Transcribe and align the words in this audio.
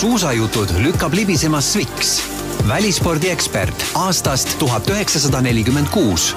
suusajutud 0.00 0.68
lükkab 0.78 1.12
libisema 1.12 1.60
Sviks, 1.60 2.22
välispordiekspert 2.68 3.82
aastast 3.94 4.54
tuhat 4.58 4.88
üheksasada 4.88 5.42
nelikümmend 5.44 5.90
kuus 5.92 6.30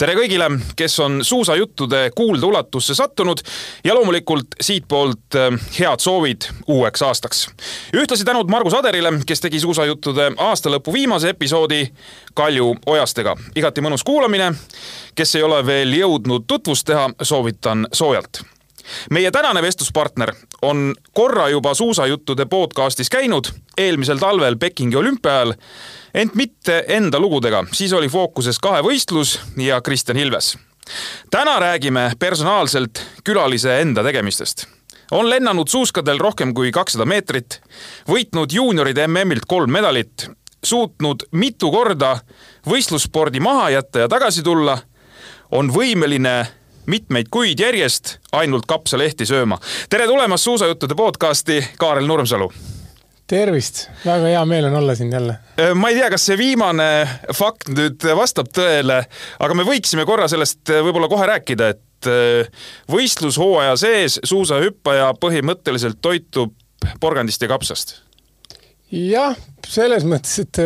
tere 0.00 0.14
kõigile, 0.16 0.46
kes 0.76 0.94
on 1.04 1.20
suusajuttude 1.24 2.00
kuuldeulatusse 2.16 2.94
sattunud 2.96 3.42
ja 3.84 3.92
loomulikult 3.94 4.56
siitpoolt 4.60 5.36
äh, 5.36 5.58
head 5.76 6.00
soovid 6.00 6.48
uueks 6.66 7.02
aastaks. 7.02 7.44
ühtlasi 7.92 8.24
tänud 8.24 8.48
Margus 8.48 8.74
Aderile, 8.74 9.12
kes 9.26 9.44
tegi 9.44 9.60
suusajuttude 9.60 10.30
aastalõpu 10.38 10.96
viimase 10.96 11.36
episoodi 11.36 11.90
Kalju 12.34 12.72
Ojastega. 12.86 13.36
igati 13.56 13.84
mõnus 13.84 14.04
kuulamine. 14.04 14.54
kes 15.14 15.34
ei 15.34 15.42
ole 15.42 15.60
veel 15.66 15.92
jõudnud 15.92 16.48
tutvust 16.48 16.86
teha, 16.88 17.10
soovitan 17.22 17.86
soojalt 17.92 18.42
meie 19.10 19.30
tänane 19.30 19.62
vestluspartner 19.62 20.34
on 20.62 20.94
korra 21.12 21.48
juba 21.48 21.74
suusajuttude 21.74 22.46
podcastis 22.46 23.10
käinud, 23.10 23.48
eelmisel 23.78 24.18
talvel 24.18 24.56
Pekingi 24.56 24.96
olümpia 24.96 25.32
ajal, 25.32 25.54
ent 26.14 26.34
mitte 26.34 26.84
enda 26.88 27.20
lugudega, 27.20 27.64
siis 27.72 27.92
oli 27.92 28.08
fookuses 28.08 28.58
kahevõistlus 28.58 29.38
ja 29.56 29.80
Kristjan 29.80 30.18
Ilves. 30.18 30.58
täna 31.30 31.58
räägime 31.58 32.12
personaalselt 32.18 33.04
külalise 33.24 33.80
enda 33.80 34.02
tegemistest 34.02 34.66
on 35.12 35.30
lennanud 35.30 35.68
suuskadel 35.68 36.18
rohkem 36.18 36.54
kui 36.54 36.70
kakssada 36.72 37.04
meetrit, 37.04 37.60
võitnud 38.08 38.52
juunioride 38.52 39.06
MM-ilt 39.06 39.44
kolm 39.48 39.70
medalit, 39.70 40.30
suutnud 40.64 41.26
mitu 41.32 41.70
korda 41.70 42.16
võistlusspordi 42.68 43.40
maha 43.40 43.70
jätta 43.70 44.06
ja 44.06 44.08
tagasi 44.08 44.42
tulla, 44.42 44.78
on 45.52 45.68
võimeline 45.72 46.36
mitmeid 46.86 47.30
kuid 47.30 47.60
järjest 47.60 48.16
ainult 48.34 48.66
kapsalehti 48.66 49.26
sööma. 49.26 49.58
tere 49.90 50.06
tulemast 50.10 50.48
suusajuttude 50.48 50.94
podcasti, 50.98 51.60
Kaarel 51.78 52.06
Nurmsalu. 52.06 52.50
tervist, 53.26 53.86
väga 54.04 54.32
hea 54.34 54.44
meel 54.44 54.66
on 54.68 54.74
olla 54.82 54.94
siin 54.94 55.12
jälle. 55.12 55.36
Äh, 55.60 55.74
ma 55.74 55.88
ei 55.88 55.96
tea, 55.96 56.10
kas 56.10 56.26
see 56.26 56.38
viimane 56.38 57.08
fakt 57.34 57.70
nüüd 57.72 58.04
vastab 58.16 58.50
tõele, 58.52 59.04
aga 59.38 59.54
me 59.54 59.66
võiksime 59.68 60.06
korra 60.06 60.28
sellest 60.28 60.70
äh, 60.70 60.82
võib-olla 60.84 61.08
kohe 61.08 61.30
rääkida, 61.30 61.70
et 61.72 62.10
äh, 62.10 62.66
võistlushooaja 62.92 63.76
sees 63.80 64.18
suusahüppaja 64.24 65.12
põhimõtteliselt 65.22 66.02
toitub 66.02 66.56
porgandist 67.00 67.42
ja 67.42 67.48
kapsast 67.52 68.00
jah, 68.92 69.38
selles 69.64 70.02
mõttes, 70.04 70.42
et 70.42 70.58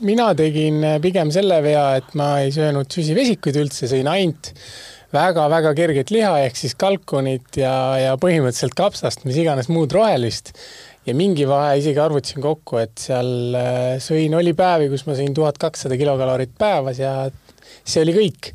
mina 0.00 0.30
tegin 0.38 0.78
pigem 1.04 1.28
selle 1.34 1.58
vea, 1.60 1.88
et 1.98 2.14
ma 2.16 2.38
ei 2.40 2.54
söönud 2.54 2.88
süsivesikuid 2.88 3.58
üldse, 3.60 3.90
sõin 3.90 4.08
ainult 4.08 4.54
väga-väga 5.16 5.72
kerget 5.78 6.12
liha 6.14 6.34
ehk 6.44 6.58
siis 6.58 6.76
kalkunit 6.78 7.58
ja, 7.60 7.72
ja 8.00 8.12
põhimõtteliselt 8.20 8.76
kapsast, 8.78 9.24
mis 9.28 9.38
iganes 9.40 9.70
muud 9.72 9.94
rohelist. 9.96 10.52
ja 11.06 11.14
mingi 11.14 11.46
vahe 11.46 11.76
isegi 11.78 12.00
arvutasin 12.02 12.42
kokku, 12.42 12.80
et 12.82 12.98
seal 12.98 13.56
äh, 13.56 13.96
sõin, 14.02 14.34
oli 14.34 14.54
päevi, 14.58 14.90
kus 14.92 15.06
ma 15.06 15.14
sõin 15.18 15.34
tuhat 15.34 15.58
kakssada 15.62 15.98
kilokalorit 15.98 16.56
päevas 16.58 16.98
ja 17.02 17.12
see 17.86 18.02
oli 18.02 18.14
kõik. 18.16 18.50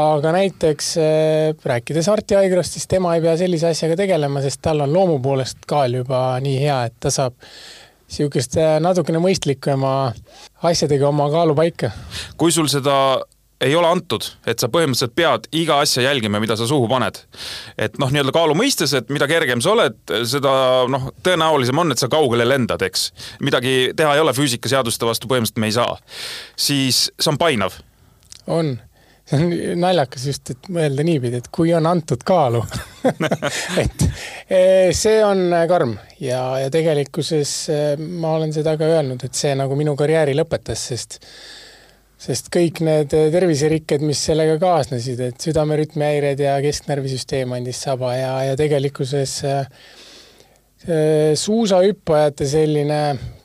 aga 0.00 0.34
näiteks 0.38 0.90
äh, 1.00 1.64
rääkides 1.64 2.10
Arti 2.12 2.38
Aigrast, 2.40 2.76
siis 2.76 2.88
tema 2.90 3.14
ei 3.16 3.24
pea 3.24 3.36
sellise 3.40 3.72
asjaga 3.72 3.96
tegelema, 4.04 4.42
sest 4.44 4.62
tal 4.64 4.84
on 4.84 4.92
loomu 4.92 5.18
poolest 5.24 5.64
kaal 5.68 6.00
juba 6.02 6.26
nii 6.44 6.60
hea, 6.66 6.82
et 6.90 7.00
ta 7.00 7.12
saab 7.14 7.38
niisugust 8.14 8.58
äh, 8.60 8.76
natukene 8.84 9.22
mõistlikuma 9.22 10.12
asjadega 10.62 11.08
oma 11.08 11.30
kaalu 11.32 11.56
paika. 11.58 11.90
kui 12.36 12.52
sul 12.52 12.68
seda 12.72 12.96
ei 13.60 13.74
ole 13.76 13.88
antud, 13.88 14.24
et 14.46 14.58
sa 14.58 14.68
põhimõtteliselt 14.72 15.14
pead 15.16 15.46
iga 15.56 15.78
asja 15.82 16.04
jälgima, 16.04 16.40
mida 16.42 16.56
sa 16.58 16.66
suhu 16.66 16.88
paned. 16.90 17.20
et 17.78 17.98
noh, 18.02 18.10
nii-öelda 18.10 18.34
kaalu 18.34 18.56
mõistes, 18.58 18.94
et 18.98 19.10
mida 19.14 19.28
kergem 19.30 19.62
sa 19.64 19.74
oled, 19.74 19.98
seda 20.28 20.54
noh, 20.90 21.10
tõenäolisem 21.24 21.78
on, 21.78 21.94
et 21.94 22.02
sa 22.02 22.10
kaugele 22.12 22.46
lendad, 22.48 22.82
eks. 22.82 23.10
midagi 23.40 23.92
teha 23.96 24.16
ei 24.16 24.24
ole, 24.24 24.34
füüsikaseaduste 24.36 25.06
vastu 25.06 25.30
põhimõtteliselt 25.30 25.62
me 25.62 25.70
ei 25.70 25.76
saa. 25.76 25.96
siis 26.56 27.06
see 27.20 27.30
on 27.30 27.38
painav. 27.38 27.78
on, 28.46 28.74
see 29.30 29.40
on 29.40 29.80
naljakas 29.86 30.28
just, 30.32 30.50
et 30.50 30.70
mõelda 30.74 31.06
niipidi, 31.06 31.38
et 31.38 31.50
kui 31.54 31.72
on 31.74 31.86
antud 31.86 32.26
kaalu 32.26 32.64
et 33.84 34.08
e, 34.50 34.62
see 34.92 35.20
on 35.24 35.46
karm 35.70 35.94
ja, 36.20 36.42
ja 36.66 36.70
tegelikkuses 36.74 37.58
e, 37.70 37.82
ma 37.98 38.34
olen 38.38 38.52
seda 38.56 38.76
ka 38.80 38.96
öelnud, 38.98 39.22
et 39.24 39.44
see 39.44 39.54
nagu 39.56 39.78
minu 39.78 39.94
karjääri 39.96 40.34
lõpetas, 40.36 40.90
sest 40.90 41.22
sest 42.20 42.48
kõik 42.54 42.80
need 42.84 43.12
terviserikked, 43.12 44.04
mis 44.06 44.22
sellega 44.28 44.56
kaasnesid, 44.62 45.20
et 45.20 45.44
südamerütmihäired 45.44 46.40
ja 46.40 46.56
kesknärvisüsteem 46.64 47.52
andis 47.56 47.82
saba 47.84 48.14
ja, 48.16 48.32
ja 48.48 48.56
tegelikkuses 48.58 49.36
äh, 49.50 49.66
suusahüppajate 51.40 52.46
selline, 52.48 53.00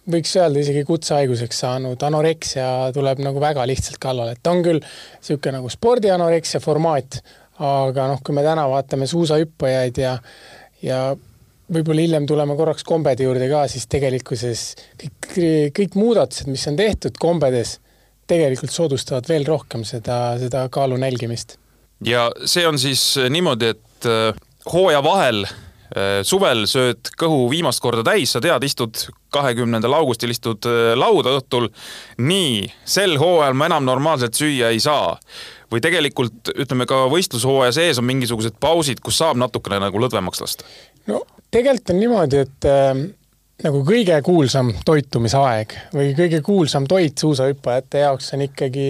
võiks 0.09 0.34
öelda 0.38 0.63
isegi 0.63 0.84
kutsehaiguseks 0.88 1.62
saanud 1.63 2.02
anoreksia 2.03 2.68
tuleb 2.96 3.22
nagu 3.24 3.41
väga 3.41 3.66
lihtsalt 3.69 4.00
kallale, 4.02 4.35
et 4.38 4.52
on 4.52 4.63
küll 4.66 4.81
niisugune 4.81 5.59
nagu 5.59 5.72
spordianoreksia 5.72 6.62
formaat, 6.63 7.22
aga 7.59 8.07
noh, 8.12 8.22
kui 8.24 8.36
me 8.36 8.44
täna 8.46 8.66
vaatame 8.72 9.07
suusahüppajaid 9.09 10.00
ja, 10.01 10.16
ja 10.84 11.01
võib-olla 11.69 12.06
hiljem 12.06 12.25
tuleme 12.30 12.56
korraks 12.59 12.86
kombede 12.88 13.28
juurde 13.28 13.50
ka, 13.51 13.66
siis 13.72 13.88
tegelikkuses 13.91 14.66
kõik, 15.00 15.30
kõik 15.75 16.00
muudatused, 16.00 16.50
mis 16.51 16.66
on 16.72 16.80
tehtud 16.80 17.19
kombedes 17.19 17.78
tegelikult 18.29 18.73
soodustavad 18.73 19.29
veel 19.29 19.47
rohkem 19.47 19.85
seda, 19.88 20.38
seda 20.41 20.67
kaalu 20.73 21.00
nälgimist. 21.01 21.57
ja 22.06 22.29
see 22.45 22.67
on 22.67 22.79
siis 22.79 23.16
niimoodi, 23.29 23.73
et 23.75 24.07
äh, 24.07 24.38
hooaja 24.69 25.01
vahel 25.03 25.44
äh, 25.45 26.22
suvel 26.28 26.66
sööd 26.69 27.12
kõhu 27.19 27.47
viimast 27.51 27.81
korda 27.84 28.06
täis, 28.12 28.34
sa 28.34 28.41
tead, 28.44 28.63
istud 28.63 29.01
kahekümnendal 29.35 29.97
augustil 30.00 30.34
istud 30.34 30.68
äh, 30.69 30.94
lauda 31.00 31.38
õhtul. 31.39 31.69
nii, 32.18 32.68
sel 32.85 33.18
hooajal 33.22 33.57
ma 33.57 33.69
enam 33.72 33.88
normaalselt 33.89 34.38
süüa 34.39 34.73
ei 34.73 34.79
saa. 34.84 35.18
või 35.69 35.84
tegelikult 35.85 36.53
ütleme 36.56 36.88
ka 36.89 37.03
võistlushooaja 37.12 37.75
sees 37.75 38.00
on 38.01 38.07
mingisugused 38.09 38.56
pausid, 38.59 39.03
kus 39.06 39.19
saab 39.22 39.38
natukene 39.38 39.81
nagu 39.84 40.01
lõdvemaks 40.01 40.41
lasta? 40.41 40.69
no 41.07 41.25
tegelikult 41.51 41.95
on 41.95 42.03
niimoodi, 42.06 42.45
et 42.45 42.69
nagu 43.63 43.81
kõige 43.87 44.19
kuulsam 44.23 44.71
toitumisaeg 44.87 45.73
või 45.95 46.13
kõige 46.17 46.39
kuulsam 46.45 46.87
toit 46.87 47.19
suusahüppajate 47.19 48.05
jaoks 48.05 48.31
on 48.35 48.45
ikkagi, 48.45 48.87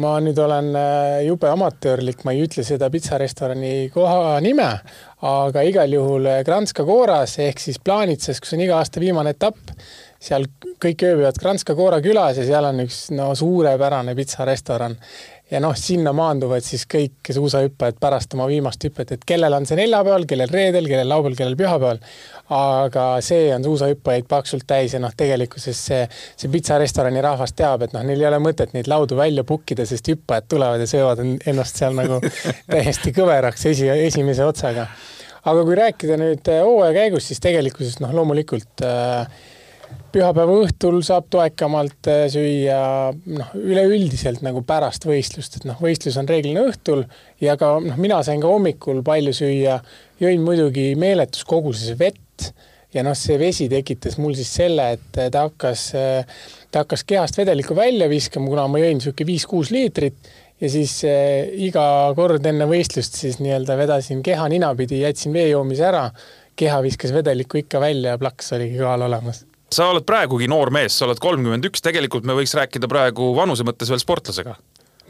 ma 0.00 0.14
nüüd 0.24 0.38
olen 0.40 0.70
äh, 0.78 1.18
jube 1.26 1.50
amatöörlik, 1.52 2.24
ma 2.24 2.32
ei 2.32 2.46
ütle 2.46 2.64
seda 2.64 2.88
pitsarestorani 2.92 3.90
koha 3.92 4.38
nime, 4.44 4.70
aga 5.28 5.64
igal 5.68 5.92
juhul 5.92 6.30
äh, 6.32 6.42
Granska 6.48 6.86
Kooras 6.88 7.38
ehk 7.44 7.60
siis 7.60 7.80
Plaanitses, 7.84 8.40
kus 8.40 8.56
on 8.56 8.64
iga 8.64 8.80
aasta 8.80 9.04
viimane 9.04 9.36
etapp, 9.36 9.74
seal 10.18 10.48
kõik 10.80 11.04
ööbivad 11.04 11.40
Granska 11.40 11.76
Koora 11.78 12.00
külas 12.04 12.40
ja 12.40 12.46
seal 12.48 12.70
on 12.70 12.86
üks 12.86 13.08
no 13.14 13.34
suurepärane 13.36 14.16
pitsarestoran 14.18 14.96
ja 15.50 15.60
noh, 15.64 15.76
sinna 15.76 16.12
maanduvad 16.16 16.64
siis 16.64 16.84
kõik 16.90 17.30
suusahüppajad 17.32 17.98
pärast 18.00 18.34
oma 18.36 18.48
viimast 18.50 18.84
hüpet, 18.84 19.14
et 19.14 19.24
kellel 19.28 19.54
on 19.56 19.66
see 19.68 19.78
neljapäeval, 19.78 20.26
kellel 20.28 20.52
reedel, 20.52 20.88
kellel 20.90 21.08
laupäeval, 21.08 21.38
kellel 21.38 21.56
pühapäeval. 21.58 22.02
Aga 22.54 23.04
see 23.24 23.50
on 23.54 23.64
suusahüppajaid 23.64 24.28
paksult 24.28 24.64
täis 24.68 24.94
ja 24.96 25.00
noh, 25.02 25.12
tegelikkuses 25.16 25.80
see, 25.90 26.00
see 26.38 26.52
pitsarestorani 26.52 27.20
rahvas 27.24 27.52
teab, 27.56 27.84
et 27.84 27.92
noh, 27.96 28.04
neil 28.06 28.22
ei 28.22 28.28
ole 28.30 28.40
mõtet 28.42 28.72
neid 28.76 28.88
laudu 28.88 29.18
välja 29.18 29.44
book 29.48 29.68
ida, 29.74 29.84
sest 29.88 30.08
hüppajad 30.08 30.48
tulevad 30.48 30.80
ja 30.80 30.88
söövad 30.88 31.20
ennast 31.24 31.80
seal 31.80 31.96
nagu 31.98 32.22
täiesti 32.72 33.12
kõveraks 33.16 33.68
esi, 33.72 33.90
esimese 34.08 34.46
otsaga. 34.48 34.88
aga 35.44 35.62
kui 35.64 35.76
rääkida 35.76 36.16
nüüd 36.20 36.48
hooaja 36.64 36.96
käigus, 36.96 37.28
siis 37.28 37.44
tegelikkuses 37.44 38.00
noh, 38.00 38.14
loomulikult 38.16 38.84
äh, 38.86 39.28
pühapäeva 40.12 40.54
õhtul 40.62 41.02
saab 41.04 41.28
toekamalt 41.32 42.08
äh, 42.08 42.22
süüa 42.32 42.78
noh, 43.12 43.50
üleüldiselt 43.60 44.40
nagu 44.46 44.62
pärast 44.64 45.04
võistlust, 45.08 45.60
et 45.60 45.68
noh, 45.68 45.76
võistlus 45.84 46.16
on 46.20 46.28
reeglina 46.28 46.64
õhtul 46.64 47.04
ja 47.44 47.58
ka 47.60 47.74
noh, 47.84 48.00
mina 48.00 48.22
sain 48.24 48.40
ka 48.40 48.48
hommikul 48.48 49.02
palju 49.04 49.36
süüa, 49.36 49.76
jõin 50.22 50.40
muidugi 50.44 50.94
meeletus 50.96 51.44
koguses 51.48 51.92
vett 52.00 52.24
ja 52.94 53.04
noh, 53.04 53.16
see 53.18 53.38
vesi 53.40 53.68
tekitas 53.68 54.16
mul 54.20 54.36
siis 54.38 54.50
selle, 54.60 54.90
et 54.96 55.18
ta 55.18 55.44
hakkas, 55.44 55.90
ta 56.72 56.84
hakkas 56.84 57.04
kehast 57.08 57.38
vedelikku 57.38 57.76
välja 57.76 58.08
viskama, 58.10 58.48
kuna 58.48 58.68
ma 58.70 58.80
jõin 58.80 59.00
niisugune 59.00 59.28
viis-kuus 59.28 59.72
liitrit 59.74 60.30
ja 60.60 60.70
siis 60.72 61.00
äh, 61.06 61.46
iga 61.68 61.84
kord 62.18 62.46
enne 62.48 62.66
võistlust 62.70 63.18
siis 63.20 63.38
nii-öelda 63.42 63.76
vedasin 63.78 64.22
keha 64.26 64.48
ninapidi, 64.50 65.02
jätsin 65.04 65.36
vee 65.36 65.48
joomise 65.52 65.86
ära, 65.86 66.08
keha 66.58 66.80
viskas 66.82 67.14
vedelikku 67.14 67.62
ikka 67.62 67.82
välja 67.82 68.16
ja 68.16 68.20
plaks 68.20 68.52
oligi 68.56 68.80
kohal 68.80 69.06
olemas 69.08 69.44
sa 69.72 69.90
oled 69.92 70.06
praegugi 70.08 70.48
noor 70.48 70.72
mees, 70.72 70.94
sa 70.96 71.04
oled 71.06 71.20
kolmkümmend 71.20 71.66
üks, 71.68 71.82
tegelikult 71.84 72.24
me 72.26 72.36
võiks 72.38 72.54
rääkida 72.56 72.88
praegu 72.90 73.34
vanuse 73.36 73.66
mõttes 73.68 73.90
veel 73.92 74.00
sportlasega. 74.00 74.56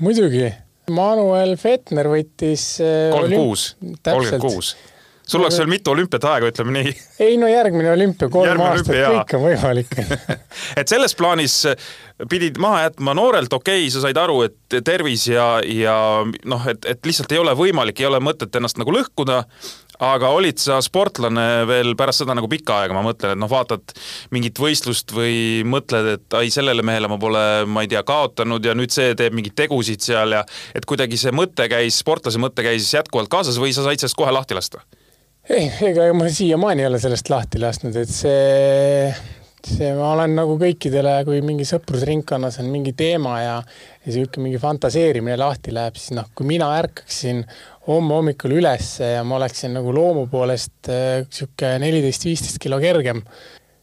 muidugi, 0.02 0.48
Manuel 0.90 1.54
Fettner 1.60 2.08
võttis. 2.10 2.64
Äh, 2.82 3.12
kolmkümmend 3.14 3.44
kuus, 3.44 3.68
kolmkümmend 4.02 4.42
kuus 4.48 4.72
sul 5.28 5.44
oleks 5.44 5.58
veel 5.60 5.70
mitu 5.70 5.92
olümpiat 5.92 6.24
aega, 6.30 6.50
ütleme 6.52 6.74
nii. 6.78 6.92
ei 7.24 7.36
no 7.40 7.48
järgmine 7.50 7.92
olümpia, 7.92 8.30
kolm 8.32 8.48
järgmine 8.48 8.70
aastat, 8.74 8.94
kõik 8.96 9.34
on 9.36 9.44
võimalik 9.44 9.96
et 10.80 10.88
selles 10.88 11.14
plaanis 11.18 11.60
pidid 12.30 12.58
maha 12.62 12.86
jätma 12.88 13.14
noorelt, 13.14 13.52
okei 13.52 13.84
okay,, 13.84 13.92
sa 13.94 14.02
said 14.02 14.18
aru, 14.18 14.40
et 14.48 14.78
tervis 14.84 15.28
ja, 15.30 15.50
ja 15.62 15.98
noh, 16.24 16.64
et, 16.70 16.88
et 16.88 17.06
lihtsalt 17.06 17.34
ei 17.34 17.42
ole 17.42 17.54
võimalik, 17.58 18.00
ei 18.00 18.08
ole 18.08 18.20
mõtet 18.24 18.56
ennast 18.58 18.80
nagu 18.80 18.94
lõhkuda, 18.94 19.44
aga 20.02 20.30
olid 20.34 20.58
sa 20.62 20.78
sportlane 20.84 21.46
veel 21.68 21.94
pärast 21.98 22.22
seda 22.22 22.34
nagu 22.38 22.48
pikka 22.50 22.80
aega, 22.82 22.96
ma 22.96 23.02
mõtlen, 23.06 23.34
et 23.34 23.42
noh, 23.42 23.50
vaatad 23.50 23.94
mingit 24.34 24.58
võistlust 24.62 25.14
või 25.14 25.64
mõtled, 25.68 26.12
et 26.16 26.38
ai, 26.38 26.52
sellele 26.54 26.84
mehele 26.86 27.10
ma 27.10 27.18
pole, 27.20 27.44
ma 27.70 27.84
ei 27.84 27.90
tea, 27.90 28.02
kaotanud 28.06 28.64
ja 28.64 28.76
nüüd 28.78 28.94
see 28.94 29.14
teeb 29.18 29.36
mingeid 29.36 29.58
tegusid 29.58 30.02
seal 30.04 30.38
ja 30.38 30.44
et 30.74 30.86
kuidagi 30.88 31.18
see 31.20 31.34
mõte 31.34 31.68
käis, 31.70 32.00
sportlase 32.02 32.40
mõte 32.42 32.66
käis 32.66 32.90
jätkuvalt 32.94 33.30
kaasas 33.32 33.58
või 33.60 33.74
sa 33.74 33.86
said 33.86 34.02
sellest 34.02 34.18
kohe 34.18 34.34
lahti 34.34 34.58
lasta? 34.58 34.82
Ei, 35.48 35.70
ega 35.90 36.12
ma 36.16 36.28
siiamaani 36.32 36.84
ei 36.84 36.90
ole 36.90 37.00
sellest 37.02 37.32
lahti 37.32 37.60
lasknud, 37.62 37.96
et 37.96 38.12
see 38.12 39.12
see, 39.66 39.90
ma 39.96 40.12
olen 40.14 40.34
nagu 40.38 40.56
kõikidele, 40.60 41.14
kui 41.26 41.40
mingi 41.44 41.66
sõprusringkonnas 41.68 42.60
on 42.62 42.68
mingi 42.72 42.94
teema 42.98 43.38
ja, 43.42 43.56
ja 43.58 44.06
niisugune 44.06 44.48
mingi 44.48 44.60
fantaseerimine 44.62 45.38
lahti 45.40 45.74
läheb, 45.74 45.98
siis 45.98 46.14
noh, 46.16 46.28
kui 46.36 46.48
mina 46.48 46.70
ärkaksin 46.78 47.42
homme 47.88 48.18
hommikul 48.18 48.58
üles 48.58 48.96
ja 49.02 49.24
ma 49.26 49.38
oleksin 49.38 49.74
nagu 49.76 49.92
loomu 49.94 50.26
poolest 50.30 50.90
äh, 50.92 51.24
neliteist, 51.82 52.28
viisteist 52.28 52.60
kilo 52.62 52.80
kergem, 52.82 53.22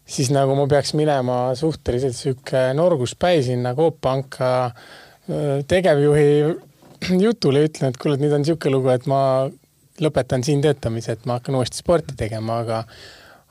siis 0.06 0.32
nagu 0.34 0.56
ma 0.58 0.68
peaks 0.72 0.94
minema 0.98 1.40
suhteliselt 1.58 2.16
niisugune 2.16 2.70
norguspäi 2.78 3.44
sinna 3.46 3.76
Coop 3.78 4.00
Panka 4.06 4.54
äh, 4.70 5.62
tegevjuhi 5.68 6.30
jutule 7.26 7.62
ja 7.62 7.70
ütlen, 7.70 7.92
et 7.92 8.02
kuule, 8.02 8.18
et 8.18 8.26
nüüd 8.26 8.36
on 8.38 8.46
niisugune 8.46 8.78
lugu, 8.78 8.94
et 8.96 9.10
ma 9.12 9.22
lõpetan 10.01 10.44
siin 10.44 10.63
töötamise, 10.63 11.15
et 11.15 11.25
ma 11.25 11.39
hakkan 11.39 11.56
uuesti 11.59 11.80
sporti 11.80 12.18
tegema, 12.18 12.62
aga 12.65 12.83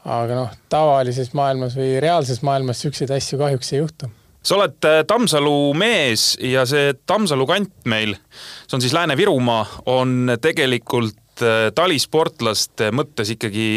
aga 0.04 0.36
noh, 0.36 0.50
tavalises 0.68 1.32
maailmas 1.32 1.78
või 1.78 1.96
reaalses 2.02 2.42
maailmas 2.44 2.82
niisuguseid 2.82 3.14
asju 3.16 3.40
kahjuks 3.40 3.72
ei 3.72 3.80
juhtu 3.80 4.10
sa 4.44 4.58
oled 4.58 4.88
äh, 4.88 5.00
Tammsalu 5.08 5.56
mees 5.80 6.34
ja 6.42 6.66
see 6.68 6.92
Tammsalu 7.08 7.46
kant 7.48 7.72
meil, 7.88 8.14
see 8.66 8.76
on 8.76 8.84
siis 8.84 8.94
Lääne-Virumaa, 8.96 9.64
on 9.90 10.34
tegelikult 10.42 11.44
äh, 11.44 11.70
talisportlaste 11.76 12.90
mõttes 12.94 13.32
ikkagi 13.34 13.68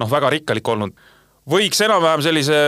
noh, 0.00 0.10
väga 0.10 0.32
rikkalik 0.38 0.68
olnud. 0.68 0.96
võiks 1.48 1.80
enam-vähem 1.84 2.24
sellise 2.24 2.58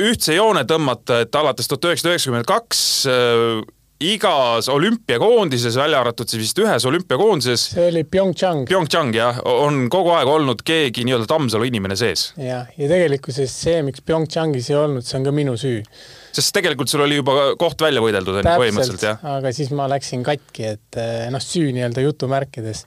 ühtse 0.00 0.36
joone 0.36 0.66
tõmmata, 0.68 1.22
et 1.24 1.34
alates 1.36 1.68
tuhat 1.68 1.90
üheksasada 1.90 2.14
üheksakümmend 2.14 2.48
kaks 2.48 2.82
äh, 3.08 3.60
igas 4.00 4.68
olümpiakoondises, 4.72 5.76
välja 5.76 6.00
arvatud 6.00 6.28
siis 6.28 6.40
vist 6.40 6.60
ühes 6.62 6.86
olümpiakoondises. 6.88 7.66
see 7.74 7.88
oli 7.90 8.02
PyeongChang. 8.08 8.64
PyeongChang 8.68 9.12
jah, 9.16 9.40
on 9.44 9.82
kogu 9.92 10.14
aeg 10.16 10.30
olnud 10.32 10.64
keegi 10.64 11.04
nii-öelda 11.04 11.28
Tammsalu 11.28 11.68
inimene 11.68 11.98
sees. 12.00 12.30
jah, 12.40 12.70
ja 12.80 12.88
tegelikkuses 12.88 13.52
see, 13.66 13.82
miks 13.84 14.00
PyeongChangis 14.06 14.70
ei 14.72 14.78
olnud, 14.80 15.04
see 15.04 15.18
on 15.20 15.28
ka 15.28 15.34
minu 15.36 15.56
süü. 15.60 15.82
sest 16.32 16.54
tegelikult 16.56 16.88
sul 16.88 17.04
oli 17.04 17.20
juba 17.20 17.52
koht 17.60 17.84
välja 17.84 18.00
võideldud, 18.00 18.40
põhimõtteliselt 18.46 19.04
jah? 19.04 19.24
aga 19.36 19.52
siis 19.52 19.72
ma 19.76 19.88
läksin 19.92 20.24
katki, 20.24 20.70
et 20.78 21.00
eh, 21.00 21.26
noh, 21.32 21.44
süü 21.44 21.68
nii-öelda 21.76 22.06
jutumärkides. 22.06 22.86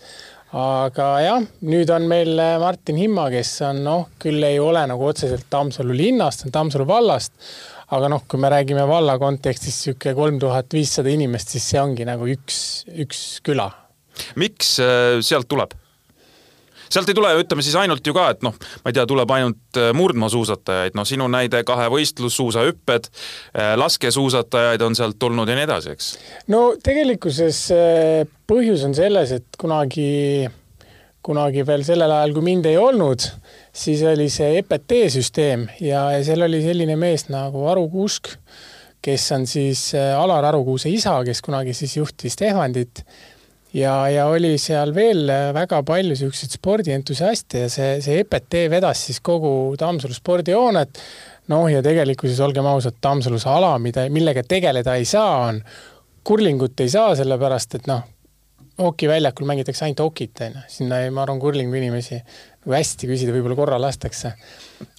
aga 0.63 1.11
jah, 1.21 1.45
nüüd 1.69 1.93
on 1.93 2.09
meil 2.09 2.33
eh, 2.41 2.55
Martin 2.63 2.97
Himma, 2.97 3.29
kes 3.35 3.53
on 3.69 3.85
noh, 3.85 4.09
küll 4.17 4.49
ei 4.49 4.57
ole 4.57 4.81
nagu 4.89 5.05
otseselt 5.13 5.45
Tammsalu 5.53 5.93
linnast, 5.93 6.47
on 6.47 6.57
Tammsalu 6.57 6.89
vallast 6.89 7.37
aga 7.93 8.09
noh, 8.11 8.25
kui 8.29 8.41
me 8.41 8.51
räägime 8.53 8.85
valla 8.89 9.17
kontekstis 9.21 9.77
niisugune 9.83 10.15
kolm 10.17 10.41
tuhat 10.41 10.73
viissada 10.73 11.11
inimest, 11.13 11.53
siis 11.53 11.69
see 11.73 11.81
ongi 11.81 12.07
nagu 12.07 12.27
üks, 12.29 12.57
üks 13.05 13.23
küla. 13.45 13.69
miks 14.39 14.77
äh, 14.83 15.21
sealt 15.25 15.49
tuleb? 15.49 15.75
sealt 16.93 17.09
ei 17.09 17.17
tule, 17.17 17.31
ütleme 17.41 17.63
siis 17.65 17.73
ainult 17.79 18.05
ju 18.05 18.13
ka, 18.13 18.27
et 18.35 18.43
noh, 18.45 18.53
ma 18.83 18.91
ei 18.91 18.97
tea, 18.97 19.05
tuleb 19.09 19.31
ainult 19.33 19.79
äh, 19.81 19.89
murdmaasuusatajaid, 19.97 20.97
noh, 20.97 21.07
sinu 21.09 21.25
näide 21.31 21.63
kahevõistlus, 21.65 22.35
suusahüpped, 22.37 23.09
äh, 23.57 23.73
laskesuusatajaid 23.81 24.83
on 24.85 24.97
sealt 24.97 25.17
tulnud 25.21 25.49
ja 25.49 25.57
nii 25.57 25.65
edasi, 25.65 25.95
eks? 25.95 26.11
no 26.53 26.65
tegelikkuses 26.83 27.63
põhjus 28.49 28.85
on 28.85 28.93
selles, 28.97 29.33
et 29.39 29.57
kunagi, 29.57 30.45
kunagi 31.25 31.65
veel 31.65 31.85
sellel 31.87 32.13
ajal, 32.13 32.37
kui 32.37 32.49
mind 32.51 32.69
ei 32.69 32.77
olnud, 32.77 33.25
siis 33.73 34.03
oli 34.05 34.29
see 34.29 34.59
EPT 34.61 34.95
süsteem 35.15 35.67
ja, 35.81 36.05
ja 36.13 36.23
seal 36.25 36.45
oli 36.45 36.61
selline 36.63 36.95
mees 36.99 37.27
nagu 37.33 37.65
Aru 37.71 37.87
Kuusk, 37.89 38.35
kes 39.03 39.31
on 39.35 39.47
siis 39.49 39.91
äh, 39.97 40.13
Alar 40.19 40.45
Arukuuse 40.45 40.91
isa, 40.93 41.15
kes 41.25 41.41
kunagi 41.43 41.73
siis 41.75 41.97
juhtis 41.97 42.37
Tehvandit 42.39 43.03
ja, 43.73 43.95
ja 44.09 44.27
oli 44.31 44.55
seal 44.61 44.93
veel 44.95 45.27
äh, 45.29 45.49
väga 45.55 45.81
palju 45.87 46.13
niisuguseid 46.13 46.55
spordientusiaste 46.55 47.65
ja 47.65 47.71
see, 47.71 47.97
see 48.05 48.21
EPT 48.21 48.67
vedas 48.71 49.07
siis 49.09 49.19
kogu 49.25 49.73
Tammsalu 49.79 50.15
spordihoonet. 50.15 51.01
noh, 51.51 51.67
ja 51.67 51.81
tegelikkuses 51.83 52.39
olgem 52.39 52.65
ausad, 52.65 52.95
Tammsalus 53.01 53.47
ala, 53.51 53.75
mida, 53.79 54.05
millega 54.09 54.45
tegeleda 54.47 54.95
ei 54.95 55.05
saa, 55.05 55.49
on 55.49 55.59
kurlingut 56.23 56.79
ei 56.79 56.89
saa, 56.89 57.15
sellepärast 57.19 57.75
et 57.75 57.89
noh, 57.91 58.05
hokiväljakul 58.79 59.45
mängitakse 59.45 59.85
ainult 59.85 59.99
hokit, 59.99 60.39
on 60.45 60.55
ju, 60.55 60.63
sinna 60.71 61.01
ei, 61.03 61.11
ma 61.11 61.25
arvan, 61.25 61.41
kurlingu 61.43 61.75
inimesi 61.75 62.21
nagu 62.63 62.77
hästi 62.77 63.09
küsida, 63.09 63.35
võib-olla 63.35 63.57
korra 63.59 63.79
lastakse. 63.81 64.33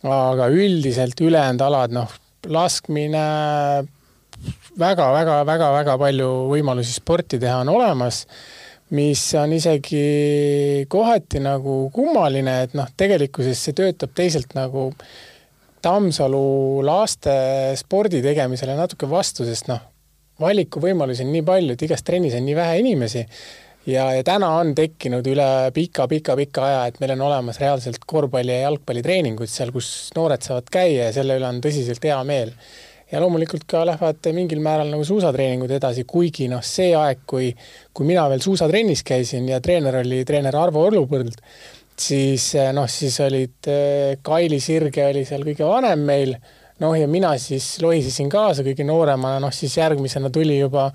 aga 0.04 0.48
üldiselt 0.52 1.20
ülejäänud 1.20 1.64
alad, 1.64 1.94
noh, 1.96 2.10
laskmine 2.46 3.24
väga-väga-väga-väga 4.80 5.96
palju 5.98 6.28
võimalusi 6.50 6.92
sporti 6.92 7.38
teha 7.40 7.62
on 7.62 7.72
olemas, 7.72 8.24
mis 8.94 9.22
on 9.40 9.54
isegi 9.56 10.86
kohati 10.92 11.40
nagu 11.40 11.88
kummaline, 11.94 12.62
et 12.66 12.74
noh, 12.76 12.90
tegelikkuses 12.96 13.60
see 13.60 13.76
töötab 13.76 14.14
teisalt 14.14 14.54
nagu 14.58 14.90
Tammsalu 15.84 16.80
laste 16.80 17.32
spordi 17.76 18.22
tegemisele 18.24 18.72
natuke 18.76 19.04
vastu, 19.08 19.44
sest 19.44 19.68
noh, 19.68 19.82
valikuvõimalusi 20.40 21.26
on 21.26 21.32
nii 21.34 21.44
palju, 21.44 21.74
et 21.76 21.84
igas 21.84 22.02
trennis 22.02 22.36
on 22.38 22.46
nii 22.46 22.56
vähe 22.56 22.78
inimesi 22.80 23.26
ja, 23.86 24.08
ja 24.14 24.24
täna 24.24 24.50
on 24.60 24.72
tekkinud 24.76 25.26
üle 25.28 25.48
pika-pika-pika 25.74 26.64
aja, 26.68 26.80
et 26.88 26.98
meil 27.02 27.14
on 27.16 27.26
olemas 27.28 27.60
reaalselt 27.60 28.02
korvpalli- 28.06 28.56
ja 28.56 28.64
jalgpallitreeningud 28.68 29.50
seal, 29.50 29.72
kus 29.74 30.10
noored 30.16 30.44
saavad 30.44 30.70
käia 30.72 31.08
ja 31.08 31.12
selle 31.16 31.38
üle 31.40 31.48
on 31.48 31.60
tõsiselt 31.64 32.04
hea 32.04 32.18
meel. 32.24 32.52
ja 33.12 33.20
loomulikult 33.20 33.66
ka 33.68 33.84
lähevad 33.86 34.26
mingil 34.34 34.58
määral 34.64 34.88
nagu 34.90 35.04
suusatreeningud 35.06 35.70
edasi, 35.70 36.02
kuigi 36.08 36.48
noh, 36.50 36.62
see 36.64 36.94
aeg, 36.98 37.20
kui, 37.30 37.52
kui 37.94 38.06
mina 38.08 38.24
veel 38.32 38.40
suusatrennis 38.42 39.04
käisin 39.06 39.46
ja 39.48 39.60
treener 39.62 40.00
oli 40.00 40.24
treener 40.26 40.56
Arvo 40.56 40.82
Orlupõld, 40.88 41.36
siis 42.00 42.48
noh, 42.74 42.88
siis 42.90 43.20
olid 43.22 43.68
eh, 43.70 44.16
Kaili 44.24 44.58
Sirge 44.60 45.04
oli 45.12 45.22
seal 45.28 45.44
kõige 45.46 45.68
vanem 45.68 46.02
meil, 46.08 46.34
noh 46.82 46.96
ja 46.98 47.06
mina 47.06 47.36
siis 47.38 47.76
lohisesin 47.84 48.32
kaasa 48.32 48.64
kõige 48.66 48.88
nooremana, 48.88 49.38
noh 49.44 49.54
siis 49.54 49.76
järgmisena 49.78 50.32
tuli 50.34 50.58
juba 50.58 50.88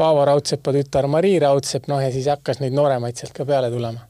Paavo 0.00 0.24
Raudsepa 0.24 0.72
tütar 0.72 1.08
Marii 1.12 1.38
Raudsepp, 1.42 1.88
noh 1.90 2.00
ja 2.00 2.08
siis 2.12 2.28
hakkas 2.30 2.62
neid 2.62 2.76
nooremaid 2.76 3.18
sealt 3.20 3.34
ka 3.36 3.44
peale 3.48 3.70
tulema. 3.72 4.06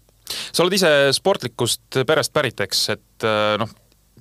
sa 0.52 0.62
oled 0.62 0.76
ise 0.76 0.90
sportlikust 1.16 2.02
perest 2.06 2.32
pärit, 2.32 2.60
eks, 2.62 2.82
et 2.94 3.26
äh, 3.26 3.56
noh, 3.58 3.72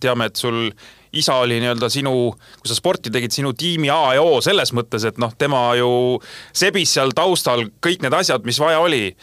teame, 0.01 0.29
et 0.29 0.39
sul 0.39 0.71
isa 1.19 1.35
oli 1.43 1.59
nii-öelda 1.61 1.89
sinu, 1.91 2.13
kui 2.61 2.69
sa 2.69 2.77
sporti 2.77 3.11
tegid, 3.13 3.33
sinu 3.33 3.51
tiimi 3.57 3.89
A 3.93 4.15
ja 4.17 4.23
O 4.25 4.39
selles 4.45 4.71
mõttes, 4.73 5.05
et 5.05 5.17
noh, 5.21 5.33
tema 5.37 5.61
ju 5.77 5.91
sebis 6.53 6.95
seal 6.97 7.13
taustal 7.17 7.65
kõik 7.85 8.05
need 8.05 8.15
asjad, 8.17 8.45
mis 8.45 8.61
vaja 8.61 8.79
oli. 8.81 9.15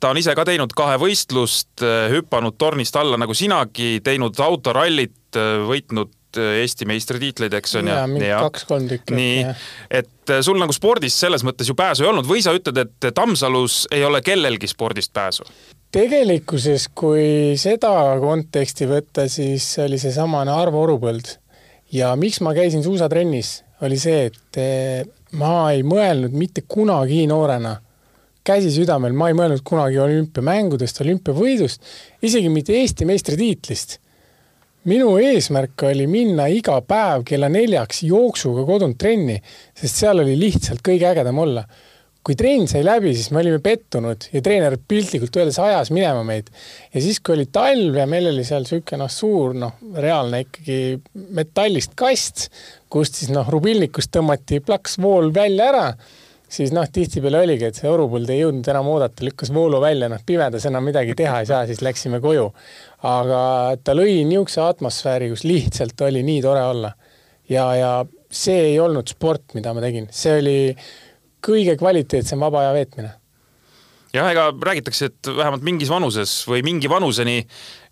ta 0.00 0.10
on 0.10 0.18
ise 0.18 0.34
ka 0.34 0.46
teinud 0.46 0.72
kahevõistlust, 0.74 1.84
hüpanud 2.14 2.58
tornist 2.58 2.96
alla 2.96 3.18
nagu 3.20 3.34
sinagi, 3.34 4.00
teinud 4.02 4.40
autorallit, 4.42 5.38
võitnud 5.68 6.10
Äh, 6.12 6.21
Eesti 6.40 6.86
meistritiitleid, 6.88 7.54
eks 7.58 7.76
on 7.80 7.90
ju. 7.90 7.94
jaa, 7.94 8.08
mingi 8.10 8.30
kaks-kolm 8.30 8.88
tükki. 8.90 9.14
nii, 9.16 9.44
et 9.90 10.32
äh, 10.32 10.42
sul 10.44 10.60
nagu 10.60 10.74
spordist 10.76 11.20
selles 11.22 11.44
mõttes 11.46 11.68
ju 11.70 11.76
pääsu 11.78 12.06
ei 12.06 12.10
olnud 12.12 12.28
või 12.28 12.42
sa 12.44 12.54
ütled, 12.56 12.78
et 12.84 13.12
Tammsalus 13.14 13.86
ei 13.92 14.04
ole 14.06 14.22
kellelgi 14.24 14.70
spordist 14.70 15.12
pääsu? 15.14 15.46
tegelikkuses, 15.92 16.88
kui 16.96 17.52
seda 17.60 17.92
konteksti 18.20 18.88
võtta, 18.88 19.26
siis 19.28 19.66
oli 19.82 19.98
seesamane 20.00 20.52
Arvo 20.54 20.80
Orupõld. 20.86 21.36
ja 21.92 22.14
miks 22.16 22.40
ma 22.40 22.54
käisin 22.56 22.84
suusatrennis, 22.84 23.62
oli 23.84 23.98
see, 24.00 24.30
et 24.30 24.60
äh, 24.60 25.08
ma 25.36 25.72
ei 25.72 25.82
mõelnud 25.84 26.32
mitte 26.36 26.64
kunagi 26.68 27.26
noorena, 27.28 27.76
käsi 28.44 28.72
südamel, 28.74 29.12
ma 29.12 29.28
ei 29.30 29.36
mõelnud 29.38 29.62
kunagi 29.64 30.00
olümpiamängudest, 30.02 31.02
olümpiavõidust, 31.04 31.84
isegi 32.24 32.48
mitte 32.50 32.74
Eesti 32.78 33.06
meistritiitlist 33.08 33.98
minu 34.88 35.14
eesmärk 35.22 35.84
oli 35.86 36.08
minna 36.10 36.48
iga 36.50 36.80
päev 36.86 37.22
kella 37.28 37.48
neljaks 37.52 38.02
jooksuga 38.08 38.64
kodunt 38.66 38.98
trenni, 38.98 39.38
sest 39.78 40.02
seal 40.02 40.22
oli 40.24 40.34
lihtsalt 40.40 40.82
kõige 40.84 41.10
ägedam 41.12 41.42
olla. 41.42 41.64
kui 42.22 42.36
trenn 42.38 42.68
sai 42.70 42.84
läbi, 42.86 43.16
siis 43.18 43.32
me 43.34 43.40
olime 43.40 43.58
pettunud 43.58 44.28
ja 44.30 44.38
treener 44.46 44.76
piltlikult 44.78 45.34
öeldes 45.40 45.56
ajas 45.58 45.88
minema 45.90 46.22
meid. 46.22 46.50
ja 46.94 47.00
siis, 47.02 47.18
kui 47.18 47.34
oli 47.34 47.48
talv 47.50 47.96
ja 47.98 48.06
meil 48.06 48.28
oli 48.30 48.44
seal 48.46 48.62
niisugune 48.62 49.00
noh, 49.02 49.10
suur 49.10 49.56
noh, 49.58 49.72
reaalne 49.94 50.44
ikkagi 50.44 51.00
metallist 51.34 51.96
kast, 51.98 52.48
kust 52.88 53.18
siis 53.18 53.32
noh, 53.34 53.48
rubilnikust 53.50 54.12
tõmmati 54.14 54.62
plaks 54.62 55.00
vool 55.02 55.34
välja 55.34 55.66
ära, 55.72 55.88
siis 56.52 56.72
noh, 56.74 56.86
tihtipeale 56.86 57.42
oligi, 57.42 57.70
et 57.70 57.78
see 57.80 57.90
orupuld 57.90 58.30
ei 58.30 58.42
jõudnud 58.42 58.70
enam 58.70 58.90
oodata, 58.92 59.24
lükkas 59.26 59.50
voolu 59.54 59.80
välja, 59.82 60.10
noh 60.12 60.22
pimedas 60.26 60.66
enam 60.68 60.84
midagi 60.86 61.16
teha 61.18 61.40
ei 61.42 61.48
saa, 61.48 61.64
siis 61.66 61.82
läksime 61.82 62.20
koju. 62.22 62.50
Aga 63.02 63.42
ta 63.84 63.94
lõi 63.96 64.22
niisuguse 64.28 64.62
atmosfääri, 64.64 65.30
kus 65.32 65.46
lihtsalt 65.48 66.00
oli 66.06 66.22
nii 66.26 66.42
tore 66.44 66.62
olla. 66.64 66.92
ja, 67.50 67.64
ja 67.76 67.90
see 68.32 68.60
ei 68.72 68.78
olnud 68.80 69.10
sport, 69.10 69.52
mida 69.54 69.74
ma 69.74 69.82
tegin, 69.84 70.06
see 70.10 70.38
oli 70.38 70.56
kõige 71.42 71.76
kvaliteetsem 71.76 72.40
vaba 72.40 72.62
aja 72.62 72.72
veetmine. 72.76 73.10
Jah, 74.12 74.28
ega 74.28 74.50
räägitakse, 74.52 75.08
et 75.08 75.28
vähemalt 75.36 75.62
mingis 75.64 75.88
vanuses 75.88 76.32
või 76.48 76.60
mingi 76.64 76.88
vanuseni 76.88 77.38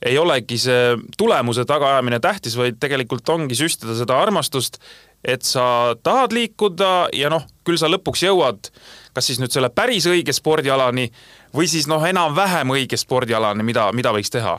ei 0.05 0.19
olegi 0.21 0.59
see 0.61 0.97
tulemuse 1.17 1.65
tagaajamine 1.69 2.19
tähtis, 2.21 2.57
vaid 2.61 2.77
tegelikult 2.81 3.29
ongi 3.33 3.57
süstida 3.57 3.97
seda 3.97 4.19
armastust 4.21 4.77
et 5.25 5.45
sa 5.45 5.97
tahad 6.03 6.33
liikuda 6.33 7.11
ja 7.17 7.29
noh, 7.33 7.45
küll 7.65 7.81
sa 7.81 7.89
lõpuks 7.89 8.25
jõuad 8.25 8.71
kas 9.13 9.27
siis 9.27 9.41
nüüd 9.43 9.53
selle 9.53 9.71
päris 9.75 10.07
õige 10.09 10.35
spordialani 10.35 11.09
või 11.57 11.69
siis 11.71 11.89
noh, 11.91 12.03
enam-vähem 12.07 12.73
õige 12.77 12.99
spordialani, 13.01 13.67
mida, 13.67 13.91
mida 13.97 14.13
võiks 14.15 14.33
teha 14.33 14.57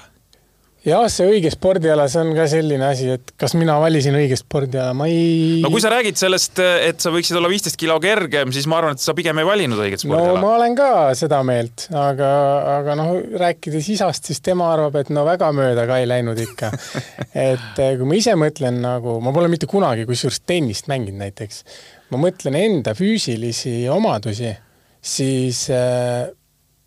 jah, 0.85 1.05
see 1.11 1.27
õige 1.29 1.51
spordiala, 1.53 2.07
see 2.09 2.21
on 2.23 2.31
ka 2.35 2.47
selline 2.49 2.85
asi, 2.87 3.07
et 3.13 3.33
kas 3.39 3.53
mina 3.57 3.75
valisin 3.81 4.15
õige 4.17 4.37
spordiala, 4.39 4.95
ma 4.97 5.07
ei. 5.11 5.59
no 5.61 5.69
kui 5.73 5.83
sa 5.83 5.91
räägid 5.93 6.17
sellest, 6.17 6.61
et 6.61 7.03
sa 7.03 7.13
võiksid 7.13 7.37
olla 7.37 7.51
viisteist 7.51 7.77
kilo 7.79 7.99
kergem, 8.01 8.53
siis 8.55 8.65
ma 8.69 8.79
arvan, 8.79 8.97
et 8.97 9.03
sa 9.03 9.13
pigem 9.17 9.37
ei 9.41 9.47
valinud 9.47 9.81
õiget 9.81 10.05
spordiala. 10.05 10.39
no 10.39 10.41
ma 10.41 10.55
olen 10.57 10.77
ka 10.77 10.89
seda 11.17 11.43
meelt, 11.47 11.85
aga, 11.93 12.31
aga 12.79 12.97
noh, 12.97 13.13
rääkides 13.43 13.91
isast, 13.93 14.31
siis 14.31 14.41
tema 14.45 14.71
arvab, 14.73 14.97
et 15.03 15.13
no 15.13 15.25
väga 15.27 15.51
mööda 15.55 15.85
ka 15.89 16.01
ei 16.01 16.09
läinud 16.09 16.41
ikka 16.41 16.73
et 17.47 17.81
eh, 17.81 17.95
kui 17.99 18.09
ma 18.09 18.17
ise 18.17 18.35
mõtlen 18.39 18.81
nagu, 18.81 19.19
ma 19.21 19.35
pole 19.35 19.53
mitte 19.53 19.69
kunagi 19.69 20.09
kusjuures 20.09 20.41
tennist 20.49 20.89
mänginud 20.91 21.21
näiteks, 21.21 21.63
ma 22.11 22.25
mõtlen 22.25 22.57
enda 22.57 22.97
füüsilisi 22.97 23.85
omadusi, 23.93 24.55
siis 24.97 25.67
äh, 25.73 26.25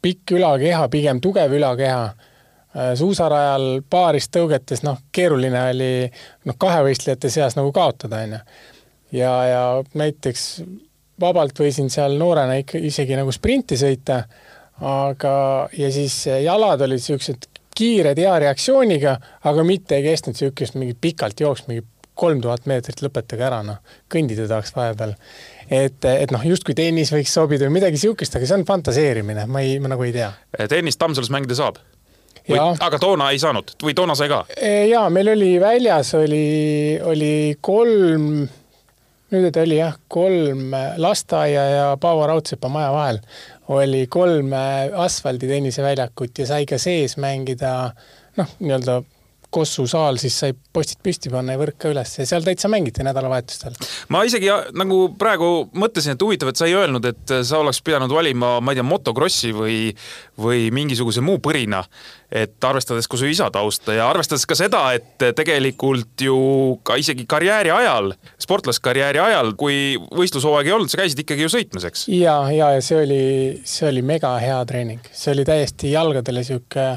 pikk 0.02 0.34
ülakeha, 0.34 0.88
pigem 0.90 1.22
tugev 1.22 1.54
ülakeha 1.54 2.08
suusarajal 2.98 3.82
paarist 3.90 4.32
tõugetes, 4.34 4.82
noh, 4.86 4.98
keeruline 5.14 5.60
oli 5.70 5.92
noh, 6.48 6.56
kahevõistlejate 6.58 7.30
seas 7.30 7.54
nagu 7.58 7.70
kaotada, 7.74 8.24
onju. 8.26 8.40
ja, 9.14 9.32
ja 9.48 9.62
näiteks 9.94 10.48
vabalt 11.20 11.58
võisin 11.60 11.90
seal 11.92 12.18
noorena 12.18 12.58
ikka 12.58 12.80
isegi 12.82 13.16
nagu 13.18 13.32
sprinti 13.32 13.78
sõita, 13.78 14.24
aga, 14.82 15.34
ja 15.78 15.90
siis 15.94 16.24
jalad 16.26 16.82
olid 16.82 17.02
siuksed 17.02 17.50
kiired 17.74 18.18
hea 18.18 18.34
reaktsiooniga, 18.46 19.16
aga 19.50 19.64
mitte 19.66 19.98
ei 19.98 20.06
kestnud 20.06 20.36
niisugust 20.36 20.78
mingit 20.78 21.00
pikalt 21.02 21.40
jooksma, 21.42 21.72
mingi 21.72 21.86
kolm 22.14 22.38
tuhat 22.42 22.68
meetrit, 22.70 23.02
lõpetage 23.02 23.42
ära, 23.42 23.58
noh, 23.66 23.80
kõndida 24.12 24.46
tahaks 24.50 24.74
vahepeal. 24.76 25.16
et, 25.70 26.04
et 26.04 26.30
noh, 26.34 26.44
justkui 26.46 26.76
tennis 26.78 27.10
võiks 27.14 27.32
sobida 27.34 27.66
või 27.66 27.80
midagi 27.80 27.98
niisugust, 27.98 28.36
aga 28.38 28.46
see 28.46 28.58
on 28.60 28.66
fantaseerimine, 28.68 29.48
ma 29.50 29.64
ei, 29.66 29.80
ma 29.82 29.90
nagu 29.90 30.06
ei 30.06 30.14
tea. 30.14 30.30
tennist 30.70 31.02
Tammsalus 31.02 31.32
mängida 31.34 31.58
saab? 31.58 31.82
Aga 32.52 32.98
toona 33.00 33.30
ei 33.32 33.38
saanud 33.40 33.76
või 33.82 33.94
toona 33.96 34.16
sai 34.18 34.28
ka? 34.32 34.44
E, 34.56 34.86
ja 34.90 35.06
meil 35.12 35.32
oli 35.32 35.54
väljas 35.60 36.14
oli, 36.18 36.98
oli 37.02 37.56
kolm, 37.64 38.44
nüüd 39.34 39.60
oli 39.62 39.80
jah, 39.80 39.96
kolm 40.08 40.74
lasteaia 41.00 41.64
ja 41.70 41.86
Paavo 42.00 42.26
Raudsepa 42.28 42.68
maja 42.72 42.92
vahel 42.94 43.20
oli 43.74 44.06
kolm 44.12 44.52
asfalditenniseväljakut 45.06 46.38
ja 46.38 46.46
sai 46.46 46.66
ka 46.68 46.78
sees 46.78 47.16
mängida 47.16 47.94
noh, 48.36 48.56
nii-öelda 48.60 49.00
Kossu 49.54 49.86
saal, 49.90 50.18
siis 50.22 50.36
sai 50.42 50.54
postid 50.54 50.98
püsti 51.04 51.30
panna 51.32 51.54
ja 51.54 51.60
võrk 51.60 51.78
ka 51.84 51.92
üles 51.92 52.16
ja 52.18 52.26
seal 52.28 52.46
täitsa 52.46 52.70
mängiti 52.72 53.06
nädalavahetustel. 53.06 53.76
ma 54.14 54.24
isegi 54.26 54.50
nagu 54.74 55.00
praegu 55.18 55.68
mõtlesin, 55.72 56.16
et 56.16 56.26
huvitav, 56.26 56.50
et 56.50 56.60
sa 56.60 56.68
ei 56.70 56.76
öelnud, 56.78 57.06
et 57.06 57.36
sa 57.46 57.62
oleks 57.62 57.82
pidanud 57.84 58.12
valima, 58.12 58.58
ma 58.60 58.74
ei 58.74 58.80
tea, 58.80 58.86
motokrossi 58.88 59.54
või, 59.54 59.78
või 60.40 60.68
mingisuguse 60.74 61.22
muu 61.24 61.38
põrina 61.44 61.84
et 62.34 62.66
arvestades 62.66 63.06
ka 63.06 63.18
su 63.18 63.28
isa 63.30 63.46
tausta 63.54 63.94
ja 63.94 64.08
arvestades 64.10 64.44
ka 64.48 64.56
seda, 64.58 64.82
et 64.96 65.22
tegelikult 65.38 66.24
ju 66.26 66.36
ka 66.86 66.96
isegi 66.98 67.26
karjääri 67.30 67.70
ajal, 67.74 68.14
sportlaskarjääri 68.42 69.22
ajal, 69.22 69.52
kui 69.58 69.94
võistlushooaeg 70.10 70.70
ei 70.70 70.74
olnud, 70.74 70.90
sa 70.90 71.02
käisid 71.02 71.22
ikkagi 71.22 71.46
ju 71.46 71.52
sõitmas, 71.52 71.86
eks? 71.86 72.08
ja, 72.10 72.36
ja, 72.54 72.72
ja 72.74 72.82
see 72.84 72.98
oli, 73.04 73.20
see 73.68 73.86
oli 73.92 74.02
mega 74.06 74.34
hea 74.42 74.58
treening, 74.68 75.06
see 75.12 75.34
oli 75.36 75.46
täiesti 75.46 75.94
jalgadele 75.94 76.42
sihuke 76.46 76.88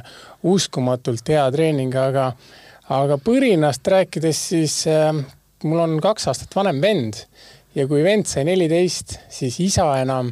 uskumatult 0.54 1.34
hea 1.34 1.46
treening, 1.54 1.96
aga, 1.96 2.32
aga 2.94 3.20
põrinast 3.24 3.88
rääkides, 3.88 4.44
siis 4.54 4.80
äh, 4.92 5.12
mul 5.63 5.84
on 5.84 5.98
kaks 6.04 6.30
aastat 6.32 6.56
vanem 6.58 6.82
vend 6.84 7.24
ja 7.77 7.88
kui 7.89 8.04
vend 8.06 8.30
sai 8.30 8.46
neliteist, 8.48 9.18
siis 9.34 9.60
isa 9.63 9.89
enam 10.01 10.32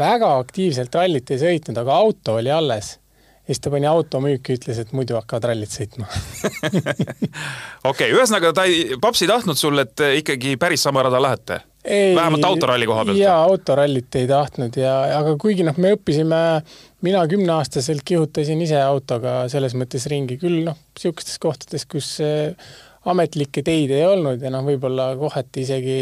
väga 0.00 0.32
aktiivselt 0.40 0.94
rallit 0.96 1.30
ei 1.30 1.40
sõitnud, 1.42 1.78
aga 1.82 2.00
auto 2.02 2.38
oli 2.40 2.52
alles 2.54 2.96
ja 3.50 3.54
siis 3.54 3.64
ta 3.64 3.72
pani 3.72 3.88
auto 3.90 4.20
müüki, 4.22 4.54
ütles, 4.58 4.78
et 4.78 4.92
muidu 4.94 5.16
hakkavad 5.18 5.50
rallit 5.50 5.72
sõitma 5.74 6.06
okei 7.90 8.12
ühesõnaga 8.14 8.52
ta 8.54 8.66
ei, 8.70 8.96
paps 9.02 9.24
ei 9.24 9.30
tahtnud 9.30 9.58
sul, 9.58 9.78
et 9.82 10.04
ikkagi 10.20 10.54
päris 10.60 10.86
sama 10.86 11.02
rada 11.06 11.22
lähete? 11.22 11.60
Vähemalt 11.86 12.44
autoralli 12.44 12.88
koha 12.88 13.06
pealt? 13.08 13.18
jaa, 13.20 13.38
autorallit 13.48 14.20
ei 14.20 14.28
tahtnud 14.28 14.76
ja, 14.80 14.94
aga 15.20 15.36
kuigi 15.40 15.64
noh, 15.66 15.78
me 15.80 15.94
õppisime, 15.96 16.42
mina 17.06 17.24
kümneaastaselt 17.30 18.04
kihutasin 18.04 18.60
ise 18.66 18.80
autoga 18.82 19.42
selles 19.52 19.76
mõttes 19.78 20.04
ringi, 20.12 20.36
küll 20.42 20.62
noh, 20.66 20.78
niisugustes 20.96 21.40
kohtades, 21.40 21.86
kus 21.88 22.18
ametlikke 23.08 23.64
teid 23.64 23.92
ei 23.96 24.04
olnud 24.04 24.42
ja 24.44 24.52
noh, 24.52 24.64
võib-olla 24.66 25.14
kohati 25.20 25.64
isegi 25.64 26.00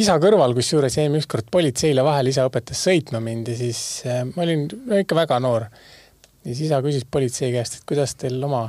isa 0.00 0.16
kõrval, 0.20 0.54
kusjuures 0.56 0.98
jäime 0.98 1.20
ükskord 1.22 1.48
politseile 1.52 2.04
vahele, 2.04 2.32
isa 2.32 2.46
õpetas 2.48 2.82
sõitma 2.88 3.20
mind 3.24 3.52
ja 3.52 3.58
siis 3.58 3.80
äh, 4.08 4.24
ma 4.28 4.44
olin 4.44 4.66
no, 4.68 4.98
ikka 5.00 5.16
väga 5.18 5.38
noor 5.42 5.68
ja 5.70 6.50
siis 6.50 6.66
isa 6.68 6.82
küsis 6.84 7.06
politsei 7.10 7.52
käest, 7.54 7.78
et 7.78 7.88
kuidas 7.88 8.16
teil 8.18 8.42
oma 8.44 8.66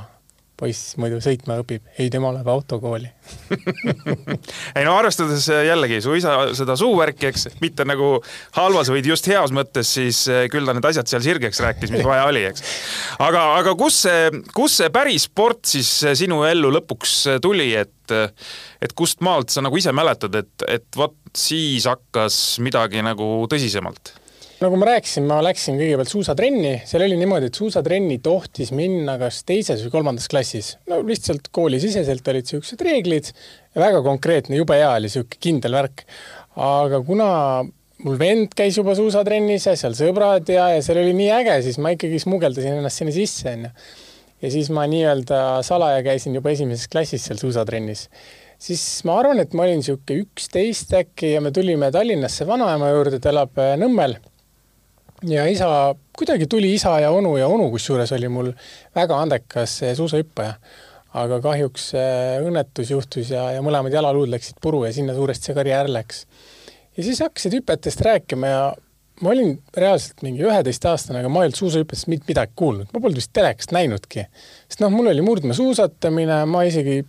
poiss 0.57 0.95
muidu 0.97 1.19
sõitma 1.21 1.59
õpib, 1.61 1.83
ei, 1.97 2.09
tema 2.13 2.31
läheb 2.33 2.47
autokooli. 2.49 3.09
Ei 4.77 4.85
no 4.87 4.95
arvestades 4.97 5.45
jällegi 5.51 5.99
su 6.01 6.15
isa 6.17 6.33
seda 6.57 6.75
suuvärki, 6.79 7.29
eks, 7.29 7.47
mitte 7.61 7.85
nagu 7.87 8.15
halvas, 8.57 8.91
vaid 8.93 9.07
just 9.09 9.29
heas 9.29 9.53
mõttes, 9.55 9.91
siis 9.99 10.23
eh, 10.31 10.45
küll 10.53 10.67
ta 10.67 10.75
need 10.77 10.89
asjad 10.89 11.11
seal 11.11 11.25
sirgeks 11.25 11.61
rääkis, 11.63 11.93
mis 11.93 12.05
vaja 12.07 12.25
oli, 12.29 12.43
eks. 12.49 12.65
aga, 13.23 13.43
aga 13.59 13.75
kus 13.77 14.01
see, 14.07 14.43
kus 14.57 14.79
see 14.81 14.91
päris 14.93 15.27
sport 15.29 15.65
siis 15.69 15.91
sinu 16.17 16.41
ellu 16.49 16.73
lõpuks 16.79 17.17
tuli, 17.43 17.71
et 17.77 17.93
et 18.07 18.93
kust 18.95 19.19
maalt 19.25 19.51
sa 19.51 19.59
nagu 19.65 19.75
ise 19.75 19.91
mäletad, 19.91 20.35
et, 20.39 20.63
et 20.71 20.87
vot 20.95 21.17
siis 21.35 21.83
hakkas 21.89 22.37
midagi 22.63 23.03
nagu 23.03 23.43
tõsisemalt 23.51 24.13
nagu 24.63 24.77
ma 24.79 24.87
rääkisin, 24.89 25.25
ma 25.29 25.37
läksin 25.45 25.77
kõigepealt 25.77 26.09
suusatrenni, 26.09 26.73
seal 26.89 27.03
oli 27.05 27.17
niimoodi, 27.19 27.51
et 27.51 27.57
suusatrenni 27.59 28.17
tohtis 28.25 28.71
minna 28.75 29.17
kas 29.21 29.43
teises 29.47 29.83
või 29.85 29.93
kolmandas 29.93 30.29
klassis. 30.31 30.75
no 30.89 30.99
lihtsalt 31.05 31.51
koolisiseselt 31.53 32.27
olid 32.31 32.47
niisugused 32.47 32.81
reeglid 32.85 33.29
väga 33.77 34.01
konkreetne, 34.05 34.57
jube 34.57 34.79
hea 34.79 34.89
oli 34.95 35.11
niisugune 35.11 35.41
kindel 35.43 35.77
värk. 35.77 36.05
aga 36.55 37.01
kuna 37.05 37.29
mul 38.05 38.17
vend 38.17 38.55
käis 38.57 38.79
juba 38.79 38.95
suusatrennis 38.97 39.67
ja 39.69 39.75
seal 39.77 39.93
sõbrad 39.97 40.49
ja, 40.49 40.71
ja 40.73 40.81
seal 40.85 41.03
oli 41.03 41.13
nii 41.17 41.29
äge, 41.37 41.59
siis 41.67 41.77
ma 41.81 41.93
ikkagi 41.93 42.21
smugeldasin 42.23 42.79
ennast 42.79 43.03
sinna 43.03 43.13
sisse, 43.13 43.53
onju. 43.53 43.69
ja 44.41 44.51
siis 44.53 44.71
ma 44.73 44.87
nii-öelda 44.89 45.41
salaja 45.67 46.01
käisin 46.05 46.37
juba 46.37 46.55
esimeses 46.55 46.89
klassis 46.89 47.29
seal 47.29 47.37
suusatrennis 47.41 48.07
siis 48.57 48.81
ma 49.05 49.19
arvan, 49.21 49.37
et 49.43 49.53
ma 49.53 49.67
olin 49.67 49.83
niisugune 49.83 50.23
üksteist 50.23 50.97
äkki 50.97 51.35
ja 51.35 51.43
me 51.45 51.53
tulime 51.53 51.91
Tallinnasse 51.93 52.49
vanaema 52.49 52.89
juurde, 52.95 53.21
ta 53.21 53.29
elab 53.29 53.61
Nõmmel 53.77 54.17
ja 55.25 55.45
isa, 55.49 55.95
kuidagi 56.17 56.47
tuli 56.47 56.73
isa 56.73 56.99
ja 56.99 57.11
onu 57.11 57.37
ja 57.37 57.47
onu 57.47 57.69
kusjuures 57.73 58.11
oli 58.11 58.29
mul 58.29 58.51
väga 58.95 59.21
andekas 59.21 59.81
suusahüppaja. 59.95 60.53
aga 61.17 61.39
kahjuks 61.41 61.93
eh, 61.97 62.43
õnnetus 62.45 62.91
juhtus 62.91 63.29
ja, 63.31 63.47
ja 63.55 63.61
mõlemad 63.65 63.93
jalaluud 63.95 64.29
läksid 64.29 64.59
puru 64.61 64.83
ja 64.85 64.91
sinna 64.93 65.15
suuresti 65.15 65.49
see 65.49 65.55
karjäär 65.55 65.89
läks. 65.89 66.27
ja 66.97 67.03
siis 67.03 67.19
hakkasid 67.23 67.55
hüpetest 67.57 68.01
rääkima 68.01 68.47
ja 68.47 68.61
ma 69.21 69.29
olin 69.33 69.55
reaalselt 69.77 70.21
mingi 70.21 70.45
üheteistaastane, 70.45 71.23
aga 71.23 71.29
ma 71.29 71.41
ei 71.41 71.49
olnud 71.49 71.57
suusahüppest 71.57 72.07
mitte 72.11 72.29
midagi 72.29 72.53
kuulnud, 72.55 72.91
ma 72.93 73.01
polnud 73.01 73.17
vist 73.17 73.33
telekast 73.33 73.73
näinudki. 73.73 74.27
sest 74.67 74.83
noh, 74.83 74.93
mul 74.93 75.09
oli 75.09 75.25
murdmaasuusatamine, 75.25 76.43
ma 76.45 76.63
isegi, 76.69 77.01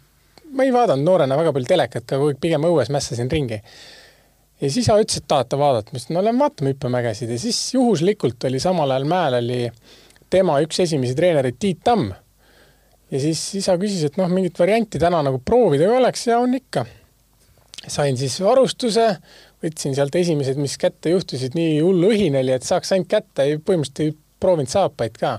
ma 0.56 0.64
ei 0.64 0.72
vaadanud 0.72 1.04
noorena 1.04 1.36
väga 1.36 1.52
palju 1.52 1.68
telekat, 1.74 2.16
aga 2.16 2.32
pigem 2.40 2.64
õues 2.70 2.92
mässasin 2.94 3.28
ringi 3.30 3.60
ja 4.58 4.66
siis 4.66 4.84
isa 4.84 4.98
ütles, 4.98 5.20
et 5.20 5.28
tahate 5.30 5.58
vaadata, 5.58 5.92
ma 5.92 6.00
ütlesin, 6.00 6.16
no 6.16 6.22
lähme 6.24 6.42
vaatame 6.42 6.74
hüppemägesid 6.74 7.32
ja 7.32 7.38
siis 7.40 7.58
juhuslikult 7.74 8.44
oli 8.48 8.60
samal 8.62 8.90
ajal 8.94 9.06
mäel 9.08 9.38
oli 9.38 9.60
tema 10.30 10.58
üks 10.64 10.82
esimesi 10.84 11.16
treenereid 11.18 11.58
Tiit 11.60 11.84
Tamm. 11.86 12.10
ja 13.10 13.20
siis 13.22 13.42
isa 13.60 13.76
küsis, 13.80 14.04
et 14.08 14.18
noh, 14.20 14.30
mingit 14.32 14.58
varianti 14.58 15.00
täna 15.00 15.22
nagu 15.24 15.40
proovida 15.44 15.86
ei 15.86 15.96
oleks 15.96 16.26
ja 16.26 16.40
on 16.42 16.54
ikka. 16.58 16.86
sain 17.86 18.18
siis 18.18 18.40
varustuse, 18.42 19.08
võtsin 19.62 19.94
sealt 19.94 20.14
esimesed, 20.18 20.58
mis 20.60 20.76
kätte 20.78 21.14
juhtusid, 21.14 21.54
nii 21.54 21.78
hull 21.80 22.10
õhin 22.10 22.36
oli, 22.38 22.52
et 22.52 22.66
saaks 22.66 22.92
ainult 22.92 23.08
kätte, 23.08 23.46
põhimõtteliselt 23.62 24.04
ei 24.04 24.16
proovinud 24.40 24.70
saapaid 24.70 25.18
ka. 25.18 25.38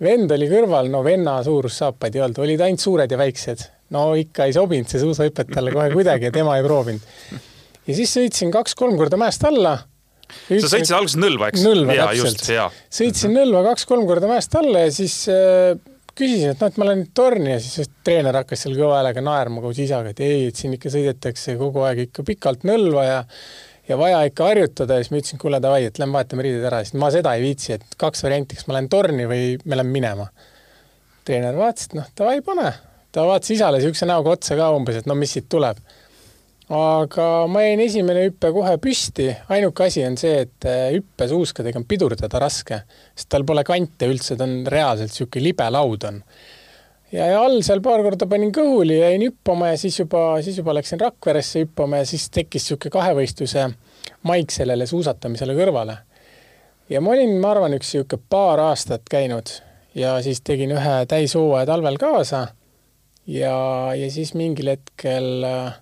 vend 0.00 0.32
oli 0.32 0.48
kõrval, 0.48 0.88
no 0.92 1.04
venna 1.04 1.42
suurus 1.44 1.76
saapaid 1.82 2.16
ei 2.16 2.24
olnud, 2.24 2.40
olid 2.40 2.64
ainult 2.64 2.80
suured 2.80 3.12
ja 3.12 3.20
väiksed. 3.20 3.68
no 3.90 4.14
ikka 4.16 4.48
ei 4.48 4.56
sobinud 4.56 4.88
see 4.88 5.04
suusahüpet 5.04 5.52
talle 5.52 5.76
kohe 5.76 5.92
kuidagi 5.92 6.30
ja 6.30 6.32
tema 6.32 6.56
ei 6.56 6.64
proovinud 6.64 7.52
ja 7.86 7.98
siis 7.98 8.14
sõitsin 8.16 8.54
kaks-kolm 8.54 8.96
korda 9.00 9.18
mäest 9.20 9.44
alla 9.46 9.78
sa 10.26 10.70
sõitsid 10.70 10.94
alguses 10.96 11.18
Nõlva, 11.20 11.50
eks? 11.52 11.62
Nõlva 11.66 11.98
täpselt. 12.00 12.48
sõitsin 12.98 13.34
Nõlva 13.36 13.62
kaks-kolm 13.70 14.06
korda 14.08 14.30
mäest 14.30 14.56
alla 14.58 14.86
ja 14.86 14.94
siis 14.94 15.20
äh, 15.32 15.76
küsisin, 16.16 16.54
et 16.54 16.62
noh, 16.62 16.72
et 16.72 16.80
ma 16.80 16.88
lähen 16.88 17.06
torni 17.16 17.52
ja 17.52 17.60
siis 17.62 17.90
treener 18.06 18.40
hakkas 18.40 18.64
seal 18.64 18.76
kõva 18.78 19.00
häälega 19.00 19.22
naerma 19.24 19.62
koos 19.64 19.78
isaga, 19.82 20.12
et 20.14 20.22
ei, 20.24 20.48
et 20.50 20.58
siin 20.58 20.74
ikka 20.76 20.92
sõidetakse 20.92 21.56
kogu 21.60 21.84
aeg 21.86 22.06
ikka 22.08 22.26
pikalt 22.26 22.66
Nõlva 22.68 23.06
ja 23.06 23.22
ja 23.86 23.94
vaja 24.00 24.24
ikka 24.26 24.48
harjutada 24.48 24.96
ja 24.96 25.04
siis 25.04 25.12
ma 25.12 25.20
ütlesin, 25.20 25.38
kuule 25.38 25.60
davai, 25.62 25.84
et 25.86 26.00
lähme 26.02 26.18
vahetame 26.18 26.42
riided 26.42 26.64
ära, 26.66 26.80
siis 26.82 26.96
ma 26.98 27.10
seda 27.14 27.36
ei 27.38 27.44
viitsi, 27.44 27.76
et 27.76 27.98
kaks 28.00 28.24
varianti, 28.26 28.58
kas 28.58 28.66
ma 28.66 28.74
lähen 28.74 28.88
torni 28.90 29.28
või 29.30 29.52
me 29.62 29.78
lähme 29.78 29.94
minema. 29.94 30.26
treener 31.26 31.54
vaatas, 31.58 31.86
et 31.86 31.94
noh, 32.00 32.08
davai, 32.18 32.40
pane. 32.46 32.72
ta 33.14 33.22
vaatas 33.26 33.52
isale 33.54 33.78
niisuguse 33.78 34.08
näoga 34.10 34.34
otsa 34.34 34.58
ka 34.58 34.72
umbes, 34.74 34.98
et 34.98 35.06
no 35.06 35.14
mis 35.14 35.36
siit 35.36 35.46
tuleb 35.48 35.78
aga 36.72 37.46
ma 37.46 37.62
jäin 37.62 37.80
esimene 37.84 38.24
hüpe 38.26 38.50
kohe 38.54 38.74
püsti, 38.82 39.28
ainuke 39.54 39.86
asi 39.86 40.02
on 40.06 40.16
see, 40.18 40.40
et 40.46 40.66
äh, 40.66 40.88
hüppesuuskadega 40.96 41.78
on 41.78 41.86
pidurdada 41.86 42.40
raske, 42.42 42.80
sest 43.14 43.30
tal 43.30 43.46
pole 43.46 43.62
kante 43.66 44.08
üldse, 44.10 44.34
ta 44.38 44.48
on 44.48 44.64
reaalselt 44.70 45.12
niisugune 45.14 45.44
libe 45.44 45.68
laud 45.70 46.08
on. 46.10 46.18
ja, 47.12 47.28
ja 47.30 47.38
all 47.44 47.60
seal 47.62 47.82
paar 47.84 48.02
korda 48.02 48.26
panin 48.26 48.50
kõhuli, 48.54 48.98
jäin 48.98 49.22
hüppama 49.28 49.70
ja 49.70 49.78
siis 49.78 50.00
juba, 50.00 50.24
siis 50.42 50.58
juba 50.58 50.74
läksin 50.74 51.00
Rakveresse 51.00 51.62
hüppama 51.62 52.02
ja 52.02 52.10
siis 52.10 52.26
tekkis 52.34 52.66
niisugune 52.66 52.96
kahevõistluse 52.98 53.68
maik 54.26 54.50
sellele 54.50 54.90
suusatamisele 54.90 55.54
kõrvale. 55.54 56.00
ja 56.90 57.00
ma 57.00 57.14
olin, 57.14 57.38
ma 57.38 57.54
arvan, 57.54 57.78
üks 57.78 57.94
niisugune 57.94 58.26
paar 58.28 58.66
aastat 58.72 59.06
käinud 59.10 59.54
ja 59.94 60.18
siis 60.22 60.42
tegin 60.42 60.74
ühe 60.74 60.98
täishooaja 61.06 61.70
talvel 61.70 62.02
kaasa 62.02 62.48
ja, 63.26 63.56
ja 63.94 64.10
siis 64.10 64.34
mingil 64.34 64.74
hetkel 64.74 65.46
äh, 65.46 65.74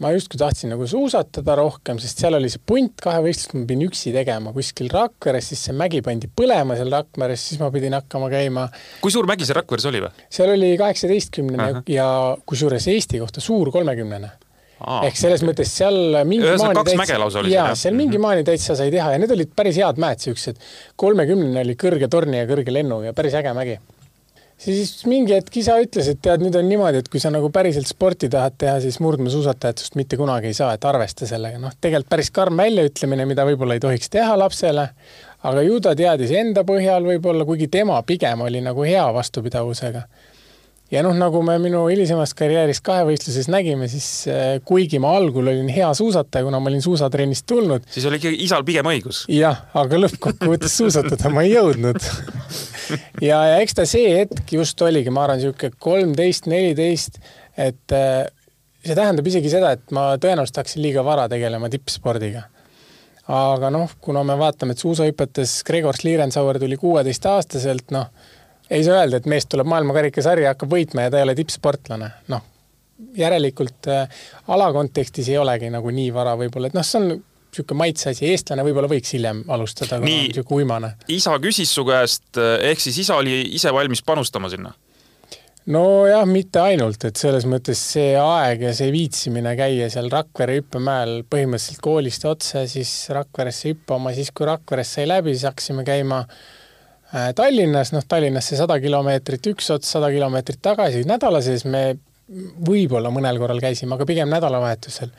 ma 0.00 0.10
justkui 0.14 0.38
tahtsin 0.40 0.72
nagu 0.72 0.86
suusatada 0.88 1.54
rohkem, 1.60 1.98
sest 2.00 2.22
seal 2.22 2.36
oli 2.38 2.48
see 2.52 2.62
punt 2.66 3.02
kahevõistlust, 3.04 3.54
ma 3.56 3.66
pidin 3.68 3.86
üksi 3.90 4.12
tegema 4.14 4.52
kuskil 4.56 4.88
Rakveres, 4.92 5.50
siis 5.52 5.64
see 5.68 5.76
mägi 5.76 6.00
pandi 6.04 6.30
põlema 6.40 6.76
seal 6.78 6.92
Rakveres, 6.94 7.44
siis 7.50 7.60
ma 7.60 7.68
pidin 7.74 7.96
hakkama 7.98 8.30
käima. 8.32 8.66
kui 9.04 9.12
suur 9.12 9.28
mägi 9.28 9.48
see 9.48 9.58
Rakveres 9.60 9.88
oli 9.90 10.02
või? 10.06 10.28
seal 10.32 10.54
oli 10.54 10.72
kaheksateistkümnene 10.80 11.66
uh 11.66 11.80
-huh. 11.80 11.92
ja 11.92 12.06
kusjuures 12.46 12.88
Eesti 12.88 13.20
kohta 13.20 13.44
suur 13.44 13.70
kolmekümnene. 13.72 14.30
ehk 15.04 15.16
selles 15.20 15.42
mõttes 15.44 15.68
seal 15.76 16.24
mingi 16.24 16.46
Ühesõnaga 16.48 16.80
kaks 16.80 16.96
mäge 16.96 17.18
lausa 17.20 17.44
oli 17.44 17.52
seal, 17.52 17.66
jah? 17.66 17.76
seal 17.76 17.94
mingi 17.94 18.16
mhm. 18.16 18.22
maani 18.22 18.44
täitsa 18.44 18.76
sai 18.76 18.90
teha 18.90 19.12
ja 19.12 19.18
need 19.20 19.30
olid 19.30 19.52
päris 19.56 19.76
head 19.76 20.00
mäed, 20.00 20.18
siuksed. 20.18 20.56
kolmekümnene 20.96 21.60
oli 21.60 21.76
kõrge 21.76 22.08
torni 22.08 22.40
ja 22.40 22.48
kõrge 22.48 22.72
lennu 22.72 23.02
ja 23.04 23.12
päris 23.12 23.36
äge 23.36 23.52
mägi 23.52 23.76
siis 24.60 24.92
mingi 25.08 25.34
hetk 25.34 25.56
isa 25.60 25.76
ütles, 25.80 26.08
et 26.10 26.20
tead, 26.22 26.42
nüüd 26.44 26.56
on 26.58 26.68
niimoodi, 26.68 27.00
et 27.02 27.08
kui 27.12 27.22
sa 27.22 27.32
nagu 27.32 27.50
päriselt 27.54 27.88
sporti 27.88 28.28
tahad 28.32 28.58
teha, 28.60 28.76
siis 28.84 29.00
murdmaasuusatajat 29.02 29.80
sinust 29.80 29.98
mitte 29.98 30.18
kunagi 30.20 30.50
ei 30.50 30.56
saa, 30.56 30.74
et 30.76 30.84
arvesta 30.84 31.28
sellega. 31.28 31.60
noh, 31.62 31.74
tegelikult 31.80 32.10
päris 32.12 32.30
karm 32.34 32.60
väljaütlemine, 32.60 33.26
mida 33.30 33.46
võib-olla 33.48 33.78
ei 33.78 33.84
tohiks 33.84 34.12
teha 34.12 34.36
lapsele, 34.38 34.88
aga 35.48 35.64
ju 35.64 35.80
ta 35.80 35.94
teadis 35.96 36.34
enda 36.36 36.64
põhjal 36.68 37.08
võib-olla, 37.08 37.46
kuigi 37.48 37.70
tema 37.72 38.00
pigem 38.06 38.44
oli 38.46 38.60
nagu 38.64 38.84
hea 38.84 39.06
vastupidavusega. 39.14 40.04
Ja 40.90 41.02
noh, 41.06 41.14
nagu 41.16 41.42
me 41.46 41.56
minu 41.62 41.84
hilisemas 41.90 42.32
karjääris 42.38 42.82
kahevõistluses 42.86 43.48
nägime, 43.52 43.88
siis 43.90 44.08
äh, 44.30 44.56
kuigi 44.66 45.00
ma 45.02 45.12
algul 45.18 45.52
olin 45.52 45.70
hea 45.72 45.90
suusataja, 45.96 46.46
kuna 46.46 46.60
ma 46.62 46.70
olin 46.72 46.82
suusatrennist 46.84 47.46
tulnud. 47.50 47.86
siis 47.90 48.06
oli 48.10 48.20
ikkagi 48.20 48.42
isal 48.46 48.66
pigem 48.66 48.90
õigus. 48.90 49.22
jah, 49.30 49.64
aga 49.78 50.02
lõppkokkuvõttes 50.04 50.76
suusatada 50.82 51.32
ma 51.32 51.46
ei 51.46 51.54
jõudnud 51.54 52.00
ja, 53.30 53.38
ja 53.52 53.56
eks 53.62 53.78
ta 53.78 53.86
see 53.88 54.10
hetk 54.18 54.54
just 54.56 54.82
oligi, 54.82 55.12
ma 55.14 55.26
arvan, 55.26 55.40
niisugune 55.40 55.78
kolmteist, 55.78 56.50
neliteist, 56.50 57.20
et 57.58 57.96
äh, 57.96 58.24
see 58.84 58.96
tähendab 58.96 59.28
isegi 59.28 59.52
seda, 59.52 59.74
et 59.76 59.94
ma 59.94 60.14
tõenäoliselt 60.20 60.62
hakkasin 60.62 60.82
liiga 60.84 61.04
vara 61.06 61.28
tegelema 61.30 61.70
tippspordiga. 61.72 62.46
aga 63.30 63.70
noh, 63.70 63.92
kuna 64.02 64.24
me 64.26 64.34
vaatame, 64.40 64.74
et 64.74 64.82
suusahüpetes 64.82 65.60
Gregor 65.66 65.94
Schlierenzauer 65.94 66.58
tuli 66.58 66.78
kuueteistaastaselt, 66.80 67.92
noh, 67.94 68.08
ei 68.70 68.84
saa 68.86 69.00
öelda, 69.00 69.18
et 69.20 69.26
mees 69.30 69.48
tuleb 69.50 69.68
maailmakarikasarja, 69.70 70.54
hakkab 70.54 70.72
võitma 70.72 71.06
ja 71.06 71.12
ta 71.12 71.20
ei 71.20 71.28
ole 71.28 71.34
tippsportlane, 71.38 72.12
noh 72.32 72.46
järelikult 73.16 73.88
äh, 73.88 74.20
ala 74.48 74.72
kontekstis 74.72 75.28
ei 75.32 75.38
olegi 75.40 75.70
nagu 75.72 75.90
nii 75.94 76.10
vara 76.14 76.36
võib-olla, 76.38 76.70
et 76.70 76.76
noh, 76.76 76.86
see 76.86 77.00
on 77.00 77.08
niisugune 77.10 77.80
maitseasi, 77.80 78.28
eestlane 78.30 78.64
võib-olla 78.66 78.90
võiks 78.90 79.16
hiljem 79.16 79.42
alustada, 79.50 79.98
kui 79.98 80.04
on 80.04 80.28
niisugune 80.28 80.62
uimane. 80.62 80.92
isa 81.10 81.34
küsis 81.42 81.72
su 81.74 81.84
käest, 81.88 82.28
ehk 82.38 82.82
siis 82.82 83.00
isa 83.06 83.18
oli 83.18 83.40
ise 83.56 83.72
valmis 83.74 84.04
panustama 84.06 84.52
sinna? 84.52 84.74
nojah, 85.70 86.22
mitte 86.26 86.62
ainult, 86.62 87.04
et 87.08 87.18
selles 87.20 87.44
mõttes 87.48 87.80
see 87.94 88.14
aeg 88.18 88.64
ja 88.68 88.70
see 88.76 88.92
viitsimine 88.94 89.52
käia 89.58 89.90
seal 89.92 90.08
Rakvere 90.12 90.60
hüppemäel 90.60 91.20
põhimõtteliselt 91.30 91.82
koolist 91.84 92.24
otse, 92.28 92.64
siis 92.70 92.92
Rakveresse 93.14 93.74
hüppama, 93.74 94.14
siis 94.16 94.32
kui 94.34 94.48
Rakverest 94.48 94.98
sai 94.98 95.08
läbi, 95.10 95.34
siis 95.34 95.48
hakkasime 95.50 95.84
käima 95.86 96.24
äh, 96.24 96.40
Tallinnas, 97.10 97.90
noh, 97.94 98.04
Tallinnasse 98.06 98.58
sada 98.58 98.76
kilomeetrit 98.82 99.46
üks 99.50 99.70
ots, 99.74 99.90
sada 99.96 100.10
kilomeetrit 100.14 100.60
tagasi, 100.62 101.02
nädala 101.08 101.40
sees 101.42 101.64
me 101.66 101.96
võib-olla 102.66 103.10
mõnel 103.10 103.40
korral 103.42 103.58
käisime, 103.62 103.96
aga 103.96 104.06
pigem 104.06 104.30
nädalavahetusel. 104.30 105.10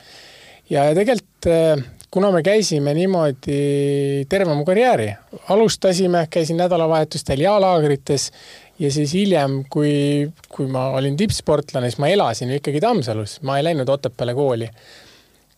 ja 0.71 0.85
tegelikult 0.95 1.49
äh, 1.51 1.81
kuna 2.11 2.31
me 2.31 2.41
käisime 2.43 2.93
niimoodi 2.93 4.25
terve 4.29 4.55
mu 4.55 4.65
karjääri, 4.67 5.13
alustasime, 5.49 6.25
käisin 6.29 6.59
nädalavahetustel 6.59 7.39
jalaagrites 7.39 8.31
ja 8.79 8.91
siis 8.91 9.13
hiljem, 9.15 9.61
kui, 9.69 10.27
kui 10.51 10.67
ma 10.67 10.89
olin 10.97 11.15
tippsportlane, 11.17 11.89
siis 11.89 12.01
ma 12.03 12.11
elasin 12.11 12.51
ju 12.51 12.59
ikkagi 12.59 12.81
Tammsalus, 12.83 13.39
ma 13.47 13.57
ei 13.57 13.67
läinud 13.69 13.89
Otepääle 13.89 14.35
kooli. 14.35 14.67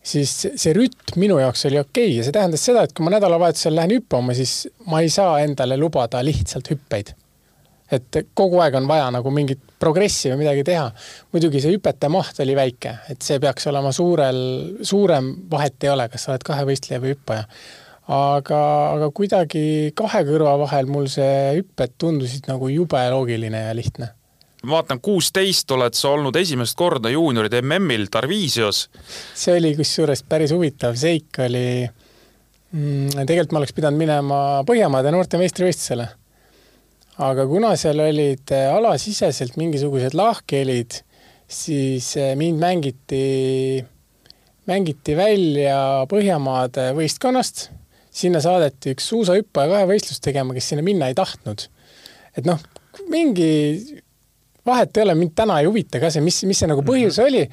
Siis 0.04 0.32
see 0.60 0.72
rütm 0.76 1.18
minu 1.20 1.38
jaoks 1.40 1.66
oli 1.70 1.80
okei 1.80 2.08
okay 2.10 2.16
ja 2.18 2.24
see 2.26 2.36
tähendas 2.36 2.64
seda, 2.68 2.84
et 2.84 2.92
kui 2.92 3.06
ma 3.06 3.14
nädalavahetusel 3.16 3.76
lähen 3.76 3.96
hüppama, 3.98 4.36
siis 4.36 4.64
ma 4.90 5.00
ei 5.04 5.12
saa 5.12 5.38
endale 5.44 5.78
lubada 5.80 6.22
lihtsalt 6.24 6.70
hüppeid 6.72 7.14
et 7.92 8.18
kogu 8.36 8.60
aeg 8.64 8.76
on 8.78 8.88
vaja 8.88 9.10
nagu 9.12 9.30
mingit 9.34 9.60
progressi 9.80 10.30
või 10.32 10.40
midagi 10.44 10.64
teha. 10.66 10.88
muidugi 11.32 11.60
see 11.62 11.74
hüpete 11.76 12.08
maht 12.12 12.40
oli 12.40 12.56
väike, 12.56 12.96
et 13.12 13.22
see 13.22 13.40
peaks 13.42 13.68
olema 13.70 13.92
suurel, 13.92 14.38
suurem 14.82 15.30
vahet 15.50 15.84
ei 15.84 15.92
ole, 15.92 16.08
kas 16.08 16.24
sa 16.24 16.32
oled 16.32 16.46
kahevõistleja 16.48 17.02
või 17.02 17.14
hüppaja. 17.14 17.44
aga, 18.08 18.60
aga 18.96 19.10
kuidagi 19.16 19.92
kahe 19.96 20.24
kõrva 20.28 20.58
vahel 20.64 20.90
mul 20.90 21.08
see 21.12 21.60
hüpped 21.60 21.96
tundusid 21.98 22.48
nagu 22.50 22.68
jube 22.72 23.00
loogiline 23.10 23.66
ja 23.68 23.76
lihtne 23.76 24.12
ma 24.64 24.80
vaatan, 24.80 25.00
kuusteist 25.04 25.70
oled 25.76 25.94
sa 25.94 26.14
olnud 26.16 26.36
esimest 26.36 26.76
korda 26.78 27.12
juunioride 27.12 27.62
MM-il 27.62 28.08
Tarviisios. 28.10 28.88
see 29.34 29.58
oli 29.58 29.74
kusjuures 29.76 30.24
päris 30.28 30.52
huvitav 30.52 30.96
seik 30.96 31.40
oli 31.44 31.84
mm,, 31.84 33.24
tegelikult 33.24 33.52
ma 33.52 33.62
oleks 33.64 33.76
pidanud 33.76 33.98
minema 34.00 34.42
Põhjamaade 34.66 35.12
noorte 35.14 35.40
meistrivõistlusele 35.40 36.08
aga 37.22 37.46
kuna 37.46 37.74
seal 37.78 38.00
olid 38.02 38.52
äh, 38.54 38.70
alasiseselt 38.74 39.58
mingisugused 39.60 40.16
lahkhelid, 40.18 40.98
siis 41.46 42.14
äh, 42.18 42.32
mind 42.38 42.58
mängiti, 42.62 43.84
mängiti 44.70 45.16
välja 45.16 45.78
Põhjamaade 46.10 46.92
võistkonnast. 46.98 47.70
sinna 48.14 48.38
saadeti 48.38 48.92
üks 48.94 49.08
suusahüppaja 49.10 49.72
kahevõistlust 49.72 50.22
tegema, 50.22 50.54
kes 50.54 50.68
sinna 50.70 50.82
minna 50.86 51.08
ei 51.10 51.14
tahtnud. 51.18 51.68
et 52.36 52.46
noh, 52.46 52.60
mingi 53.10 54.02
vahet 54.66 54.96
ei 54.96 55.02
ole, 55.02 55.14
mind 55.18 55.34
täna 55.36 55.58
ei 55.60 55.68
huvita 55.68 56.00
ka 56.00 56.10
see, 56.10 56.24
mis, 56.24 56.42
mis 56.48 56.62
see 56.62 56.70
nagu 56.70 56.84
põhjus 56.86 57.20
mhm. 57.20 57.28
oli. 57.28 57.44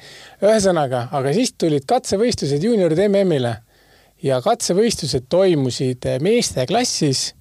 ühesõnaga, 0.48 1.06
aga 1.12 1.34
siis 1.36 1.54
tulid 1.58 1.86
katsevõistlused 1.88 2.64
juunioride 2.64 3.08
MM-ile 3.10 3.56
ja 4.22 4.40
katsevõistlused 4.44 5.28
toimusid 5.32 6.06
äh, 6.08 6.20
meeste 6.22 6.66
klassis 6.70 7.32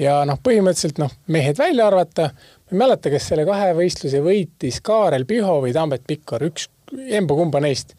ja 0.00 0.20
noh, 0.28 0.38
põhimõtteliselt 0.42 1.00
noh, 1.02 1.12
mehed 1.32 1.58
välja 1.58 1.88
arvata, 1.88 2.30
ma 2.34 2.74
ei 2.74 2.82
mäleta, 2.84 3.10
kes 3.12 3.30
selle 3.30 3.46
kahevõistluse 3.48 4.22
võitis, 4.24 4.80
Kaarel 4.84 5.26
Piho 5.28 5.60
või 5.62 5.74
Tambet 5.76 6.06
Pikkor, 6.06 6.44
üks, 6.50 6.68
emba-kumba 6.94 7.62
neist. 7.64 7.94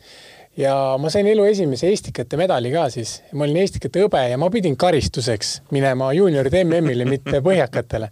ja 0.58 0.96
ma 1.02 1.10
sain 1.12 1.28
elu 1.28 1.44
esimese 1.50 1.90
Eestikate 1.92 2.38
medali 2.40 2.72
ka 2.72 2.88
siis, 2.90 3.18
ma 3.34 3.44
olin 3.44 3.60
Eestikate 3.64 4.06
hõbe 4.06 4.22
ja 4.30 4.38
ma 4.40 4.50
pidin 4.52 4.78
karistuseks 4.80 5.62
minema 5.76 6.14
juunioride 6.16 6.64
MM-ile, 6.64 7.08
mitte 7.10 7.42
põhjakatele. 7.48 8.12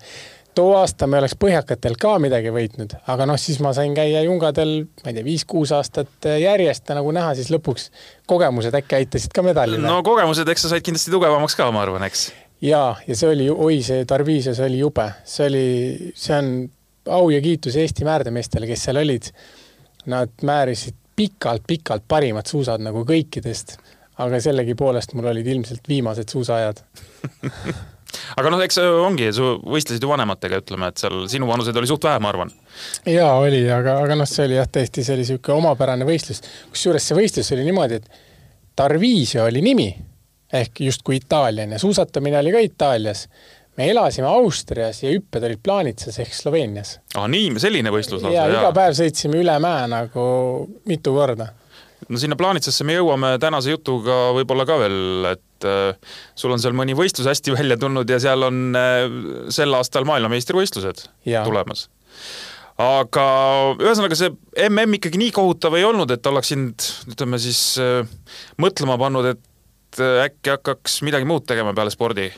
Too 0.56 0.76
aasta 0.78 1.08
me 1.10 1.18
oleks 1.20 1.36
põhjakatel 1.40 1.98
ka 2.00 2.16
midagi 2.22 2.54
võitnud, 2.54 2.96
aga 3.10 3.28
noh, 3.30 3.40
siis 3.42 3.60
ma 3.64 3.74
sain 3.76 3.96
käia 3.98 4.22
jungadel, 4.26 4.86
ma 5.04 5.12
ei 5.12 5.18
tea, 5.18 5.26
viis-kuus 5.26 5.74
aastat 5.76 6.30
järjest 6.42 6.94
nagu 6.94 7.12
näha, 7.16 7.34
siis 7.38 7.50
lõpuks 7.54 7.90
kogemused 8.30 8.76
äkki 8.78 9.02
aitasid 9.02 9.34
ka 9.36 9.46
medalile. 9.46 9.86
no 9.88 10.02
kogemused, 10.06 10.50
eks 10.50 10.68
sa 10.68 10.74
said 10.76 10.86
kindlasti 10.86 11.14
tugevamaks 11.14 11.58
ka, 11.60 11.72
ma 11.74 11.84
arvan, 11.86 12.06
eks 12.10 12.30
ja, 12.64 12.96
ja 13.08 13.18
see 13.18 13.30
oli, 13.34 13.50
oi, 13.50 13.82
see 13.86 14.06
Tarviisias 14.10 14.62
oli 14.64 14.80
jube, 14.80 15.10
see 15.28 15.48
oli, 15.50 15.68
see 16.16 16.38
on 16.38 16.54
au 17.14 17.30
ja 17.30 17.42
kiitus 17.44 17.76
Eesti 17.76 18.06
määrdemeestele, 18.08 18.68
kes 18.70 18.88
seal 18.88 19.02
olid. 19.02 19.32
Nad 20.12 20.32
määrisid 20.44 20.96
pikalt-pikalt 21.16 22.04
parimad 22.08 22.48
suusad 22.50 22.82
nagu 22.84 23.04
kõikidest, 23.08 23.78
aga 24.24 24.40
sellegipoolest 24.44 25.14
mul 25.18 25.30
olid 25.32 25.48
ilmselt 25.48 25.88
viimased 25.88 26.32
suusaajad 26.34 26.82
aga 28.38 28.54
noh, 28.54 28.62
eks 28.66 28.80
ongi, 28.84 29.32
sa 29.36 29.54
võistlesid 29.58 30.04
ju 30.04 30.12
vanematega, 30.12 30.62
ütleme, 30.64 30.92
et 30.92 31.02
seal 31.04 31.26
sinu 31.32 31.50
vanuseid 31.50 31.78
oli 31.80 31.90
suht 31.90 32.06
vähe, 32.08 32.22
ma 32.24 32.32
arvan. 32.34 32.54
jaa, 33.10 33.34
oli, 33.42 33.64
aga, 33.72 34.00
aga 34.06 34.18
noh, 34.20 34.30
see 34.30 34.48
oli 34.48 34.60
jah, 34.60 34.70
tõesti, 34.70 35.06
see 35.06 35.16
oli 35.18 35.26
niisugune 35.26 35.60
omapärane 35.64 36.08
võistlus. 36.08 36.44
kusjuures 36.74 37.10
see 37.10 37.20
võistlus 37.20 37.54
oli 37.56 37.68
niimoodi, 37.68 38.02
et 38.02 38.24
Tarviisio 38.74 39.44
oli 39.46 39.62
nimi 39.62 39.92
ehk 40.54 40.80
justkui 40.86 41.20
Itaaliani 41.22 41.78
ja 41.78 41.82
suusatamine 41.82 42.40
oli 42.40 42.52
ka 42.52 42.60
Itaalias. 42.60 43.28
me 43.78 43.90
elasime 43.90 44.28
Austrias 44.28 45.04
ja 45.04 45.10
hüpped 45.10 45.46
olid 45.46 45.60
Plaanitsas 45.64 46.20
ehk 46.20 46.34
Sloveenias. 46.34 47.00
aa, 47.16 47.28
nii, 47.28 47.54
selline 47.62 47.94
võistlus 47.94 48.22
lausa? 48.22 48.36
ja 48.38 48.48
iga 48.50 48.72
päev 48.74 48.98
sõitsime 48.98 49.42
üle 49.42 49.58
mäe 49.62 49.88
nagu 49.90 50.26
mitu 50.90 51.14
korda 51.14 51.50
no 52.10 52.22
sinna 52.22 52.38
Plaanitsasse 52.40 52.86
me 52.86 52.98
jõuame 53.00 53.34
tänase 53.42 53.74
jutuga 53.74 54.20
võib-olla 54.38 54.66
ka 54.70 54.78
veel, 54.84 55.00
et 55.34 55.44
äh, 55.68 56.16
sul 56.36 56.54
on 56.54 56.62
seal 56.62 56.76
mõni 56.78 56.96
võistlus 56.98 57.30
hästi 57.30 57.56
välja 57.56 57.78
tulnud 57.82 58.10
ja 58.10 58.20
seal 58.24 58.48
on 58.48 58.78
äh, 58.78 59.06
sel 59.54 59.74
aastal 59.78 60.08
maailmameistrivõistlused 60.10 61.06
ja. 61.30 61.44
tulemas. 61.48 61.88
aga 62.82 63.26
ühesõnaga 63.80 64.18
see 64.20 64.34
mm 64.70 65.00
ikkagi 65.00 65.22
nii 65.22 65.34
kohutav 65.36 65.78
ei 65.80 65.88
olnud, 65.88 66.12
et 66.14 66.32
oleks 66.32 66.54
sind, 66.54 66.90
ütleme 67.12 67.42
siis 67.42 67.66
äh, 67.82 68.02
mõtlema 68.62 69.00
pannud, 69.02 69.34
et 69.36 69.50
äkki 70.00 70.56
hakkaks 70.56 71.04
midagi 71.06 71.28
muud 71.30 71.46
tegema 71.46 71.76
peale 71.78 71.94
spordi 71.94 72.32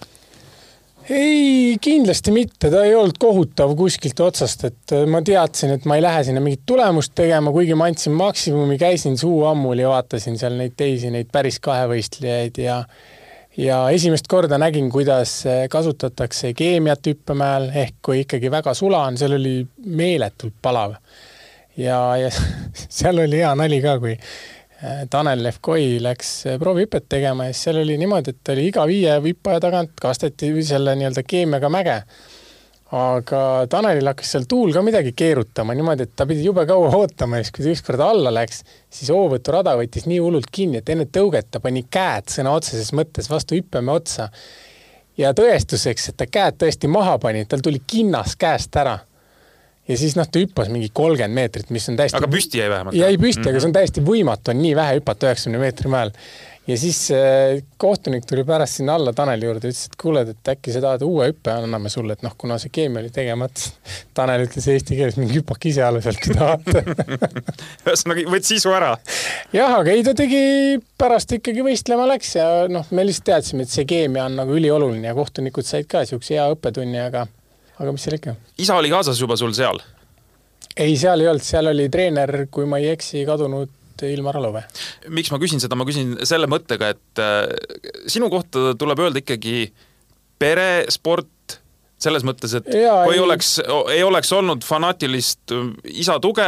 ei, 1.10 1.78
kindlasti 1.82 2.32
mitte, 2.34 2.70
ta 2.74 2.84
ei 2.86 2.96
olnud 2.98 3.18
kohutav 3.22 3.76
kuskilt 3.78 4.20
otsast, 4.26 4.65
et 4.70 4.96
äh, 4.96 5.04
ma 5.10 5.22
teadsin, 5.26 5.76
et 5.76 5.86
ma 5.86 6.00
ei 6.00 6.06
lähe 6.06 6.24
sinna 6.28 6.41
mingit 6.44 6.63
tulemust 6.65 7.13
tegema, 7.18 7.54
kuigi 7.54 7.78
ma 7.78 7.89
andsin 7.89 8.15
maksimumi, 8.18 8.80
käisin 8.82 9.18
suu 9.18 9.44
ammuli, 9.50 9.86
vaatasin 9.88 10.39
seal 10.41 10.58
neid 10.60 10.74
teisi, 10.78 11.12
neid 11.13 11.30
päris 11.34 11.62
kahevõistlejaid 11.63 12.63
ja 12.63 12.82
ja 13.58 13.78
esimest 13.96 14.28
korda 14.28 14.58
nägin, 14.60 14.89
kuidas 14.91 15.38
äh, 15.48 15.65
kasutatakse 15.72 16.54
keemiat 16.58 17.08
hüppemäel, 17.08 17.70
ehk 17.86 18.02
kui 18.04 18.24
ikkagi 18.26 18.52
väga 18.52 18.74
sula 18.76 19.06
on, 19.08 19.20
seal 19.20 19.38
oli 19.38 19.62
meeletult 19.86 20.58
palav. 20.62 20.98
ja, 21.78 22.00
ja 22.18 22.34
seal 23.00 23.22
oli 23.24 23.44
hea 23.44 23.54
nali 23.56 23.82
ka, 23.84 24.00
kui 24.00 24.18
Tanel 25.10 25.44
Levkoi 25.44 25.98
läks 26.04 26.46
äh, 26.48 26.60
proovihüpet 26.60 27.06
tegema 27.10 27.48
ja 27.48 27.54
siis 27.54 27.70
seal 27.70 27.78
oli 27.80 27.96
niimoodi, 27.98 28.34
et 28.36 28.50
oli 28.52 28.66
iga 28.68 28.84
viie 28.90 29.14
hüppaja 29.24 29.62
tagant 29.64 29.94
kasteti 30.02 30.50
selle 30.68 30.98
nii-öelda 31.00 31.24
keemiaga 31.24 31.70
mäge. 31.72 32.02
aga 32.96 33.40
Tanelil 33.70 34.08
hakkas 34.08 34.34
seal 34.36 34.44
tuul 34.50 34.74
ka 34.76 34.84
midagi 34.86 35.16
keerutama 35.18 35.74
niimoodi, 35.74 36.04
et 36.04 36.12
ta 36.16 36.28
pidi 36.28 36.44
jube 36.46 36.66
kaua 36.68 36.92
ootama 36.96 37.40
ja 37.40 37.44
siis, 37.44 37.56
kui 37.56 37.66
ta 37.66 37.72
ükskord 37.72 38.04
alla 38.04 38.34
läks, 38.34 38.62
siis 38.94 39.10
hoovõturada 39.16 39.74
võttis 39.80 40.06
nii 40.12 40.20
hullult 40.20 40.52
kinni, 40.52 40.84
et 40.84 40.92
enne 40.94 41.08
tõuget 41.08 41.50
ta 41.52 41.64
pani 41.64 41.86
käed 41.90 42.30
sõna 42.36 42.54
otseses 42.60 42.92
mõttes 42.94 43.32
vastu 43.32 43.56
hüppemäe 43.56 43.96
otsa. 43.96 44.30
ja 45.18 45.34
tõestuseks, 45.34 46.10
et 46.10 46.18
ta 46.18 46.28
käed 46.28 46.60
tõesti 46.60 46.92
maha 46.92 47.18
pani, 47.18 47.46
tal 47.46 47.64
tuli 47.64 47.82
kinnas 47.88 48.36
käest 48.36 48.76
ära 48.76 49.00
ja 49.88 49.98
siis 50.00 50.15
noh, 50.17 50.28
ta 50.28 50.41
hüppas 50.41 50.71
mingi 50.74 50.89
kolmkümmend 50.93 51.38
meetrit, 51.38 51.69
mis 51.74 51.86
on 51.91 52.00
täiesti. 52.00 52.17
aga 52.17 52.32
püsti 52.32 52.62
jäi 52.62 52.71
vähemalt? 52.71 52.98
jäi 52.98 53.13
püsti 53.17 53.39
mm, 53.39 53.45
-hmm. 53.45 53.54
aga 53.54 53.62
see 53.62 53.69
on 53.69 53.78
täiesti 53.80 54.06
võimatu, 54.10 54.52
on 54.52 54.62
nii 54.63 54.76
vähe 54.76 55.00
hüpata 55.00 55.30
üheksakümne 55.30 55.62
meetri 55.62 55.91
mäel. 55.93 56.12
ja 56.67 56.78
siis 56.82 57.02
äh, 57.13 57.62
kohtunik 57.78 58.26
tuli 58.26 58.43
pärast 58.43 58.80
sinna 58.80 58.95
alla 58.95 59.13
Taneli 59.13 59.45
juurde, 59.45 59.69
ütles, 59.69 59.84
et 59.86 59.98
kuule, 60.02 60.24
et 60.26 60.50
äkki 60.56 60.74
sa 60.74 60.82
tahad 60.82 61.06
uue 61.06 61.28
hüppe, 61.30 61.54
anname 61.54 61.89
sulle, 61.93 62.17
et 62.17 62.26
noh, 62.26 62.34
kuna 62.38 62.58
see 62.58 62.74
keemia 62.74 63.04
oli 63.04 63.13
tegemata. 63.13 63.69
Tanel 64.17 64.48
ütles 64.48 64.67
eesti 64.74 64.98
keeles, 64.98 65.19
mingi 65.21 65.38
hüppake 65.38 65.69
ise 65.69 65.86
alla 65.86 66.02
sealt, 66.02 66.17
kui 66.24 66.34
tahate 66.34 66.82
ühesõnaga 67.86 68.26
võttis 68.34 68.56
sisu 68.56 68.74
ära? 68.74 68.95
jah, 69.54 69.78
aga 69.78 69.93
ei, 69.93 70.02
ta 70.04 70.17
tegi, 70.17 70.43
pärast 70.98 71.38
ikkagi 71.38 71.62
võistlema 71.62 72.10
läks 72.10 72.36
ja 72.41 72.50
noh, 72.71 72.89
me 72.89 73.06
lihtsalt 73.06 73.30
teadsime, 73.30 73.69
et 73.69 73.78
see 73.78 73.86
keemia 73.86 74.26
on 74.26 74.41
nagu 74.41 74.58
ülioluline 74.58 75.13
ja 75.13 75.13
kohtunikud 75.13 75.69
said 75.69 75.86
ka 75.86 76.02
niisuguse 76.02 76.39
hea 76.39 76.50
õppetunni, 76.58 77.06
aga 77.06 77.28
aga 77.80 77.92
mis 77.96 78.06
seal 78.08 78.20
ikka. 78.20 78.36
isa 78.62 78.78
oli 78.80 78.92
kaasas 78.94 79.20
juba 79.22 79.38
sul 79.40 79.54
seal? 79.58 79.82
ei, 80.76 80.96
seal 81.00 81.24
ei 81.24 81.32
olnud, 81.32 81.46
seal 81.46 81.72
oli 81.72 81.90
treener, 81.92 82.46
kui 82.52 82.68
ma 82.70 82.82
ei 82.82 82.92
eksi, 82.96 83.26
kadunud 83.28 83.72
Ilmar 84.04 84.36
Alove. 84.42 84.66
miks 85.08 85.32
ma 85.32 85.40
küsin 85.40 85.62
seda, 85.64 85.78
ma 85.80 85.88
küsin 85.88 86.18
selle 86.28 86.50
mõttega, 86.52 86.92
et 86.96 87.22
äh, 87.24 87.46
sinu 88.12 88.30
kohta 88.34 88.74
tuleb 88.80 89.06
öelda 89.06 89.22
ikkagi 89.24 89.70
peresport, 90.42 91.32
selles 92.06 92.26
mõttes, 92.28 92.52
et 92.60 92.68
ja, 92.76 92.98
kui 93.08 93.16
ei 93.16 93.22
oleks, 93.24 93.54
ei 93.94 94.04
oleks 94.04 94.34
olnud 94.36 94.68
fanaatilist 94.68 95.56
äh, 95.56 95.72
isa 96.04 96.18
tuge, 96.20 96.48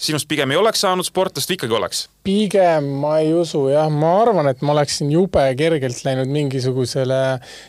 sinust 0.00 0.28
pigem 0.30 0.54
ei 0.54 0.60
oleks 0.60 0.80
saanud 0.86 1.06
sportlast 1.06 1.52
või 1.52 1.60
ikkagi 1.60 1.76
oleks? 1.76 2.06
pigem 2.26 2.88
ma 3.04 3.18
ei 3.20 3.34
usu 3.36 3.66
jah, 3.74 3.92
ma 3.92 4.16
arvan, 4.22 4.48
et 4.48 4.64
ma 4.64 4.72
oleksin 4.78 5.12
jube 5.12 5.44
kergelt 5.58 6.00
läinud 6.08 6.32
mingisugusele 6.32 7.22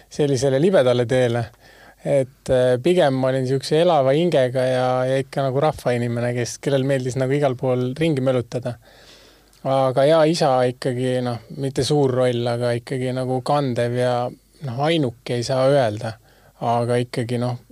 sellisele 0.08 0.64
libedale 0.64 1.06
teele 1.10 1.50
et 2.08 2.52
äh, 2.54 2.78
pigem 2.84 3.18
ma 3.20 3.32
olin 3.32 3.44
niisuguse 3.44 3.82
elava 3.82 4.14
hingega 4.16 4.64
ja, 4.64 4.88
ja 5.10 5.20
ikka 5.24 5.44
nagu 5.50 5.62
rahvainimene, 5.64 6.32
kes, 6.38 6.58
kellel 6.64 6.88
meeldis 6.88 7.18
nagu 7.20 7.36
igal 7.36 7.58
pool 7.60 7.92
ringi 7.98 8.24
mölutada. 8.24 8.78
aga 9.68 10.06
ja 10.06 10.24
isa 10.30 10.52
ikkagi 10.70 11.18
noh, 11.26 11.42
mitte 11.60 11.84
suur 11.84 12.14
roll, 12.22 12.46
aga 12.48 12.72
ikkagi 12.78 13.12
nagu 13.16 13.42
kandev 13.44 13.98
ja 13.98 14.14
noh, 14.30 14.82
ainuke 14.88 15.36
ei 15.36 15.44
saa 15.44 15.68
öelda, 15.68 16.14
aga 16.64 17.00
ikkagi 17.04 17.42
noh, 17.42 17.64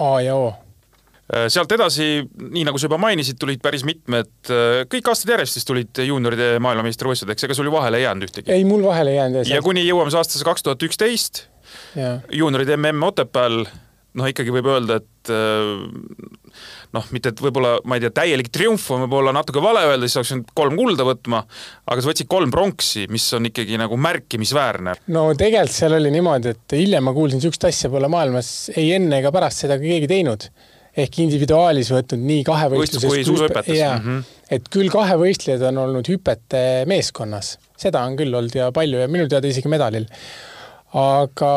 A 0.00 0.22
ja 0.24 0.38
O 0.40 0.46
äh, 0.48 1.50
sealt 1.52 1.72
edasi, 1.76 2.22
nii 2.24 2.64
nagu 2.64 2.80
sa 2.80 2.88
juba 2.88 2.96
mainisid, 3.02 3.36
tulid 3.36 3.60
päris 3.60 3.84
mitmed, 3.84 4.32
äh, 4.48 4.86
kõik 4.88 5.12
aastad 5.12 5.34
järjest 5.34 5.58
siis 5.58 5.68
tulid 5.68 6.00
juunioride 6.06 6.54
maailmameistrivõistlused, 6.64 7.44
ega 7.44 7.58
sul 7.58 7.68
ju 7.68 7.76
vahele 7.76 8.00
ei 8.00 8.06
jäänud 8.06 8.30
ühtegi? 8.30 8.54
ei, 8.54 8.64
mul 8.64 8.86
vahele 8.86 9.12
ei 9.12 9.20
jäänud. 9.20 9.52
ja 9.52 9.60
kuni 9.60 9.84
jõuame 9.84 10.14
aastasse 10.16 10.48
kaks 10.48 10.64
tuhat 10.64 10.88
üksteist, 10.88 11.46
juunioride 12.32 12.80
mm 12.80 13.08
Otepääl 13.12 13.66
noh, 14.18 14.28
ikkagi 14.28 14.52
võib 14.54 14.68
öelda, 14.72 14.98
et 15.00 15.30
äh, 15.32 16.50
noh, 16.96 17.06
mitte 17.14 17.32
et 17.32 17.40
võib-olla, 17.42 17.76
ma 17.88 17.96
ei 17.96 18.04
tea, 18.04 18.12
täielik 18.22 18.50
triumf 18.52 18.88
on 18.92 19.06
võib-olla 19.06 19.32
natuke 19.34 19.62
vale 19.64 19.84
öelda, 19.88 20.08
siis 20.08 20.20
oleks 20.20 20.32
pidanud 20.32 20.52
kolm 20.58 20.76
kulda 20.80 21.06
võtma, 21.08 21.40
aga 21.88 22.04
sa 22.04 22.10
võtsid 22.10 22.28
kolm 22.32 22.52
pronksi, 22.52 23.06
mis 23.12 23.26
on 23.38 23.48
ikkagi 23.48 23.80
nagu 23.80 23.96
märkimisväärne. 24.08 24.98
no 25.14 25.24
tegelikult 25.38 25.78
seal 25.78 25.96
oli 25.98 26.12
niimoodi, 26.14 26.52
et 26.56 26.76
hiljem 26.76 27.08
ma 27.08 27.16
kuulsin, 27.16 27.40
niisugust 27.40 27.66
asja 27.70 27.90
pole 27.92 28.12
maailmas 28.12 28.52
ei 28.76 28.92
enne 28.98 29.22
ega 29.22 29.32
pärast 29.34 29.64
seda 29.64 29.80
keegi 29.80 30.10
teinud. 30.10 30.48
ehk 30.92 31.14
individuaalis 31.24 31.88
võtnud 31.88 32.20
nii 32.20 32.42
kahevõistluses 32.44 33.08
kui 33.08 33.22
suusahüpetes. 33.24 33.78
jaa 33.78 33.96
mm, 33.96 34.04
-hmm. 34.04 34.40
et 34.52 34.66
küll 34.68 34.92
kahevõistlejad 34.92 35.62
on 35.70 35.78
olnud 35.86 36.08
hüpete 36.08 36.84
meeskonnas, 36.84 37.56
seda 37.80 38.02
on 38.04 38.16
küll 38.16 38.34
olnud 38.34 38.52
ja 38.54 38.68
palju 38.76 39.00
ja 39.00 39.08
minu 39.08 39.24
teada 39.28 39.48
isegi 39.48 39.72
medalil 39.72 40.04
aga 40.92 41.52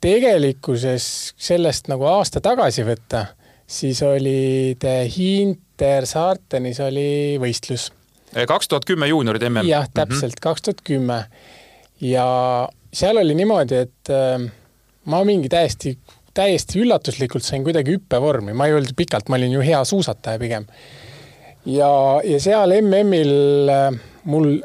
tegelikkuses 0.00 1.06
sellest 1.40 1.88
nagu 1.92 2.06
aasta 2.08 2.40
tagasi 2.44 2.84
võtta, 2.86 3.26
siis 3.66 4.00
oli 4.04 4.76
Hintersaartenis 5.16 6.80
oli 6.84 7.36
võistlus. 7.40 7.90
kaks 8.48 8.68
tuhat 8.68 8.84
kümme 8.88 9.08
juunioride 9.08 9.48
mm. 9.50 9.68
jah, 9.68 9.88
täpselt, 9.92 10.40
kaks 10.40 10.62
tuhat 10.62 10.82
kümme. 10.84 11.24
ja 12.00 12.26
seal 12.92 13.20
oli 13.20 13.36
niimoodi, 13.36 13.84
et 13.86 14.12
äh, 14.12 14.44
ma 15.04 15.24
mingi 15.24 15.48
täiesti, 15.52 15.96
täiesti 16.34 16.80
üllatuslikult 16.80 17.44
sain 17.44 17.64
kuidagi 17.64 17.96
hüppevormi, 17.96 18.56
ma 18.56 18.68
ei 18.68 18.76
olnud 18.76 18.96
pikalt, 18.96 19.28
ma 19.28 19.40
olin 19.40 19.58
ju 19.58 19.64
hea 19.64 19.84
suusataja 19.84 20.40
pigem. 20.40 20.66
ja, 21.66 21.90
ja 22.24 22.40
seal 22.40 22.76
MM-il 22.80 23.72
äh, 23.72 23.90
mul 24.24 24.56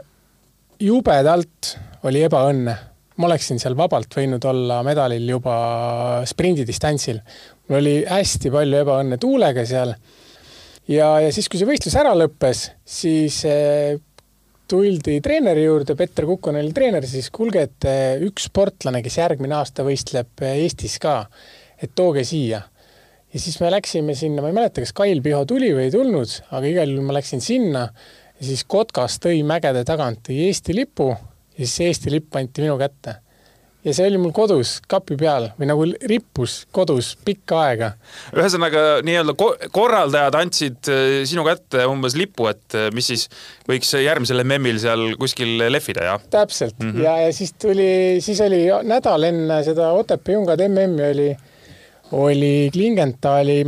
jubedalt 0.79 1.75
oli 2.07 2.23
ebaõnne 2.23 2.88
ma 3.19 3.27
oleksin 3.27 3.59
seal 3.59 3.75
vabalt 3.77 4.15
võinud 4.15 4.45
olla 4.47 4.79
medalil 4.87 5.25
juba 5.27 5.55
sprindidistantsil. 6.27 7.19
mul 7.67 7.79
oli 7.81 7.95
hästi 8.07 8.51
palju 8.53 8.79
ebaõnne 8.83 9.19
tuulega 9.19 9.65
seal. 9.67 9.93
ja, 10.87 11.09
ja 11.25 11.31
siis, 11.35 11.49
kui 11.49 11.59
see 11.59 11.67
võistlus 11.67 11.97
ära 11.99 12.13
lõppes, 12.15 12.69
siis 12.85 13.41
eh, 13.49 13.99
tuldi 14.69 15.19
treeneri 15.25 15.65
juurde, 15.65 15.97
Petter 15.99 16.27
Kukon 16.29 16.59
oli 16.61 16.71
treener, 16.73 17.05
siis 17.09 17.31
kuulge, 17.33 17.65
et 17.67 17.89
eh, 17.89 18.23
üks 18.25 18.47
sportlane, 18.47 19.03
kes 19.03 19.19
järgmine 19.19 19.57
aasta 19.57 19.83
võistleb 19.87 20.45
eh, 20.45 20.61
Eestis 20.63 20.95
ka, 21.03 21.21
et 21.79 21.91
tooge 21.95 22.23
siia. 22.23 22.63
ja 23.33 23.39
siis 23.39 23.59
me 23.59 23.73
läksime 23.73 24.15
sinna, 24.15 24.41
ma 24.41 24.53
ei 24.53 24.59
mäleta, 24.61 24.85
kas 24.85 24.95
Kail 24.95 25.19
Piho 25.25 25.43
tuli 25.49 25.73
või 25.75 25.89
ei 25.89 25.95
tulnud, 25.95 26.39
aga 26.51 26.71
igal 26.71 26.95
juhul 26.95 27.11
ma 27.11 27.19
läksin 27.19 27.43
sinna 27.43 27.89
ja 28.39 28.47
siis 28.47 28.63
Kotkas 28.63 29.19
tõi 29.19 29.43
mägede 29.43 29.83
tagant 29.83 30.31
Eesti 30.31 30.77
lipu 30.77 31.11
ja 31.59 31.67
siis 31.67 31.89
Eesti 31.89 32.13
lipp 32.13 32.35
anti 32.39 32.63
minu 32.63 32.77
kätte. 32.79 33.19
ja 33.83 33.93
see 33.95 34.09
oli 34.09 34.17
mul 34.19 34.33
kodus 34.35 34.73
kapi 34.91 35.15
peal 35.15 35.45
või 35.55 35.67
nagu 35.69 35.85
rippus 36.11 36.65
kodus 36.75 37.13
pikka 37.25 37.59
aega. 37.63 37.91
ühesõnaga 38.35 38.81
nii-öelda 39.07 39.35
korraldajad 39.75 40.35
andsid 40.35 40.89
äh, 40.91 41.21
sinu 41.29 41.45
kätte 41.47 41.85
umbes 41.87 42.17
lipu, 42.19 42.49
et 42.51 42.75
äh, 42.75 42.89
mis 42.95 43.07
siis 43.11 43.27
võiks 43.69 43.93
järgmisel 43.95 44.43
MM-il 44.43 44.81
seal 44.83 45.05
kuskil 45.19 45.55
lehvida, 45.71 46.09
jah? 46.11 46.25
täpselt 46.31 46.79
mm 46.79 46.91
-hmm. 46.91 47.05
ja, 47.07 47.15
ja 47.27 47.35
siis 47.35 47.53
tuli, 47.53 48.19
siis 48.23 48.41
oli 48.43 48.65
nädal 48.83 49.29
enne 49.31 49.61
seda 49.63 49.91
Otepää 49.95 50.35
Jungad 50.35 50.65
MM-i 50.67 51.09
oli, 51.11 51.29
oli 52.11 52.53
Klingenthali 52.73 53.61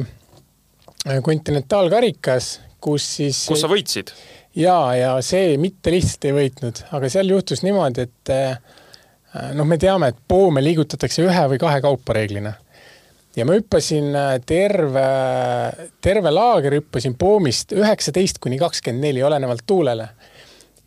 äh, 1.08 1.24
kontinentaalkarikas, 1.24 2.60
kus 2.80 3.16
siis 3.16 3.46
kus 3.48 3.64
sa 3.64 3.72
võitsid? 3.72 4.12
Ja, 4.56 4.96
ja 4.96 5.12
see 5.26 5.56
mitte 5.62 5.94
lihtsalt 5.94 6.28
ei 6.28 6.36
võitnud, 6.36 6.84
aga 6.96 7.12
seal 7.12 7.32
juhtus 7.32 7.64
niimoodi, 7.66 8.08
et 8.08 8.34
äh, 8.34 8.58
noh, 9.56 9.68
me 9.68 9.78
teame, 9.82 10.12
et 10.12 10.20
poome 10.28 10.64
liigutatakse 10.64 11.24
ühe 11.26 11.46
või 11.54 11.62
kahe 11.62 11.82
kaupa 11.84 12.18
reeglina. 12.18 12.54
ja 13.36 13.46
ma 13.48 13.56
hüppasin 13.56 14.12
äh, 14.16 14.34
terve, 14.46 15.06
terve 16.02 16.34
laager 16.34 16.76
hüppasin 16.82 17.16
poomist 17.16 17.72
üheksateist 17.72 18.42
kuni 18.44 18.60
kakskümmend 18.60 19.08
neli, 19.08 19.24
olenevalt 19.24 19.64
tuulele. 19.68 20.10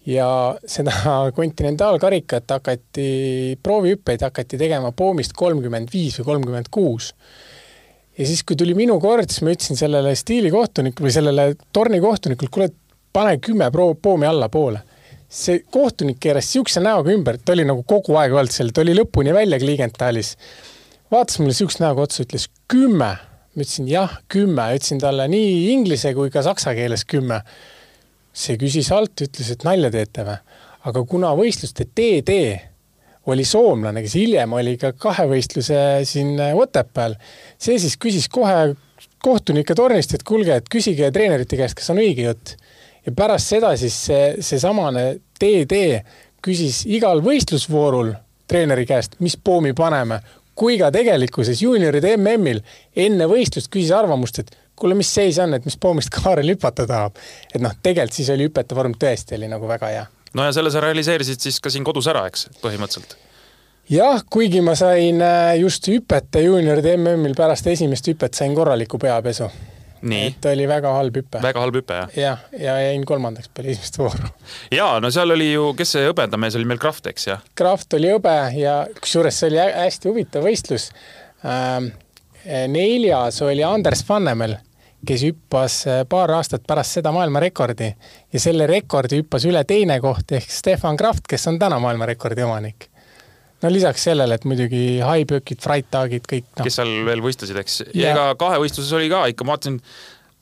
ja 0.06 0.28
seda 0.66 0.92
kontinentaalkarikat 1.38 2.50
hakati, 2.58 3.58
proovihüppeid 3.62 4.28
hakati 4.28 4.60
tegema 4.60 4.92
poomist 4.92 5.32
kolmkümmend 5.32 5.88
viis 5.92 6.20
või 6.20 6.32
kolmkümmend 6.32 6.68
kuus. 6.70 7.14
ja 8.18 8.26
siis, 8.26 8.44
kui 8.44 8.56
tuli 8.56 8.76
minu 8.76 9.00
kord, 9.00 9.30
siis 9.30 9.42
ma 9.42 9.56
ütlesin 9.56 9.80
sellele 9.80 10.14
stiilikohtunikule 10.14 11.08
või 11.08 11.16
sellele 11.16 11.54
tornikohtunikule, 11.72 12.52
kuule, 12.52 12.72
pane 13.14 13.38
kümme 13.42 13.70
pro-, 13.70 13.94
poomi 13.94 14.26
allapoole. 14.26 14.82
see 15.34 15.64
kohtunik 15.70 16.20
keeras 16.22 16.46
niisuguse 16.46 16.78
näoga 16.78 17.10
ümber, 17.10 17.40
ta 17.42 17.52
oli 17.56 17.64
nagu 17.66 17.82
kogu 17.82 18.14
aeg 18.20 18.36
olnud 18.36 18.54
seal, 18.54 18.68
ta 18.70 18.84
oli 18.84 18.94
lõpuni 18.94 19.32
välja 19.34 19.58
kliigendaalis. 19.58 20.36
vaatas 21.10 21.38
mulle 21.38 21.54
niisuguse 21.54 21.82
näoga 21.82 22.08
otsa, 22.08 22.26
ütles 22.26 22.48
kümme. 22.70 23.14
ma 23.54 23.62
ütlesin 23.62 23.88
jah, 23.90 24.18
kümme, 24.28 24.68
ütlesin 24.76 25.00
talle 25.02 25.28
nii 25.28 25.72
inglise 25.72 26.14
kui 26.14 26.30
ka 26.30 26.42
saksa 26.42 26.74
keeles 26.74 27.04
kümme 27.04 27.42
see 28.34 28.58
küsis 28.58 28.90
alt, 28.94 29.14
ütles, 29.22 29.50
et 29.54 29.64
nalja 29.66 29.90
teete 29.94 30.26
või. 30.26 30.38
aga 30.84 31.02
kuna 31.08 31.30
võistluste 31.38 31.86
TD 31.86 32.38
oli 33.30 33.44
soomlane, 33.48 34.02
kes 34.04 34.16
hiljem 34.18 34.52
oli 34.52 34.74
ka 34.76 34.90
kahevõistluse 34.92 35.78
siin 36.04 36.34
Otepääl, 36.60 37.14
see 37.58 37.78
siis 37.80 37.96
küsis 37.96 38.28
kohe 38.28 38.74
kohtunike 39.24 39.74
tornist, 39.78 40.12
et 40.12 40.26
kuulge, 40.26 40.58
et 40.60 40.68
küsige 40.68 41.08
treenerite 41.14 41.56
käest, 41.56 41.78
kas 41.78 41.88
on 41.94 42.02
õige 42.02 42.26
jutt. 42.28 42.56
Ja 43.06 43.12
pärast 43.16 43.52
seda 43.54 43.74
siis 43.76 43.96
see, 44.06 44.34
seesamane 44.40 45.06
TD 45.38 45.80
küsis 46.44 46.84
igal 46.86 47.22
võistlusvoorul 47.24 48.12
treeneri 48.48 48.84
käest, 48.86 49.16
mis 49.24 49.36
poomi 49.36 49.72
paneme, 49.76 50.20
kui 50.54 50.76
ka 50.78 50.90
tegelikkuses 50.94 51.62
juunioride 51.62 52.16
MM-il 52.16 52.60
enne 53.06 53.28
võistlust 53.30 53.70
küsis 53.72 53.94
arvamust, 53.96 54.42
et 54.42 54.52
kuule, 54.76 54.96
mis 54.98 55.10
seis 55.14 55.38
on, 55.42 55.54
et 55.56 55.64
mis 55.64 55.76
poomist 55.80 56.12
Kaarel 56.14 56.52
hüpata 56.54 56.86
tahab. 56.86 57.18
et 57.54 57.62
noh, 57.62 57.74
tegelikult 57.82 58.18
siis 58.18 58.30
oli 58.34 58.48
hüpete 58.48 58.76
vorm 58.76 58.96
tõesti 58.98 59.38
oli 59.38 59.48
nagu 59.50 59.68
väga 59.68 59.92
hea. 59.92 60.06
no 60.34 60.44
ja 60.44 60.52
selle 60.52 60.70
sa 60.70 60.82
realiseerisid 60.84 61.40
siis 61.40 61.60
ka 61.60 61.70
siin 61.70 61.84
kodus 61.84 62.10
ära, 62.10 62.26
eks, 62.30 62.48
põhimõtteliselt? 62.62 63.16
jah, 63.90 64.24
kuigi 64.30 64.60
ma 64.64 64.74
sain 64.78 65.22
äh, 65.22 65.54
just 65.60 65.88
hüpete 65.88 66.44
juunioride 66.44 66.96
MM-il 66.96 67.36
pärast 67.38 67.66
esimest 67.66 68.08
hüpet 68.08 68.34
sain 68.34 68.54
korraliku 68.54 68.98
peapesu. 68.98 69.50
Et 70.12 70.46
oli 70.50 70.68
väga 70.68 70.92
halb 70.92 71.16
hüpe. 71.16 71.40
väga 71.42 71.64
halb 71.64 71.80
hüpe, 71.80 71.98
jah? 72.02 72.14
jah, 72.18 72.46
ja 72.60 72.76
jäin 72.82 73.04
kolmandaks 73.08 73.50
peale 73.54 73.72
esimest 73.72 73.98
vooru. 73.98 74.30
jaa, 74.74 75.00
no 75.00 75.10
seal 75.14 75.34
oli 75.34 75.52
ju, 75.52 75.72
kes 75.78 75.96
see 75.96 76.06
hõbedamees 76.08 76.58
oli 76.58 76.68
meil, 76.68 76.80
Kraft, 76.82 77.08
eks, 77.10 77.28
jah? 77.30 77.44
Kraft 77.58 77.96
oli 77.98 78.12
hõbe 78.12 78.36
ja 78.58 78.82
kusjuures 79.00 79.40
see 79.40 79.52
oli 79.52 79.62
hästi 79.64 80.10
huvitav 80.10 80.46
võistlus 80.46 80.90
ähm, 81.44 81.92
neljas 82.68 83.42
oli 83.42 83.64
Anders 83.64 84.04
Vannemel, 84.08 84.56
kes 85.06 85.22
hüppas 85.24 85.78
äh, 85.88 86.02
paar 86.08 86.32
aastat 86.36 86.64
pärast 86.66 86.98
seda 86.98 87.12
maailmarekordi 87.12 87.90
ja 88.32 88.40
selle 88.40 88.66
rekordi 88.68 89.22
hüppas 89.22 89.44
üle 89.48 89.64
teine 89.68 90.00
koht 90.00 90.32
ehk 90.32 90.50
Stefan 90.50 90.96
Kraft, 90.96 91.28
kes 91.28 91.48
on 91.48 91.58
täna 91.58 91.78
maailmarekordi 91.82 92.44
omanik. 92.44 92.88
No 93.64 93.72
lisaks 93.72 94.08
sellele, 94.10 94.36
et 94.36 94.44
muidugi 94.48 94.84
haiböökid, 95.04 95.62
freitagid, 95.64 96.28
kõik 96.30 96.50
no.. 96.52 96.66
kes 96.66 96.80
seal 96.80 96.92
veel 97.08 97.24
võistlesid, 97.24 97.58
eks, 97.64 97.80
ja 97.96 98.12
ega 98.12 98.28
kahevõistluses 98.40 98.92
oli 98.98 99.08
ka 99.12 99.24
ikka, 99.32 99.46
ma 99.46 99.56
vaatasin, 99.56 99.80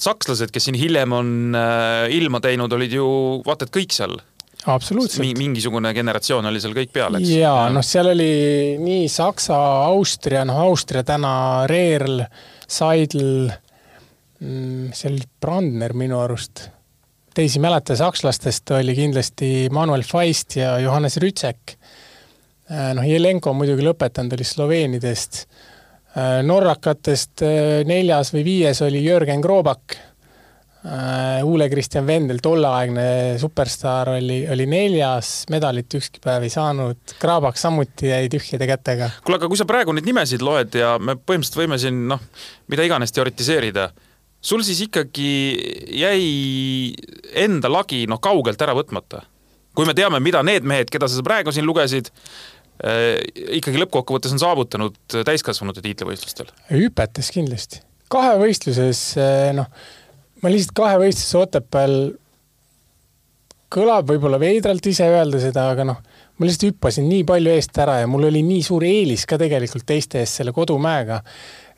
sakslased, 0.03 0.51
kes 0.53 0.69
siin 0.69 0.79
hiljem 0.79 1.15
on 1.15 1.33
äh, 1.57 2.11
ilma 2.17 2.43
teinud, 2.43 2.73
olid 2.75 2.99
ju 2.99 3.07
vaata 3.47 3.69
et 3.69 3.75
kõik 3.75 3.95
seal 3.95 4.19
absoluutselt. 4.67 5.27
mingisugune 5.39 5.93
generatsioon 5.95 6.47
oli 6.51 6.61
seal 6.63 6.75
kõik 6.77 6.93
peal, 6.95 7.19
eks? 7.19 7.33
jaa, 7.35 7.67
noh, 7.75 7.85
seal 7.87 8.13
oli 8.13 8.31
nii 8.83 9.09
Saksa, 9.11 9.59
Austria, 9.89 10.45
noh, 10.49 10.61
Austria 10.69 11.05
täna, 11.07 11.33
Reerl, 11.71 12.23
Seidl, 12.71 13.51
mm, 14.43 14.93
see 14.97 15.11
oli 15.11 15.27
Brandner 15.43 15.97
minu 15.99 16.21
arust. 16.23 16.69
teisi 17.35 17.59
ei 17.59 17.65
mäleta, 17.65 17.97
sakslastest 17.97 18.75
oli 18.77 18.95
kindlasti 18.97 19.69
Manuel 19.73 20.05
Feist 20.07 20.57
ja 20.57 20.77
Johannes 20.83 21.17
Rütsek. 21.17 21.79
Äh, 22.73 22.93
noh, 22.97 23.05
Jelenko 23.05 23.53
muidugi 23.57 23.85
lõpetanud 23.85 24.33
oli 24.37 24.47
Sloveenidest. 24.49 25.43
Äh, 26.17 26.41
norrakatest 26.47 27.45
äh, 27.45 27.83
neljas 27.89 28.33
või 28.33 28.47
viies 28.47 28.81
oli 28.85 29.05
Jörgen 29.05 29.45
Krobak 29.45 29.99
Uule 30.83 31.69
Kristjan 31.71 32.03
Vendel, 32.09 32.41
tolleaegne 32.43 33.03
superstaar, 33.39 34.09
oli, 34.17 34.41
oli 34.51 34.65
neljas, 34.67 35.45
medalit 35.55 35.95
ükski 35.95 36.19
päev 36.19 36.43
ei 36.43 36.51
saanud, 36.51 37.15
Kraabak 37.23 37.61
samuti 37.61 38.11
jäi 38.11 38.27
tühjade 38.27 38.67
kätega. 38.67 39.13
kuule, 39.23 39.39
aga 39.39 39.47
kui 39.47 39.61
sa 39.61 39.67
praegu 39.69 39.95
neid 39.95 40.09
nimesid 40.11 40.43
loed 40.43 40.75
ja 40.75 40.97
me 40.99 41.15
põhimõtteliselt 41.15 41.61
võime 41.61 41.79
siin 41.79 42.01
noh, 42.11 42.25
mida 42.67 42.83
iganes 42.83 43.15
teoritiseerida, 43.15 43.93
sul 44.43 44.67
siis 44.67 44.83
ikkagi 44.89 45.31
jäi 46.03 46.27
enda 47.45 47.71
lagi 47.71 48.03
noh, 48.11 48.19
kaugelt 48.19 48.67
ära 48.67 48.75
võtmata? 48.75 49.23
kui 49.73 49.87
me 49.89 49.95
teame, 49.97 50.21
mida 50.21 50.43
need 50.45 50.67
mehed, 50.69 50.91
keda 50.93 51.09
sa 51.09 51.23
praegu 51.25 51.55
siin 51.55 51.65
lugesid, 51.65 52.11
ikkagi 52.83 53.79
lõppkokkuvõttes 53.79 54.33
on 54.35 54.41
saavutanud 54.43 54.97
täiskasvanute 55.13 55.85
tiitlivõistlustel? 55.85 56.49
hüpetes 56.73 57.31
kindlasti. 57.35 57.83
kahevõistluses 58.11 59.03
äh, 59.21 59.51
noh 59.57 59.69
ma 60.43 60.51
lihtsalt 60.51 60.77
kahevõistluse 60.77 61.39
Otepääl, 61.39 61.97
kõlab 63.73 64.11
võib-olla 64.11 64.41
veidralt 64.43 64.87
ise 64.91 65.07
öelda 65.09 65.41
seda, 65.41 65.69
aga 65.73 65.87
noh, 65.89 66.01
ma 66.37 66.49
lihtsalt 66.49 66.73
hüppasin 66.73 67.09
nii 67.09 67.25
palju 67.29 67.53
eest 67.55 67.79
ära 67.81 68.01
ja 68.03 68.11
mul 68.11 68.27
oli 68.29 68.43
nii 68.45 68.63
suur 68.67 68.85
eelis 68.85 69.25
ka 69.29 69.39
tegelikult 69.41 69.87
teiste 69.89 70.21
ees 70.21 70.35
selle 70.41 70.53
kodumäega. 70.57 71.23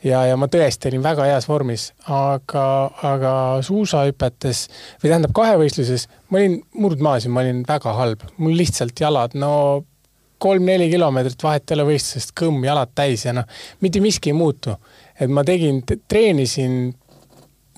ja, 0.04 0.24
ja 0.28 0.36
ma 0.36 0.48
tõesti 0.50 0.90
olin 0.90 1.04
väga 1.04 1.28
heas 1.28 1.48
vormis, 1.48 1.86
aga, 2.08 2.66
aga 3.12 3.34
suusahüpetes 3.64 4.66
või 5.02 5.10
tähendab 5.10 5.32
kahevõistluses 5.36 6.08
ma 6.30 6.40
olin 6.40 6.58
murdmaas 6.74 7.28
ja 7.28 7.30
ma 7.30 7.44
olin 7.44 7.62
väga 7.68 7.94
halb, 7.96 8.26
mul 8.36 8.56
lihtsalt 8.58 9.00
jalad, 9.00 9.36
no 9.38 9.84
kolm-neli 10.44 10.90
kilomeetrit 10.92 11.46
vahet 11.46 11.70
ei 11.70 11.78
ole 11.78 11.88
võistlusest, 11.92 12.34
kõmm 12.38 12.66
jalad 12.66 12.92
täis 12.94 13.24
ja 13.24 13.32
noh, 13.36 13.48
mitte 13.84 14.02
miski 14.04 14.32
ei 14.32 14.36
muutu. 14.36 14.76
et 15.20 15.30
ma 15.30 15.44
tegin, 15.46 15.82
treenisin 16.08 16.94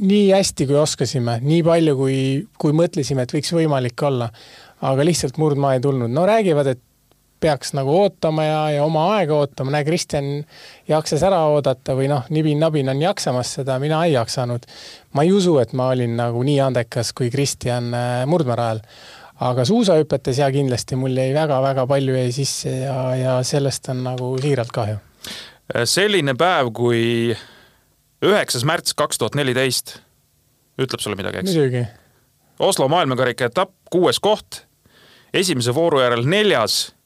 nii 0.00 0.30
hästi, 0.32 0.66
kui 0.68 0.76
oskasime, 0.76 1.38
nii 1.44 1.62
palju, 1.64 1.96
kui, 1.96 2.18
kui 2.58 2.74
mõtlesime, 2.76 3.24
et 3.24 3.32
võiks 3.32 3.52
võimalik 3.56 4.02
olla. 4.02 4.30
aga 4.86 5.04
lihtsalt 5.08 5.38
murdmaa 5.40 5.74
ei 5.74 5.80
tulnud. 5.80 6.10
no 6.10 6.26
räägivad, 6.28 6.66
et 6.66 6.82
peaks 7.40 7.74
nagu 7.76 7.92
ootama 7.92 8.44
ja, 8.44 8.60
ja 8.76 8.84
oma 8.84 9.04
aega 9.16 9.36
ootama, 9.36 9.72
näe, 9.74 9.84
Kristjan 9.84 10.28
jaksas 10.88 11.22
ära 11.26 11.42
oodata 11.52 11.96
või 11.96 12.08
noh, 12.10 12.24
nibin-nabin 12.32 12.88
on 12.92 13.02
jaksamas 13.02 13.52
seda, 13.58 13.78
mina 13.82 14.02
ei 14.06 14.14
jaksanud. 14.16 14.66
ma 15.12 15.24
ei 15.24 15.32
usu, 15.32 15.58
et 15.60 15.72
ma 15.76 15.90
olin 15.92 16.16
nagu 16.16 16.42
nii 16.44 16.58
andekas 16.64 17.12
kui 17.16 17.30
Kristjan 17.30 17.92
äh, 17.94 18.24
murdmaarajal. 18.28 18.80
Aga 19.40 19.64
suusahüpetes 19.68 20.38
ja 20.40 20.48
kindlasti 20.52 20.96
mul 20.96 21.16
jäi 21.16 21.34
väga-väga 21.34 21.86
palju 21.86 22.16
jäi 22.16 22.32
sisse 22.32 22.72
ja, 22.84 22.96
ja 23.16 23.36
sellest 23.44 23.88
on 23.92 24.02
nagu 24.06 24.32
siiralt 24.40 24.72
kahju. 24.72 24.96
selline 25.84 26.34
päev, 26.38 26.72
kui 26.72 27.36
üheksas 28.24 28.64
märts 28.64 28.96
kaks 28.96 29.18
tuhat 29.20 29.36
neliteist, 29.36 29.98
ütleb 30.80 31.02
sulle 31.02 31.18
midagi, 31.18 31.42
eks? 31.42 31.52
muidugi. 31.52 31.86
Oslo 32.58 32.88
maailmakarika 32.88 33.50
etapp, 33.50 33.74
kuues 33.92 34.20
koht, 34.24 34.62
esimese 35.34 35.74
vooru 35.76 36.00
järel 36.00 36.24
neljas 36.24 36.96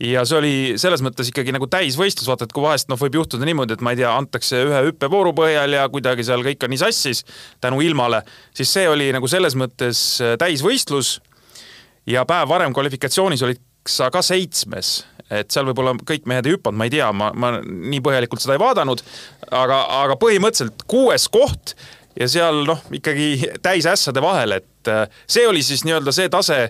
ja 0.00 0.22
see 0.24 0.38
oli 0.38 0.52
selles 0.80 1.02
mõttes 1.04 1.28
ikkagi 1.30 1.52
nagu 1.54 1.68
täisvõistlus, 1.70 2.28
vaata, 2.30 2.46
et 2.46 2.54
kui 2.56 2.64
vahest 2.64 2.88
noh, 2.90 2.98
võib 3.00 3.20
juhtuda 3.20 3.46
niimoodi, 3.46 3.76
et 3.76 3.84
ma 3.84 3.92
ei 3.92 4.00
tea, 4.00 4.12
antakse 4.16 4.62
ühe 4.64 4.82
hüppevooru 4.88 5.34
põhjal 5.36 5.76
ja 5.76 5.86
kuidagi 5.92 6.24
seal 6.26 6.44
kõik 6.46 6.64
on 6.64 6.72
nii 6.72 6.80
sassis 6.80 7.24
tänu 7.60 7.82
ilmale, 7.84 8.22
siis 8.56 8.72
see 8.72 8.86
oli 8.88 9.10
nagu 9.16 9.28
selles 9.30 9.56
mõttes 9.60 10.02
äh, 10.24 10.36
täisvõistlus. 10.40 11.18
Ja 12.06 12.24
päev 12.28 12.48
varem 12.48 12.74
kvalifikatsioonis 12.76 13.42
olid 13.46 13.60
sa 13.88 14.10
ka 14.12 14.22
seitsmes, 14.24 15.00
et 15.30 15.50
seal 15.52 15.68
võib-olla 15.70 15.94
kõik 16.06 16.26
mehed 16.28 16.48
ei 16.48 16.56
hüpanud, 16.56 16.78
ma 16.78 16.86
ei 16.88 16.92
tea, 16.92 17.08
ma, 17.16 17.30
ma 17.32 17.52
nii 17.62 18.02
põhjalikult 18.04 18.42
seda 18.42 18.56
ei 18.56 18.62
vaadanud, 18.62 19.02
aga, 19.50 19.80
aga 20.02 20.16
põhimõtteliselt 20.20 20.84
kuues 20.90 21.28
koht 21.32 21.74
ja 22.18 22.28
seal 22.30 22.64
noh, 22.68 22.82
ikkagi 22.94 23.52
täis 23.64 23.88
ässade 23.88 24.22
vahel, 24.24 24.58
et 24.58 24.90
äh, 24.90 25.06
see 25.30 25.46
oli 25.48 25.62
siis 25.66 25.84
nii-öelda 25.86 26.14
see 26.14 26.28
tase, 26.32 26.60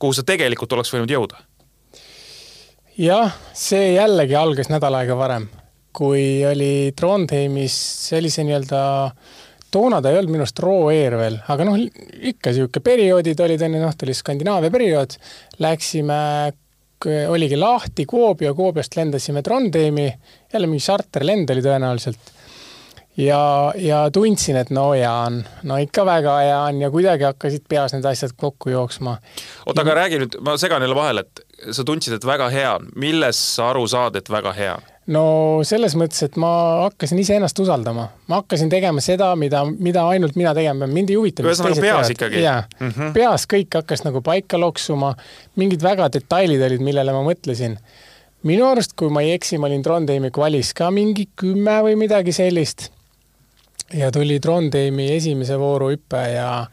kuhu 0.00 0.16
sa 0.16 0.26
tegelikult 0.26 0.74
oleks 0.76 0.92
võinud 0.94 1.12
jõuda. 1.12 1.40
jah, 2.98 3.36
see 3.54 3.94
jällegi 3.94 4.36
algas 4.38 4.72
nädal 4.72 4.96
aega 4.98 5.18
varem, 5.18 5.48
kui 5.96 6.44
oli 6.48 6.92
Trondheimis, 6.96 7.76
see 8.08 8.22
nii-öelda 8.48 8.80
toona 9.76 10.00
ta 10.02 10.12
ei 10.12 10.20
olnud 10.20 10.32
minu 10.34 10.46
arust 10.46 10.62
Raw 10.64 10.90
Air 10.92 11.18
veel, 11.20 11.40
aga 11.52 11.66
noh, 11.68 11.76
ikka 11.76 12.52
niisugune 12.52 12.84
perioodid 12.84 13.42
olid, 13.44 13.66
onju, 13.68 13.82
noh, 13.82 13.96
ta 13.96 14.08
oli 14.08 14.16
Skandinaavia 14.16 14.72
periood. 14.72 15.18
Läksime 15.62 16.20
oligi 17.28 17.58
lahti 17.60 18.06
Kuopio, 18.08 18.54
Kuopiost 18.54 18.96
lendasime 18.96 19.42
Trondheimi, 19.42 20.06
jälle 20.52 20.66
mingi 20.66 20.84
charterlend 20.84 21.50
oli 21.52 21.62
tõenäoliselt. 21.64 22.32
ja, 23.16 23.72
ja 23.80 24.10
tundsin, 24.12 24.56
et 24.60 24.70
no 24.70 24.90
hea 24.92 25.12
on, 25.12 25.40
no 25.64 25.78
ikka 25.80 26.04
väga 26.06 26.38
hea 26.40 26.58
on 26.68 26.80
ja 26.80 26.90
kuidagi 26.92 27.24
hakkasid 27.24 27.64
peas 27.68 27.94
need 27.96 28.04
asjad 28.04 28.34
kokku 28.36 28.70
jooksma. 28.70 29.16
oota, 29.66 29.84
aga 29.84 30.00
räägi 30.02 30.20
nüüd, 30.20 30.38
ma 30.40 30.56
segan 30.60 30.84
jälle 30.84 30.96
vahele, 30.96 31.24
et 31.24 31.45
sa 31.72 31.84
tundsid, 31.84 32.16
et 32.16 32.26
väga 32.26 32.50
hea 32.52 32.74
on, 32.76 32.90
millest 33.00 33.56
sa 33.56 33.70
aru 33.72 33.86
saad, 33.88 34.16
et 34.20 34.30
väga 34.30 34.52
hea 34.56 34.74
on? 34.76 34.92
no 35.12 35.24
selles 35.66 35.94
mõttes, 35.98 36.24
et 36.26 36.36
ma 36.40 36.50
hakkasin 36.84 37.20
iseennast 37.22 37.58
usaldama, 37.62 38.08
ma 38.26 38.40
hakkasin 38.40 38.70
tegema 38.72 39.02
seda, 39.04 39.30
mida, 39.38 39.62
mida 39.64 40.02
ainult 40.10 40.36
mina 40.38 40.54
tegema 40.56 40.84
pean, 40.84 40.94
mind 40.96 41.12
ei 41.12 41.20
huvita. 41.20 41.44
ühesõnaga 41.46 41.84
peas 41.84 42.10
ikkagi? 42.14 42.42
jaa 42.42 42.64
mm, 42.64 42.90
-hmm. 42.90 43.14
peas 43.14 43.46
kõik 43.52 43.78
hakkas 43.78 44.02
nagu 44.06 44.22
paika 44.26 44.60
loksuma, 44.60 45.14
mingid 45.56 45.82
väga 45.82 46.10
detailid 46.12 46.62
olid, 46.68 46.82
millele 46.82 47.14
ma 47.14 47.22
mõtlesin. 47.26 47.78
minu 48.42 48.66
arust, 48.66 48.96
kui 48.96 49.10
ma 49.10 49.22
ei 49.22 49.32
eksi, 49.38 49.58
ma 49.58 49.70
olin 49.70 49.82
Trondheimi 49.82 50.30
kvalis 50.30 50.74
ka 50.74 50.90
mingi 50.90 51.28
kümme 51.36 51.80
või 51.86 51.96
midagi 51.96 52.32
sellist. 52.32 52.90
ja 53.94 54.10
tuli 54.10 54.40
Trondheimi 54.40 55.12
esimese 55.14 55.58
vooru 55.58 55.94
hüpe 55.94 56.26
ja 56.34 56.66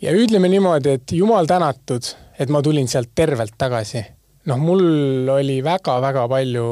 ja 0.00 0.12
ütleme 0.14 0.48
niimoodi, 0.48 0.90
et 0.94 1.12
jumal 1.12 1.46
tänatud, 1.46 2.14
et 2.38 2.48
ma 2.48 2.62
tulin 2.62 2.88
sealt 2.88 3.10
tervelt 3.14 3.58
tagasi 3.58 4.04
noh, 4.48 4.58
mul 4.60 5.28
oli 5.32 5.60
väga-väga 5.64 6.24
palju 6.30 6.66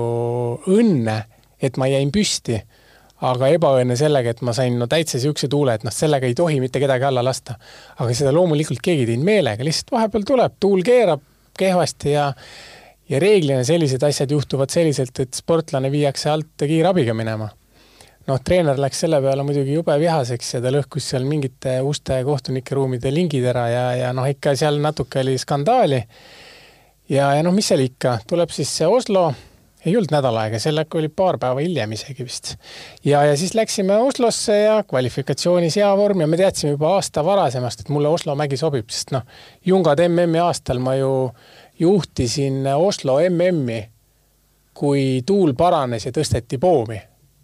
õnne, 0.72 1.16
et 1.62 1.78
ma 1.80 1.88
jäin 1.90 2.12
püsti, 2.14 2.58
aga 3.26 3.50
ebaõnne 3.56 3.96
sellega, 3.98 4.32
et 4.32 4.42
ma 4.44 4.54
sain 4.56 4.76
no 4.80 4.88
täitsa 4.90 5.16
niisuguse 5.18 5.48
tuule, 5.52 5.76
et 5.76 5.84
noh, 5.86 5.94
sellega 5.94 6.28
ei 6.28 6.36
tohi 6.36 6.60
mitte 6.62 6.80
kedagi 6.82 7.08
alla 7.08 7.24
lasta. 7.24 7.56
aga 7.98 8.14
seda 8.14 8.32
loomulikult 8.36 8.82
keegi 8.84 9.04
ei 9.04 9.12
teinud 9.12 9.28
meelega, 9.28 9.64
lihtsalt 9.64 9.92
vahepeal 9.96 10.26
tuleb, 10.28 10.56
tuul 10.60 10.84
keerab 10.86 11.22
kehvasti 11.56 12.16
ja 12.16 12.32
ja 13.08 13.20
reeglina 13.22 13.62
sellised 13.64 14.02
asjad 14.02 14.32
juhtuvad 14.34 14.72
selliselt, 14.72 15.20
et 15.22 15.34
sportlane 15.34 15.92
viiakse 15.92 16.30
alt 16.30 16.64
kiirabiga 16.66 17.14
minema. 17.14 17.48
Noh, 18.26 18.40
treener 18.44 18.80
läks 18.80 19.04
selle 19.04 19.20
peale 19.22 19.44
muidugi 19.46 19.76
jube 19.76 19.94
vihaseks 20.00 20.56
ja 20.56 20.62
ta 20.64 20.72
lõhkus 20.74 21.12
seal 21.12 21.26
mingite 21.28 21.78
uste 21.86 22.18
kohtunike 22.26 22.74
ruumide 22.76 23.12
lingid 23.14 23.46
ära 23.52 23.68
ja, 23.70 23.84
ja 24.00 24.12
noh, 24.16 24.26
ikka 24.28 24.56
seal 24.58 24.80
natuke 24.82 25.22
oli 25.22 25.36
skandaali 25.38 26.00
ja, 27.12 27.34
ja 27.36 27.42
noh, 27.46 27.54
mis 27.54 27.68
seal 27.70 27.84
ikka, 27.86 28.18
tuleb 28.28 28.52
siis 28.54 28.72
see 28.80 28.88
Oslo, 28.90 29.28
ei 29.86 29.94
olnud 29.94 30.10
nädal 30.10 30.36
aega, 30.40 30.58
sellega 30.62 30.98
oli 30.98 31.10
paar 31.12 31.38
päeva 31.42 31.62
hiljem 31.62 31.94
isegi 31.94 32.26
vist. 32.26 32.54
ja, 33.04 33.22
ja 33.24 33.36
siis 33.38 33.54
läksime 33.54 33.98
Oslosse 34.02 34.58
ja 34.58 34.80
kvalifikatsioonis 34.88 35.78
hea 35.78 35.90
vorm 35.96 36.24
ja 36.24 36.30
me 36.30 36.38
teadsime 36.40 36.74
juba 36.74 36.96
aasta 36.96 37.24
varasemast, 37.24 37.84
et 37.84 37.92
mulle 37.94 38.10
Oslo 38.10 38.34
mägi 38.38 38.58
sobib, 38.58 38.90
sest 38.90 39.14
noh, 39.14 39.26
Jungad 39.66 40.02
MM-i 40.08 40.42
aastal 40.42 40.82
ma 40.82 40.96
ju 40.98 41.12
juhtisin 41.78 42.64
Oslo 42.74 43.20
MM-i, 43.28 43.84
kui 44.76 45.22
tuul 45.26 45.54
paranes 45.56 46.04
ja 46.04 46.12
tõsteti 46.12 46.58
poomi, 46.60 46.98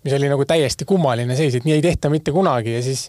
mis 0.04 0.14
oli 0.16 0.28
nagu 0.30 0.44
täiesti 0.48 0.86
kummaline 0.88 1.36
seis, 1.38 1.56
et 1.56 1.66
nii 1.66 1.78
ei 1.78 1.84
tehta 1.84 2.10
mitte 2.10 2.34
kunagi 2.34 2.74
ja 2.74 2.82
siis 2.84 3.08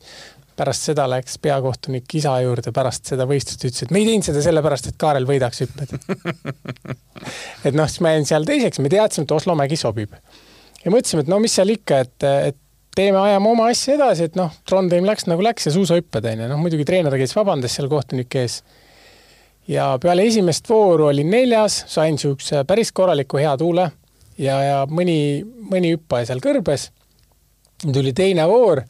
pärast 0.58 0.90
seda 0.90 1.06
läks 1.10 1.40
peakohtunik 1.42 2.16
isa 2.20 2.36
juurde 2.44 2.72
pärast 2.76 3.10
seda 3.10 3.26
võistlust, 3.30 3.64
ütles, 3.66 3.86
et 3.86 3.94
me 3.94 4.04
ei 4.04 4.10
teinud 4.10 4.28
seda 4.28 4.44
sellepärast, 4.46 4.92
et 4.92 5.00
Kaarel 5.02 5.26
võidaks 5.30 5.64
hüpped 5.64 5.96
et 7.68 7.74
noh, 7.74 7.90
siis 7.90 8.02
ma 8.06 8.14
jäin 8.14 8.28
seal 8.30 8.46
teiseks, 8.48 8.82
me 8.84 8.92
teadsime, 8.94 9.26
et 9.26 9.34
Oslo 9.34 9.56
mägi 9.58 9.80
sobib. 9.80 10.14
ja 10.84 10.94
mõtlesime, 10.94 11.26
et 11.26 11.32
no 11.34 11.40
mis 11.42 11.56
seal 11.58 11.74
ikka, 11.74 12.04
et, 12.06 12.28
et 12.52 12.60
teeme, 12.96 13.18
ajame 13.18 13.50
oma 13.50 13.72
asja 13.74 13.98
edasi, 13.98 14.30
et 14.30 14.38
noh, 14.38 14.54
Trondheim 14.70 15.08
läks 15.10 15.26
nagu 15.32 15.44
läks 15.46 15.70
ja 15.70 15.74
suusahüpped 15.76 16.30
on 16.30 16.46
ju, 16.46 16.52
noh 16.54 16.62
muidugi 16.62 16.86
treener 16.88 17.18
käis 17.18 17.34
vabandas 17.38 17.80
seal 17.80 17.90
kohtunike 17.90 18.46
ees. 18.46 18.62
ja 19.68 19.94
peale 20.02 20.28
esimest 20.30 20.70
vooru 20.70 21.10
olin 21.10 21.34
neljas, 21.34 21.84
sain 21.90 22.14
niisuguse 22.18 22.62
päris 22.70 22.94
korraliku 22.94 23.42
hea 23.42 23.58
tuule 23.58 23.90
ja, 24.38 24.60
ja 24.64 24.78
mõni, 24.90 25.44
mõni 25.44 25.96
hüppaja 25.96 26.32
seal 26.32 26.44
kõrbes. 26.44 26.90
tuli 27.84 28.14
teine 28.14 28.48
voor 28.48 28.84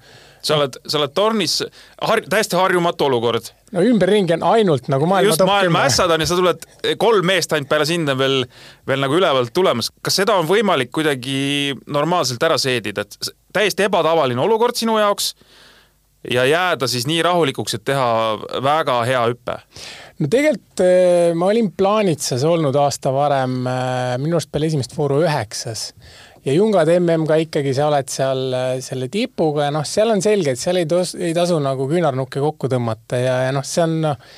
sa 0.43 0.57
oled, 0.57 0.77
sa 0.87 0.99
oled 0.99 1.13
tornis, 1.15 1.57
har-, 2.03 2.23
täiesti 2.29 2.57
harjumatu 2.59 3.07
olukord. 3.07 3.49
no 3.71 3.81
ümberringi 3.81 4.35
on 4.35 4.43
ainult 4.53 4.89
nagu 4.91 5.07
maailma 5.09 5.29
just 5.31 5.45
maailma 5.47 5.85
ässad 5.87 6.11
on 6.11 6.21
ja 6.21 6.27
sa 6.29 6.37
tuled, 6.37 6.67
kolm 6.99 7.25
meest 7.25 7.53
ainult 7.55 7.69
peale 7.71 7.87
sind 7.89 8.11
on 8.11 8.19
veel, 8.19 8.43
veel 8.87 9.03
nagu 9.05 9.17
ülevalt 9.17 9.53
tulemas. 9.53 9.91
kas 10.01 10.19
seda 10.21 10.35
on 10.39 10.49
võimalik 10.49 10.91
kuidagi 10.91 11.73
normaalselt 11.87 12.43
ära 12.43 12.59
seedida, 12.61 13.07
et 13.07 13.33
täiesti 13.53 13.87
ebatavaline 13.87 14.41
olukord 14.41 14.77
sinu 14.77 14.97
jaoks 14.99 15.33
ja 16.31 16.45
jääda 16.45 16.87
siis 16.87 17.07
nii 17.07 17.21
rahulikuks, 17.23 17.79
et 17.79 17.85
teha 17.85 18.07
väga 18.63 19.01
hea 19.07 19.25
hüpe? 19.31 19.59
No 20.23 20.29
tegelikult 20.31 20.83
eh, 20.85 21.31
ma 21.37 21.49
olin 21.51 21.71
Plaanitsas 21.75 22.45
olnud 22.47 22.75
aasta 22.79 23.11
varem, 23.13 23.57
eh, 23.67 24.13
minu 24.21 24.37
arust 24.37 24.51
peale 24.53 24.69
esimest 24.71 24.95
vooru 24.95 25.23
üheksas. 25.25 25.89
Ja 26.43 26.55
Jungad 26.55 26.89
mm 26.91 27.23
ka 27.27 27.37
ikkagi, 27.39 27.71
sa 27.75 27.87
oled 27.87 28.09
seal 28.11 28.41
äh, 28.55 28.71
selle 28.83 29.07
tipuga 29.11 29.69
ja 29.69 29.75
noh, 29.75 29.85
seal 29.87 30.11
on 30.11 30.23
selge, 30.23 30.55
et 30.55 30.59
seal 30.59 30.81
ei 30.81 30.87
tos-, 30.89 31.15
ei 31.15 31.31
tasu 31.35 31.59
nagu 31.63 31.87
küünarnukke 31.87 32.43
kokku 32.43 32.67
tõmmata 32.71 33.19
ja, 33.19 33.37
ja 33.47 33.53
noh, 33.55 33.63
see 33.67 33.85
on 33.85 33.95
noh, 34.03 34.33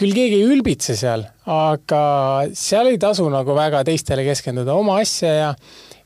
küll 0.00 0.16
keegi 0.16 0.40
ei 0.40 0.50
ülbitse 0.52 0.96
seal, 0.96 1.24
aga 1.48 2.02
seal 2.56 2.92
ei 2.92 3.00
tasu 3.00 3.28
nagu 3.32 3.56
väga 3.56 3.82
teistele 3.88 4.24
keskenduda, 4.28 4.76
oma 4.76 4.98
asja 5.00 5.32
ja 5.32 5.50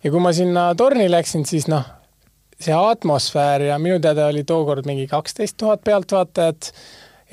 ja 0.04 0.12
kui 0.12 0.22
ma 0.22 0.34
sinna 0.36 0.68
torni 0.78 1.06
läksin, 1.10 1.46
siis 1.48 1.66
noh, 1.70 1.86
see 2.60 2.74
atmosfäär 2.76 3.68
ja 3.70 3.78
minu 3.82 3.98
teada 4.02 4.28
oli 4.30 4.44
tookord 4.46 4.86
mingi 4.86 5.08
kaksteist 5.10 5.56
tuhat 5.58 5.82
pealtvaatajat 5.86 6.70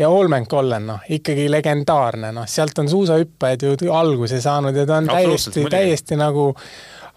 ja 0.01 0.09
Olmenkollen, 0.09 0.87
noh, 0.89 1.03
ikkagi 1.09 1.47
legendaarne, 1.51 2.31
noh, 2.35 2.47
sealt 2.49 2.79
on 2.81 2.89
suusahüppajad 2.89 3.65
ju 3.85 3.93
alguse 3.93 4.41
saanud 4.41 4.75
ja 4.75 4.85
ta 4.89 4.97
on 5.01 5.09
täiesti, 5.11 5.65
täiesti 5.69 6.17
nagu 6.19 6.51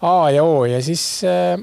A 0.05 0.29
ja 0.31 0.43
O 0.43 0.65
ja 0.65 0.81
siis, 0.83 1.03
äh, 1.25 1.57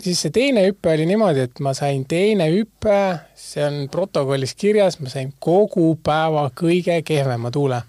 siis 0.00 0.22
see 0.24 0.32
teine 0.34 0.64
hüpe 0.68 0.92
oli 0.94 1.06
niimoodi, 1.10 1.48
et 1.48 1.60
ma 1.64 1.74
sain 1.76 2.04
teine 2.08 2.48
hüpe, 2.52 3.00
see 3.36 3.64
on 3.66 3.80
protokollis 3.92 4.54
kirjas, 4.58 5.00
ma 5.02 5.12
sain 5.12 5.34
kogu 5.42 5.94
päeva 6.02 6.46
kõige 6.56 7.00
kehvema 7.04 7.50
tuule. 7.54 7.82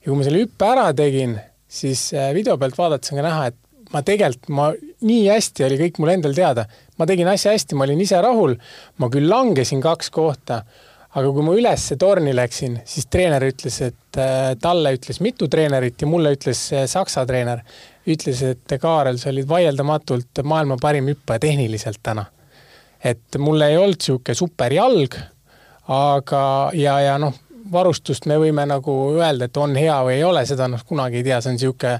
ja 0.00 0.06
kui 0.06 0.16
ma 0.18 0.24
selle 0.26 0.44
hüppe 0.46 0.70
ära 0.70 0.86
tegin, 0.96 1.36
siis 1.68 2.12
äh, 2.14 2.32
video 2.34 2.56
pealt 2.58 2.78
vaadates 2.78 3.12
on 3.12 3.20
ka 3.20 3.26
näha, 3.26 3.50
et 3.52 3.58
ma 3.92 4.00
tegelikult, 4.06 4.48
ma, 4.48 4.70
nii 5.04 5.26
hästi 5.28 5.66
oli 5.66 5.78
kõik 5.82 6.00
mul 6.00 6.14
endal 6.14 6.34
teada. 6.36 6.66
ma 6.98 7.06
tegin 7.08 7.28
asja 7.28 7.52
hästi, 7.52 7.74
ma 7.74 7.84
olin 7.84 8.00
ise 8.00 8.20
rahul, 8.22 8.56
ma 9.02 9.10
küll 9.10 9.28
langesin 9.28 9.80
kaks 9.82 10.10
kohta, 10.14 10.62
aga 11.12 11.30
kui 11.32 11.44
ma 11.44 11.54
ülesse 11.56 11.98
torni 12.00 12.32
läksin, 12.34 12.78
siis 12.88 13.08
treener 13.12 13.44
ütles, 13.44 13.78
et 13.84 14.20
äh, 14.20 14.52
talle 14.60 14.94
ütles 14.96 15.20
mitu 15.24 15.48
treenerit 15.52 16.00
ja 16.00 16.08
mulle 16.08 16.32
ütles 16.36 16.60
Saksa 16.88 17.26
treener, 17.28 17.60
ütles, 18.08 18.42
et 18.46 18.76
Kaarel, 18.80 19.20
sa 19.20 19.30
olid 19.30 19.48
vaieldamatult 19.48 20.42
maailma 20.48 20.78
parim 20.80 21.10
hüppaja 21.12 21.44
tehniliselt 21.48 22.00
täna. 22.02 22.26
et 23.04 23.36
mul 23.38 23.60
ei 23.60 23.76
olnud 23.76 23.98
niisugune 23.98 24.34
superjalg, 24.38 25.16
aga, 25.90 26.42
ja, 26.78 27.00
ja 27.02 27.16
noh, 27.18 27.34
varustust 27.72 28.28
me 28.30 28.36
võime 28.38 28.62
nagu 28.66 28.94
öelda, 29.16 29.48
et 29.48 29.56
on 29.58 29.74
hea 29.74 29.96
või 30.06 30.20
ei 30.20 30.24
ole, 30.24 30.46
seda 30.46 30.68
noh, 30.70 30.84
kunagi 30.86 31.18
ei 31.18 31.26
tea, 31.26 31.40
see 31.42 31.50
on 31.50 31.58
niisugune 31.58 31.96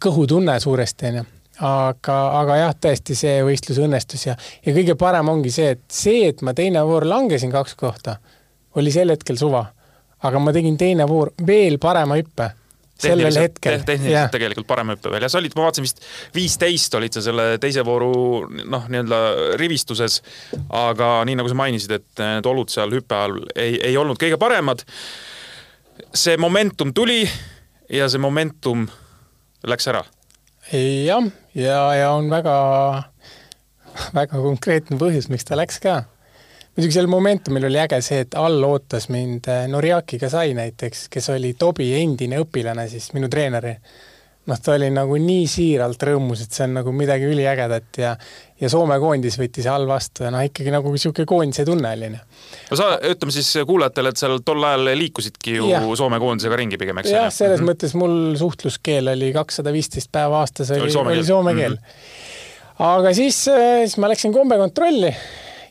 kõhutunne 0.00 0.56
suuresti, 0.60 1.12
onju 1.12 1.26
aga, 1.60 2.16
aga 2.40 2.56
jah, 2.56 2.74
tõesti 2.86 3.16
see 3.18 3.40
võistlus 3.44 3.80
õnnestus 3.84 4.26
ja, 4.26 4.36
ja 4.64 4.74
kõige 4.74 4.96
parem 4.98 5.28
ongi 5.28 5.52
see, 5.52 5.74
et 5.76 5.82
see, 5.92 6.24
et 6.30 6.40
ma 6.46 6.54
teine 6.56 6.82
voor 6.88 7.06
langesin 7.08 7.52
kaks 7.52 7.76
kohta, 7.80 8.16
oli 8.76 8.92
sel 8.94 9.10
hetkel 9.10 9.38
suva. 9.38 9.66
aga 10.20 10.38
ma 10.38 10.52
tegin 10.52 10.76
teine 10.76 11.08
voor 11.08 11.32
veel 11.46 11.78
parema 11.80 12.18
hüppe 12.18 12.50
sellel 13.00 13.38
hetkel. 13.40 13.80
tehniliselt 13.86 14.32
tegelikult 14.34 14.68
parem 14.68 14.92
hüppe 14.94 15.12
veel 15.12 15.24
ja 15.24 15.30
sa 15.32 15.40
olid, 15.40 15.54
ma 15.56 15.66
vaatasin 15.66 15.86
vist 15.86 16.04
viisteist 16.34 16.96
olid 16.98 17.16
sa 17.16 17.22
selle 17.24 17.46
teise 17.62 17.84
vooru 17.86 18.12
noh, 18.50 18.86
nii-öelda 18.92 19.20
rivistuses. 19.60 20.20
aga 20.68 21.12
nii 21.28 21.38
nagu 21.40 21.50
sa 21.50 21.58
mainisid, 21.58 21.96
et 22.00 22.24
need 22.24 22.48
olud 22.50 22.72
seal 22.72 22.92
hüppe 22.94 23.16
all 23.16 23.40
ei, 23.54 23.78
ei 23.90 23.96
olnud 24.00 24.20
kõige 24.20 24.38
paremad. 24.40 24.84
see 26.14 26.36
momentum 26.40 26.94
tuli 26.96 27.22
ja 27.90 28.08
see 28.08 28.22
momentum 28.22 28.88
läks 29.66 29.88
ära. 29.92 30.04
jah, 30.72 31.30
ja, 31.54 31.82
ja 31.96 32.12
on 32.14 32.30
väga, 32.32 32.56
väga 34.14 34.46
konkreetne 34.48 35.00
põhjus, 35.00 35.30
miks 35.32 35.48
ta 35.48 35.58
läks 35.58 35.80
ka 35.82 36.02
muidugi 36.76 36.94
sel 36.94 37.10
Momentumil 37.10 37.66
oli 37.68 37.80
äge 37.82 37.98
see, 38.04 38.22
et 38.26 38.36
all 38.38 38.62
ootas 38.66 39.10
mind 39.12 39.48
äh, 39.50 39.66
Noriaki 39.70 40.20
Kasai 40.20 40.54
näiteks, 40.58 41.08
kes 41.12 41.32
oli 41.34 41.54
Tobi 41.58 41.90
endine 41.98 42.40
õpilane 42.44 42.86
siis, 42.90 43.10
minu 43.16 43.28
treeneri. 43.32 43.74
noh, 44.50 44.58
ta 44.58 44.72
oli 44.72 44.88
nagu 44.90 45.18
nii 45.20 45.42
siiralt 45.46 46.00
rõõmus, 46.02 46.40
et 46.42 46.54
see 46.56 46.64
on 46.64 46.78
nagu 46.80 46.92
midagi 46.96 47.26
üliägedat 47.28 47.98
ja 48.00 48.14
ja 48.60 48.68
Soome 48.72 48.96
koondis 49.00 49.36
võttis 49.38 49.66
all 49.70 49.86
vastu 49.88 50.24
ja 50.24 50.30
noh, 50.32 50.42
ikkagi 50.44 50.72
nagu 50.72 50.90
niisugune 50.92 51.26
koondise 51.28 51.64
tunne 51.68 51.92
oli. 51.96 52.08
Noh. 52.14 52.24
no 52.70 52.78
sa, 52.78 52.88
ütleme 53.10 53.34
siis 53.34 53.50
kuulajatele, 53.66 54.14
et 54.14 54.22
seal 54.22 54.40
tol 54.46 54.64
ajal 54.68 54.90
liikusidki 55.00 55.58
ju 55.58 55.68
ja. 55.70 55.82
Soome 55.98 56.18
koondisega 56.22 56.58
ringi 56.60 56.80
pigem, 56.80 57.02
eks? 57.02 57.12
jah, 57.12 57.28
selles 57.34 57.60
mm 57.60 57.66
-hmm. 57.66 57.74
mõttes 57.74 57.94
mul 57.98 58.16
suhtluskeel 58.40 59.12
oli 59.14 59.32
kakssada 59.36 59.74
viisteist 59.74 60.10
päeva 60.12 60.40
aastas 60.40 60.70
oli, 60.70 60.88
oli 60.88 60.96
soome 60.96 61.12
keel, 61.12 61.22
oli 61.22 61.26
soome 61.26 61.54
keel. 61.54 61.76
Mm 61.76 61.84
-hmm. 61.84 62.90
aga 62.94 63.14
siis, 63.14 63.44
äh, 63.48 63.84
siis 63.84 63.98
ma 63.98 64.08
läksin 64.08 64.32
kombekontrolli 64.32 65.14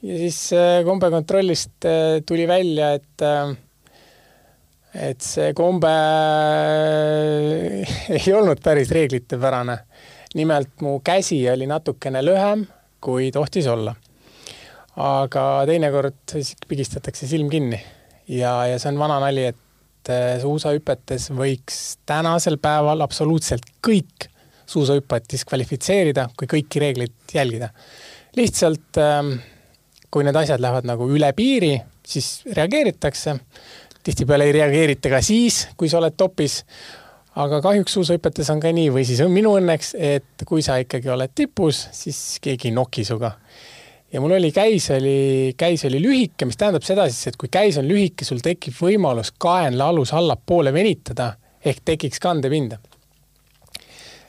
ja 0.01 0.17
siis 0.17 0.53
äh, 0.53 0.83
kombekontrollist 0.85 1.85
äh, 1.85 2.21
tuli 2.25 2.47
välja, 2.47 2.93
et 2.93 3.25
äh, 3.25 3.55
et 4.89 5.21
see 5.21 5.51
kombe 5.53 5.89
ei 8.17 8.31
olnud 8.33 8.61
päris 8.63 8.89
reeglitepärane. 8.95 9.77
nimelt 10.33 10.81
mu 10.81 10.99
käsi 11.05 11.43
oli 11.49 11.67
natukene 11.67 12.23
lühem, 12.25 12.65
kui 13.01 13.31
tohtis 13.31 13.67
olla. 13.67 13.95
aga 14.95 15.65
teinekord 15.65 16.17
siis 16.31 16.55
pigistatakse 16.67 17.27
silm 17.27 17.49
kinni 17.49 17.79
ja, 18.27 18.65
ja 18.67 18.79
see 18.79 18.91
on 18.91 18.99
vana 18.99 19.19
nali, 19.23 19.45
et 19.45 19.65
et 20.09 20.41
suusahüpetes 20.41 21.29
võiks 21.35 21.99
tänasel 22.07 22.57
päeval 22.61 23.03
absoluutselt 23.05 23.67
kõik 23.85 24.29
suusahüppajad 24.69 25.27
diskvalifitseerida, 25.33 26.27
kui 26.37 26.49
kõiki 26.49 26.81
reegleid 26.81 27.33
jälgida. 27.33 27.69
lihtsalt 28.37 28.97
ähm, 28.97 29.37
kui 30.11 30.25
need 30.25 30.35
asjad 30.35 30.61
lähevad 30.61 30.87
nagu 30.89 31.07
üle 31.09 31.31
piiri, 31.37 31.75
siis 32.05 32.41
reageeritakse. 32.53 33.39
tihtipeale 34.03 34.45
ei 34.47 34.51
reageerita 34.55 35.09
ka 35.09 35.21
siis, 35.21 35.67
kui 35.77 35.89
sa 35.89 35.97
oled 35.97 36.15
topis. 36.17 36.63
aga 37.35 37.61
kahjuks 37.61 37.93
suusahüpetes 37.93 38.49
on 38.49 38.59
ka 38.59 38.71
nii 38.73 38.89
või 38.91 39.05
siis 39.05 39.21
minu 39.29 39.53
õnneks, 39.59 39.93
et 39.95 40.45
kui 40.45 40.61
sa 40.61 40.77
ikkagi 40.81 41.09
oled 41.09 41.31
tipus, 41.35 41.87
siis 41.91 42.39
keegi 42.41 42.67
ei 42.67 42.73
noki 42.73 43.03
sinuga 43.03 43.37
ja 44.13 44.21
mul 44.21 44.31
oli 44.31 44.51
käis 44.51 44.89
oli, 44.91 45.53
käis 45.57 45.85
oli 45.85 46.01
lühike, 46.01 46.45
mis 46.45 46.57
tähendab 46.57 46.83
seda 46.83 47.05
siis, 47.09 47.27
et 47.27 47.37
kui 47.37 47.49
käis 47.51 47.77
on 47.77 47.87
lühike, 47.87 48.25
sul 48.25 48.41
tekib 48.43 48.73
võimalus 48.81 49.31
kaenla-alus 49.37 50.13
allapoole 50.17 50.73
venitada 50.73 51.33
ehk 51.65 51.83
tekiks 51.85 52.19
kandepinda. 52.23 52.79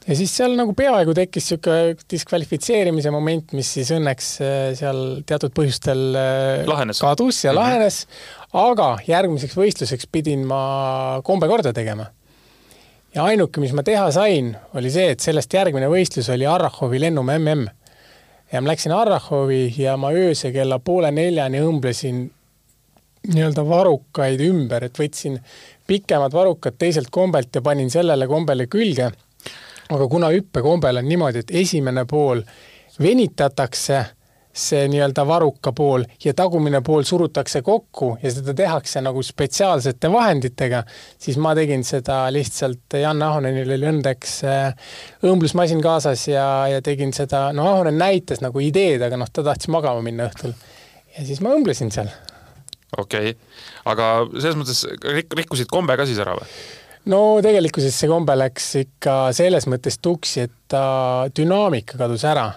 Ja 0.06 0.16
siis 0.16 0.32
seal 0.36 0.54
nagu 0.58 0.74
peaaegu 0.76 1.14
tekkis 1.16 1.50
niisugune 1.50 1.96
diskvalifitseerimise 2.10 3.12
moment, 3.14 3.52
mis 3.56 3.72
siis 3.78 3.90
õnneks 3.96 4.30
äh, 4.44 4.60
seal 4.78 5.02
teatud 5.28 5.54
põhjustel 5.56 6.06
äh, 6.18 6.62
lahenes. 6.68 7.02
kadus 7.02 7.44
ja 7.44 7.52
mm 7.52 7.56
-hmm. 7.56 7.60
lahenes, 7.60 8.06
aga 8.52 8.88
järgmiseks 9.06 9.56
võistluseks 9.56 10.08
pidin 10.12 10.46
ma 10.46 11.20
kombe 11.24 11.48
korda 11.48 11.72
tegema. 11.72 12.06
ja 13.14 13.24
ainuke, 13.24 13.60
mis 13.60 13.72
ma 13.72 13.82
teha 13.82 14.10
sain, 14.12 14.56
oli 14.74 14.90
see, 14.90 15.10
et 15.10 15.20
sellest 15.20 15.52
järgmine 15.54 15.88
võistlus 15.88 16.32
oli 16.32 16.46
Arrahovi 16.46 17.00
lennumäe 17.00 17.38
mm 17.38 17.68
ja 18.52 18.60
ma 18.60 18.68
läksin 18.68 18.92
Arrahovi 18.92 19.74
ja 19.78 19.96
ma 19.96 20.10
öösel 20.10 20.52
kella 20.52 20.78
poole 20.78 21.10
neljani 21.14 21.60
õmblesin 21.62 22.30
nii-öelda 23.30 23.64
varukaid 23.68 24.40
ümber, 24.40 24.86
et 24.86 24.98
võtsin 24.98 25.38
pikemad 25.86 26.32
varukad 26.32 26.78
teiselt 26.80 27.10
kombelt 27.12 27.54
ja 27.54 27.62
panin 27.62 27.90
sellele 27.92 28.26
kombele 28.30 28.66
külge. 28.70 29.10
Aga 29.90 30.08
kuna 30.08 30.30
hüppekombel 30.34 31.02
on 31.02 31.08
niimoodi, 31.08 31.44
et 31.44 31.54
esimene 31.62 32.06
pool 32.08 32.42
venitatakse 33.02 34.04
see 34.52 34.88
nii-öelda 34.90 35.22
varuka 35.26 35.72
pool 35.72 36.04
ja 36.24 36.32
tagumine 36.34 36.80
pool 36.82 37.04
surutakse 37.06 37.62
kokku 37.62 38.16
ja 38.22 38.32
seda 38.34 38.54
tehakse 38.54 39.00
nagu 39.02 39.22
spetsiaalsete 39.22 40.10
vahenditega, 40.12 40.82
siis 41.18 41.38
ma 41.38 41.54
tegin 41.54 41.84
seda 41.86 42.24
lihtsalt, 42.34 42.98
Jan 42.98 43.22
Ahonenil 43.22 43.70
oli 43.76 43.88
õndeks 43.92 44.34
äh, 44.50 44.90
õmblusmasin 45.30 45.82
kaasas 45.84 46.26
ja, 46.32 46.46
ja 46.70 46.82
tegin 46.82 47.14
seda, 47.16 47.48
no 47.54 47.68
Ahonen 47.70 47.98
näitas 48.00 48.42
nagu 48.42 48.62
ideed, 48.64 49.02
aga 49.06 49.20
noh, 49.20 49.30
ta 49.30 49.46
tahtis 49.46 49.70
magama 49.70 50.02
minna 50.02 50.26
õhtul. 50.30 50.56
ja 51.16 51.26
siis 51.26 51.40
ma 51.46 51.54
õmblesin 51.54 51.94
seal. 51.94 52.10
okei 52.98 53.30
okay., 53.30 53.38
aga 53.94 54.12
selles 54.34 54.58
mõttes 54.58 54.82
rik-, 55.14 55.38
rikkusid 55.44 55.70
kombe 55.70 55.94
ka 55.96 56.10
siis 56.10 56.18
ära 56.18 56.34
või? 56.34 56.50
No 57.08 57.20
tegelikkuses 57.44 57.96
see 57.96 58.10
kombe 58.10 58.36
läks 58.36 58.74
ikka 58.82 59.14
selles 59.36 59.68
mõttes 59.70 60.00
tuksi, 60.02 60.48
et 60.48 60.56
ta 60.68 61.28
dünaamika 61.36 61.98
kadus 62.00 62.26
ära. 62.28 62.50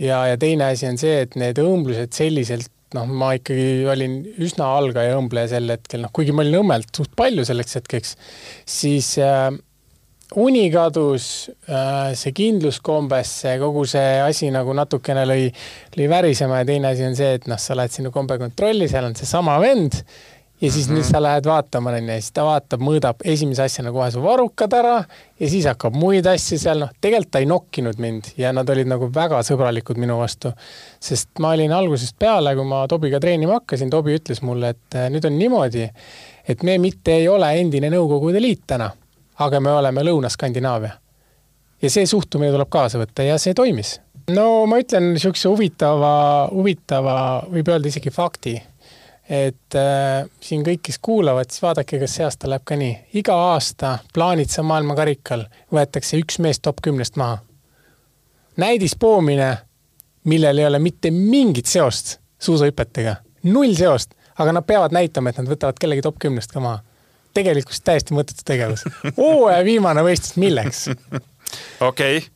Ja, 0.00 0.24
ja 0.28 0.36
teine 0.40 0.70
asi 0.72 0.88
on 0.88 1.00
see, 1.00 1.24
et 1.26 1.34
need 1.36 1.58
õmblused 1.60 2.14
selliselt 2.16 2.70
noh, 2.96 3.06
ma 3.06 3.34
ikkagi 3.38 3.86
olin 3.90 4.20
üsna 4.42 4.68
algaja 4.80 5.18
õmbleja 5.18 5.54
sel 5.54 5.70
hetkel, 5.70 6.04
noh 6.04 6.12
kuigi 6.14 6.34
ma 6.34 6.44
olin 6.44 6.62
õmmelt 6.64 6.94
suht 6.96 7.12
palju 7.18 7.44
selleks 7.46 7.76
hetkeks, 7.78 8.16
siis 8.68 9.12
äh, 9.22 9.50
uni 10.40 10.64
kadus 10.74 11.50
äh,, 11.68 12.12
see 12.18 12.34
kindlus 12.36 12.80
kombesse, 12.84 13.56
kogu 13.62 13.84
see 13.90 14.18
asi 14.24 14.50
nagu 14.54 14.74
natukene 14.76 15.24
lõi, 15.28 15.48
lõi 15.96 16.10
värisema 16.10 16.62
ja 16.62 16.68
teine 16.68 16.92
asi 16.94 17.06
on 17.06 17.16
see, 17.18 17.36
et 17.38 17.48
noh, 17.50 17.60
sa 17.60 17.78
lähed 17.78 17.94
sinna 17.94 18.12
kombekontrolli, 18.14 18.90
seal 18.90 19.10
on 19.10 19.16
seesama 19.18 19.58
vend 19.62 20.00
ja 20.60 20.72
siis 20.72 20.88
mm 20.88 20.94
-hmm. 20.94 20.98
nüüd 20.98 21.10
sa 21.10 21.22
lähed 21.22 21.44
vaatama, 21.44 21.90
onju, 21.90 22.08
ja 22.08 22.20
siis 22.20 22.32
ta 22.32 22.44
vaatab, 22.44 22.80
mõõdab 22.80 23.24
esimese 23.24 23.62
asjana 23.62 23.92
kohe 23.92 24.10
su 24.10 24.22
varrukad 24.22 24.72
ära 24.72 25.04
ja 25.40 25.48
siis 25.48 25.64
hakkab 25.66 25.94
muid 25.96 26.26
asju 26.26 26.58
seal, 26.58 26.78
noh, 26.84 26.90
tegelikult 27.00 27.30
ta 27.30 27.38
ei 27.38 27.46
nokkinud 27.46 27.98
mind 27.98 28.32
ja 28.36 28.52
nad 28.52 28.68
olid 28.68 28.86
nagu 28.86 29.10
väga 29.14 29.40
sõbralikud 29.46 29.96
minu 29.96 30.18
vastu. 30.18 30.52
sest 31.00 31.28
ma 31.38 31.50
olin 31.50 31.72
algusest 31.72 32.16
peale, 32.18 32.54
kui 32.54 32.64
ma 32.64 32.86
Tobiga 32.88 33.20
treenima 33.20 33.52
hakkasin, 33.52 33.90
Tobi 33.90 34.16
ütles 34.16 34.42
mulle, 34.42 34.68
et 34.68 34.94
äh, 34.94 35.10
nüüd 35.10 35.24
on 35.24 35.38
niimoodi, 35.38 35.90
et 36.48 36.62
me 36.62 36.78
mitte 36.78 37.12
ei 37.12 37.28
ole 37.28 37.52
endine 37.60 37.90
Nõukogude 37.90 38.40
Liit 38.40 38.62
täna, 38.66 38.90
aga 39.38 39.60
me 39.60 39.72
oleme 39.72 40.02
Lõuna-Skandinaavia. 40.02 40.90
ja 41.82 41.90
see 41.90 42.06
suhtumine 42.06 42.52
tuleb 42.52 42.68
kaasa 42.68 42.98
võtta 42.98 43.22
ja 43.22 43.38
see 43.38 43.54
toimis. 43.54 44.00
no 44.30 44.66
ma 44.66 44.78
ütlen 44.78 45.12
niisuguse 45.12 45.48
huvitava, 45.48 46.48
huvitava, 46.52 47.46
võib 47.50 47.68
öelda 47.68 47.88
isegi 47.88 48.10
fakti 48.10 48.69
et 49.30 49.74
äh, 49.78 50.26
siin 50.42 50.64
kõik, 50.66 50.82
kes 50.82 50.98
kuulavad, 50.98 51.50
siis 51.50 51.62
vaadake, 51.62 52.00
kas 52.02 52.16
see 52.18 52.26
aasta 52.26 52.50
läheb 52.50 52.64
ka 52.66 52.76
nii. 52.76 52.96
iga 53.20 53.36
aasta 53.52 53.98
plaanid 54.14 54.50
sa 54.50 54.64
maailmakarikal, 54.66 55.44
võetakse 55.72 56.18
üks 56.18 56.40
mees 56.42 56.58
top 56.60 56.82
kümnest 56.82 57.16
maha. 57.20 57.38
näidispoomine, 58.56 59.50
millel 60.24 60.58
ei 60.58 60.66
ole 60.66 60.78
mitte 60.78 61.10
mingit 61.10 61.66
seost 61.66 62.18
suusahüpetega, 62.42 63.16
null 63.42 63.74
seost, 63.74 64.14
aga 64.38 64.52
nad 64.52 64.66
peavad 64.66 64.92
näitama, 64.92 65.30
et 65.30 65.38
nad 65.38 65.48
võtavad 65.48 65.78
kellegi 65.80 66.02
top 66.02 66.18
kümnest 66.18 66.52
ka 66.52 66.60
maha. 66.60 66.82
Tegelikult 67.36 67.82
täiesti 67.84 68.16
mõttetu 68.16 68.46
tegevus. 68.46 68.84
hooaja 69.18 69.64
viimane 69.66 70.04
võistlus, 70.06 70.36
milleks? 70.40 70.86
okei 71.80 72.18
okay., 72.18 72.28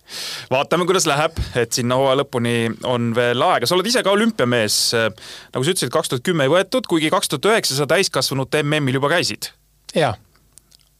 vaatame, 0.50 0.86
kuidas 0.88 1.06
läheb, 1.10 1.38
et 1.58 1.76
sinna 1.76 1.98
hooaja 2.00 2.20
lõpuni 2.22 2.56
on 2.88 3.12
veel 3.16 3.42
aega. 3.46 3.68
sa 3.68 3.76
oled 3.76 3.88
ise 3.90 4.02
ka 4.06 4.14
olümpiamees. 4.14 4.78
nagu 5.54 5.64
sa 5.64 5.74
ütlesid, 5.74 5.92
kaks 5.94 6.12
tuhat 6.12 6.26
kümme 6.26 6.48
ei 6.48 6.52
võetud, 6.52 6.88
kuigi 6.90 7.12
kaks 7.14 7.32
tuhat 7.32 7.50
üheksa 7.52 7.78
sa 7.78 7.88
täiskasvanute 7.90 8.62
MM-il 8.66 9.00
juba 9.00 9.12
käisid. 9.14 9.50
jaa. 9.94 10.14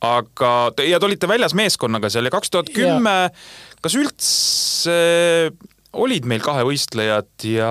aga, 0.05 0.55
ja 0.87 1.01
te 1.01 1.11
olite 1.11 1.31
väljas 1.31 1.55
meeskonnaga 1.59 2.11
seal 2.13 2.29
ja 2.29 2.35
kaks 2.35 2.53
tuhat 2.55 2.75
kümme, 2.75 3.17
kas 3.85 3.99
üldse 3.99 4.99
olid 5.95 6.27
meil 6.27 6.43
kahevõistlejad 6.43 7.47
ja 7.49 7.71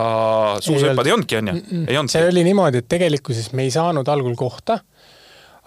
suusahüppad 0.64 1.10
ei 1.10 1.16
olnudki, 1.16 1.38
onju? 1.42 1.56
ei 1.84 1.98
olnud? 2.00 2.14
see 2.14 2.26
oli 2.30 2.46
niimoodi, 2.48 2.84
et 2.84 2.90
tegelikkuses 2.92 3.52
me 3.58 3.68
ei 3.68 3.74
saanud 3.74 4.08
algul 4.10 4.36
kohta 4.40 4.80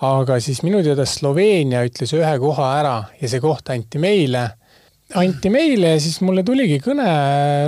aga 0.04 0.36
siis 0.44 0.60
minu 0.66 0.82
teada 0.84 1.06
Sloveenia 1.08 1.80
ütles 1.86 2.12
ühe 2.16 2.32
koha 2.42 2.70
ära 2.80 2.96
ja 3.20 3.28
see 3.32 3.40
koht 3.40 3.70
anti 3.72 4.00
meile 4.02 4.50
anti 5.14 5.50
meile 5.52 5.94
ja 5.94 6.02
siis 6.02 6.18
mulle 6.24 6.42
tuligi 6.46 6.80
kõne, 6.82 7.06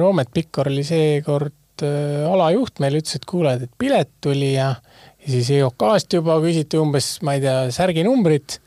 Roomet 0.02 0.30
Pikkor 0.34 0.70
oli 0.72 0.84
seekord 0.86 1.84
äh, 1.86 2.24
alajuht, 2.28 2.80
meile 2.82 3.02
ütles, 3.02 3.18
et 3.18 3.26
kuule, 3.28 3.54
et 3.58 3.74
pilet 3.78 4.10
tuli 4.24 4.54
ja, 4.56 4.72
ja 5.22 5.28
siis 5.30 5.52
EOK-st 5.58 6.18
juba 6.18 6.38
küsiti 6.42 6.80
umbes, 6.80 7.16
ma 7.26 7.36
ei 7.36 7.44
tea, 7.44 7.60
särginumbrit. 7.74 8.60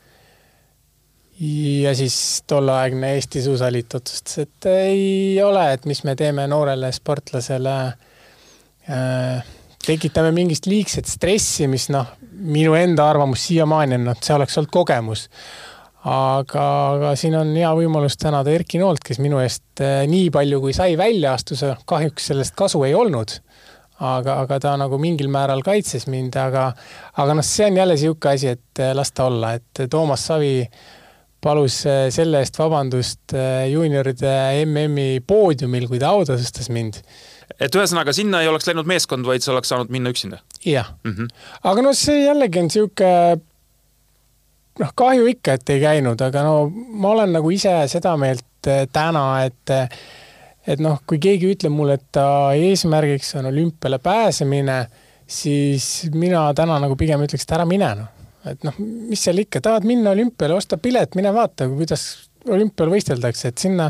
ja 1.42 1.94
siis 1.98 2.16
tolleaegne 2.46 3.14
Eesti 3.16 3.42
Suusaliit 3.42 3.94
otsustas, 3.98 4.38
et 4.46 4.70
ei 4.70 5.42
ole, 5.42 5.64
et 5.74 5.84
mis 5.90 6.04
me 6.04 6.16
teeme 6.16 6.46
noorele 6.48 6.92
sportlasele 6.92 7.76
äh,. 8.88 9.50
Tekitame 9.86 10.30
mingist 10.34 10.66
liigset 10.70 11.10
stressi, 11.10 11.66
mis 11.70 11.88
noh, 11.90 12.06
minu 12.42 12.74
enda 12.78 13.08
arvamus 13.10 13.48
siiamaani 13.48 13.98
on, 13.98 14.08
et 14.14 14.24
see 14.24 14.34
oleks 14.36 14.58
olnud 14.58 14.72
kogemus 14.72 15.28
aga, 16.08 16.64
aga 16.96 17.12
siin 17.18 17.36
on 17.38 17.52
hea 17.54 17.70
võimalus 17.78 18.16
tänada 18.20 18.52
Erki 18.52 18.80
Noolt, 18.82 19.02
kes 19.06 19.20
minu 19.22 19.40
eest 19.42 19.82
eh, 19.82 20.02
nii 20.10 20.30
palju, 20.34 20.60
kui 20.64 20.74
sai 20.76 20.96
välja 20.98 21.34
astus, 21.36 21.62
kahjuks 21.88 22.32
sellest 22.32 22.56
kasu 22.58 22.82
ei 22.88 22.96
olnud. 22.98 23.38
aga, 24.02 24.40
aga 24.42 24.56
ta 24.58 24.72
nagu 24.74 24.96
mingil 24.98 25.28
määral 25.30 25.60
kaitses 25.62 26.08
mind, 26.10 26.34
aga, 26.40 26.72
aga 27.22 27.36
noh, 27.38 27.44
see 27.46 27.68
on 27.68 27.76
jälle 27.78 27.94
niisugune 27.94 28.32
asi, 28.34 28.48
et 28.56 28.80
eh, 28.82 28.90
las 28.98 29.12
ta 29.14 29.28
olla, 29.30 29.52
et 29.54 29.84
Toomas 29.90 30.26
Savi 30.26 30.56
palus 31.42 31.84
eh, 31.86 32.08
selle 32.10 32.40
eest 32.42 32.58
vabandust 32.58 33.36
juunioride 33.70 34.32
MM-i 34.64 35.22
poodiumil, 35.26 35.86
kui 35.90 36.02
ta 36.02 36.10
autasustas 36.16 36.70
mind 36.74 36.98
et 37.60 37.74
ühesõnaga 37.74 38.14
sinna 38.16 38.42
ei 38.42 38.48
oleks 38.48 38.66
läinud 38.68 38.88
meeskond, 38.88 39.26
vaid 39.26 39.44
sa 39.44 39.52
oleks 39.52 39.72
saanud 39.72 39.92
minna 39.92 40.12
üksinda? 40.14 40.42
jah 40.64 40.94
mm, 41.04 41.14
-hmm. 41.14 41.28
aga 41.70 41.82
noh, 41.82 41.96
see 41.96 42.24
jällegi 42.24 42.58
on 42.58 42.70
niisugune 42.70 43.40
noh, 44.80 44.92
kahju 44.96 45.28
ikka, 45.32 45.58
et 45.58 45.74
ei 45.74 45.80
käinud, 45.82 46.20
aga 46.24 46.44
no 46.46 46.56
ma 46.72 47.14
olen 47.16 47.32
nagu 47.38 47.50
ise 47.50 47.74
seda 47.92 48.16
meelt 48.20 48.70
eh, 48.70 48.86
täna, 48.92 49.44
et 49.44 49.76
et 50.66 50.82
noh, 50.82 51.00
kui 51.06 51.18
keegi 51.22 51.50
ütleb 51.56 51.74
mulle, 51.74 51.98
et 51.98 52.08
ta 52.14 52.26
eesmärgiks 52.54 53.34
on 53.40 53.48
olümpiale 53.50 53.98
pääsemine, 53.98 54.78
siis 55.26 56.08
mina 56.14 56.44
täna 56.54 56.78
nagu 56.82 56.96
pigem 56.96 57.24
ütleks, 57.24 57.46
et 57.46 57.56
ära 57.58 57.66
mine 57.68 57.88
noh. 57.98 58.10
et 58.46 58.64
noh, 58.66 58.78
mis 58.78 59.22
seal 59.22 59.42
ikka, 59.42 59.60
tahad 59.62 59.86
minna 59.88 60.14
olümpiale, 60.14 60.54
osta 60.54 60.78
pilet, 60.78 61.16
mine 61.18 61.34
vaata, 61.34 61.68
kuidas 61.70 62.06
olümpial 62.48 62.90
võisteldakse, 62.92 63.52
et 63.52 63.62
sinna 63.62 63.88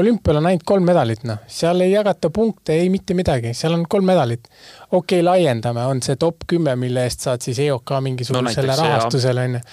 olümpial 0.00 0.40
on 0.40 0.48
ainult 0.50 0.64
kolm 0.68 0.84
medalit, 0.88 1.24
noh, 1.28 1.40
seal 1.50 1.80
ei 1.84 1.94
jagata 1.94 2.30
punkte, 2.34 2.76
ei 2.76 2.90
mitte 2.92 3.16
midagi, 3.16 3.54
seal 3.56 3.76
on 3.76 3.86
kolm 3.88 4.08
medalit. 4.08 4.48
okei 4.90 5.20
okay,, 5.20 5.24
laiendame, 5.24 5.86
on 5.90 6.02
see 6.04 6.18
top 6.20 6.44
kümme, 6.50 6.76
mille 6.80 7.06
eest 7.08 7.24
saad 7.26 7.44
siis 7.44 7.58
EOK 7.64 7.96
mingisugusele 8.04 8.72
no, 8.72 8.78
rahastusele, 8.82 9.48
onju. 9.48 9.64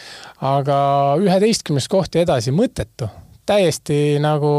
aga 0.53 0.79
üheteistkümnest 1.21 1.91
kohti 1.91 2.23
edasi, 2.23 2.55
mõttetu. 2.55 3.09
täiesti 3.45 4.19
nagu 4.23 4.51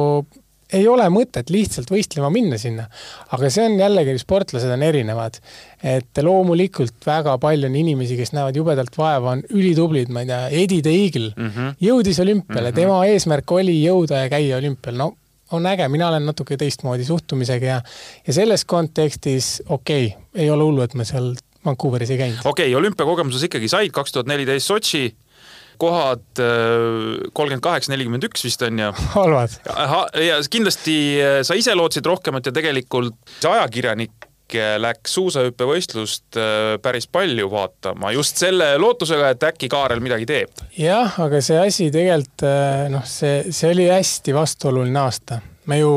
ei 0.77 0.89
ole 0.89 1.07
mõtet 1.13 1.51
lihtsalt 1.53 1.91
võistlema 1.93 2.31
minna 2.33 2.59
sinna. 2.61 2.89
aga 3.33 3.51
see 3.53 3.65
on 3.69 3.79
jällegi, 3.81 4.17
sportlased 4.21 4.73
on 4.73 4.83
erinevad. 4.83 5.39
et 5.83 6.23
loomulikult 6.23 7.07
väga 7.07 7.37
palju 7.43 7.67
on 7.67 7.77
inimesi, 7.77 8.17
kes 8.17 8.33
näevad 8.37 8.57
jubedalt 8.57 8.99
vaeva, 8.99 9.37
on 9.37 9.43
ülitublid, 9.51 10.13
ma 10.15 10.23
ei 10.23 10.31
tea, 10.31 10.43
Eddie 10.63 10.83
the 10.83 10.93
Eagle 11.05 11.33
mm 11.37 11.51
-hmm. 11.51 11.75
jõudis 11.81 12.21
olümpiale 12.21 12.71
mm, 12.71 12.73
-hmm. 12.73 12.81
tema 12.81 13.07
eesmärk 13.07 13.53
oli 13.53 13.83
jõuda 13.83 14.25
ja 14.25 14.29
käia 14.31 14.57
olümpial, 14.57 14.97
no 14.97 15.17
on 15.53 15.67
äge, 15.67 15.89
mina 15.89 16.09
olen 16.09 16.27
natuke 16.27 16.57
teistmoodi 16.57 17.05
suhtumisega 17.05 17.67
ja 17.67 17.83
ja 18.27 18.33
selles 18.33 18.65
kontekstis 18.65 19.63
okei 19.69 20.07
okay,, 20.07 20.23
ei 20.35 20.51
ole 20.51 20.63
hullu, 20.63 20.83
et 20.83 20.95
ma 20.95 21.05
seal 21.05 21.35
Vancouveris 21.65 22.11
ei 22.11 22.19
käinud. 22.19 22.39
okei 22.45 22.67
okay,, 22.67 22.79
olümpiakogemuse 22.79 23.47
ikkagi 23.47 23.69
said, 23.69 23.91
kaks 23.91 24.13
tuhat 24.13 24.27
neliteist 24.27 24.67
Sotši 24.67 25.15
kohad 25.81 26.43
äh, 26.43 27.31
kolmkümmend 27.33 27.65
kaheksa, 27.65 27.93
nelikümmend 27.93 28.27
üks 28.29 28.45
vist 28.47 28.63
on 28.67 28.79
ju. 28.79 28.91
halvad. 29.17 29.57
ja 30.21 30.41
kindlasti 30.51 30.99
äh, 31.21 31.39
sa 31.47 31.57
ise 31.59 31.77
lootsid 31.79 32.07
rohkemat 32.09 32.51
ja 32.51 32.55
tegelikult 32.55 33.49
ajakirjanik 33.49 34.29
läks 34.53 35.15
suusahüppevõistlust 35.17 36.37
äh, 36.37 36.75
päris 36.85 37.07
palju 37.09 37.47
vaatama 37.53 38.11
just 38.13 38.41
selle 38.43 38.75
lootusega, 38.77 39.31
et 39.33 39.47
äkki 39.49 39.71
Kaarel 39.73 40.03
midagi 40.05 40.29
teeb. 40.29 40.65
jah, 40.77 41.17
aga 41.25 41.41
see 41.45 41.57
asi 41.61 41.89
tegelikult 41.95 42.45
noh, 42.93 43.07
see, 43.09 43.47
see 43.49 43.73
oli 43.73 43.89
hästi 43.89 44.37
vastuoluline 44.37 45.01
aasta. 45.01 45.41
me 45.73 45.81
ju 45.81 45.93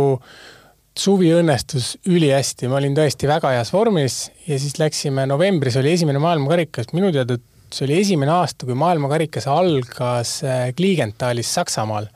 suvi 0.95 1.33
õnnestus 1.35 1.97
ülihästi, 2.07 2.69
ma 2.71 2.79
olin 2.79 2.95
tõesti 2.95 3.27
väga 3.27 3.51
heas 3.57 3.73
vormis 3.73 4.29
ja 4.47 4.55
siis 4.61 4.77
läksime, 4.79 5.25
novembris 5.27 5.75
oli 5.81 5.91
esimene 5.91 6.21
maailmakarikas, 6.23 6.93
minu 6.95 7.11
teada 7.11 7.35
see 7.73 7.85
oli 7.87 7.99
esimene 8.01 8.33
aasta, 8.35 8.67
kui 8.67 8.77
maailmakarikas 8.77 9.47
algas 9.51 10.37
äh, 10.45 10.67
Kliigenthalis 10.77 11.53
Saksamaal. 11.53 12.07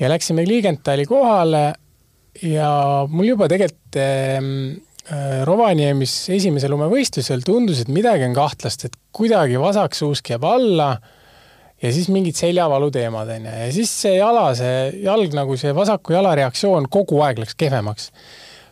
ja 0.00 0.08
läksime 0.08 0.44
Kliigenthali 0.44 1.06
kohale 1.06 1.64
ja 2.42 2.70
mul 3.08 3.32
juba 3.32 3.48
tegelikult 3.50 3.98
ähm, 4.00 4.50
äh, 5.10 5.40
Rovaniemis 5.44 6.28
esimesel 6.36 6.72
lumevõistlusel 6.74 7.42
tundus, 7.46 7.82
et 7.82 7.88
midagi 7.92 8.24
on 8.28 8.36
kahtlast, 8.36 8.86
et 8.86 9.00
kuidagi 9.12 9.58
vasaksuusk 9.60 10.30
jääb 10.34 10.46
alla 10.46 10.92
ja 11.80 11.92
siis 11.92 12.08
mingid 12.12 12.36
seljavalu 12.38 12.90
teemad, 12.94 13.28
onju. 13.36 13.56
ja 13.64 13.72
siis 13.74 13.92
see 14.04 14.16
jala, 14.18 14.50
see 14.58 15.02
jalg 15.04 15.34
nagu 15.36 15.56
see 15.60 15.74
vasaku 15.76 16.16
jala 16.16 16.36
reaktsioon 16.38 16.88
kogu 16.92 17.20
aeg 17.24 17.42
läks 17.42 17.58
kehvemaks 17.58 18.10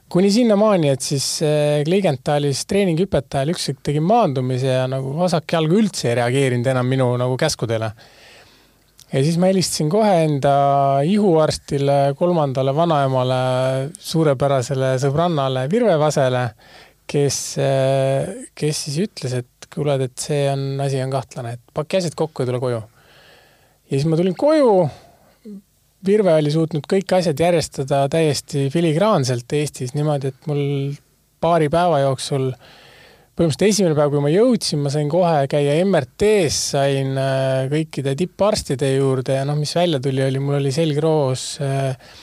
kuni 0.09 0.31
sinnamaani, 0.33 0.93
et 0.95 1.05
siis 1.05 1.27
eh, 1.45 1.83
Kliigenthalis 1.87 2.65
treeningõpetajal 2.71 3.53
ükskord 3.53 3.83
tegin 3.85 4.07
maandumise 4.09 4.71
ja 4.71 4.87
nagu 4.91 5.13
vasak 5.19 5.53
jalg 5.53 5.75
üldse 5.81 6.11
ei 6.11 6.17
reageerinud 6.21 6.71
enam 6.73 6.89
minu 6.89 7.11
nagu 7.21 7.37
käskudele. 7.41 7.91
ja 9.13 9.23
siis 9.25 9.39
ma 9.41 9.51
helistasin 9.51 9.91
kohe 9.93 10.15
enda 10.25 10.55
ihuarstile, 11.05 11.99
kolmandale 12.19 12.75
vanaemale, 12.77 13.41
suurepärasele 13.99 14.95
sõbrannale 15.03 15.67
Virve 15.71 15.99
Vasele, 16.01 16.45
kes, 17.09 17.41
eh, 17.65 18.49
kes 18.55 18.85
siis 18.87 19.03
ütles, 19.09 19.35
et 19.43 19.69
kuule, 19.75 19.99
et 20.05 20.17
see 20.17 20.47
on, 20.53 20.81
asi 20.81 21.03
on 21.05 21.13
kahtlane, 21.13 21.59
et 21.59 21.75
paki 21.75 22.01
asjad 22.01 22.17
kokku 22.17 22.43
ja 22.43 22.53
tule 22.53 22.63
koju. 22.65 22.81
ja 22.81 23.93
siis 23.93 24.09
ma 24.09 24.17
tulin 24.17 24.37
koju 24.37 24.73
Virve 26.07 26.35
oli 26.39 26.51
suutnud 26.55 26.85
kõik 26.87 27.11
asjad 27.17 27.41
järjestada 27.43 28.05
täiesti 28.13 28.69
filigraanselt 28.71 29.51
Eestis 29.59 29.97
niimoodi, 29.97 30.31
et 30.31 30.47
mul 30.47 30.61
paari 31.43 31.67
päeva 31.73 31.99
jooksul, 32.05 32.53
põhimõtteliselt 33.39 33.75
esimene 33.75 33.97
päev, 33.99 34.13
kui 34.13 34.23
ma 34.23 34.31
jõudsin, 34.31 34.83
ma 34.85 34.93
sain 34.95 35.11
kohe 35.11 35.49
käia 35.51 35.75
MRT-s, 35.83 36.61
sain 36.77 37.19
äh, 37.19 37.67
kõikide 37.73 38.15
tipparstide 38.19 38.93
juurde 38.95 39.41
ja 39.41 39.45
noh, 39.49 39.59
mis 39.59 39.75
välja 39.75 39.99
tuli, 40.03 40.23
oli, 40.23 40.43
mul 40.43 40.61
oli 40.61 40.75
selgroos 40.75 41.49
äh, 41.67 42.15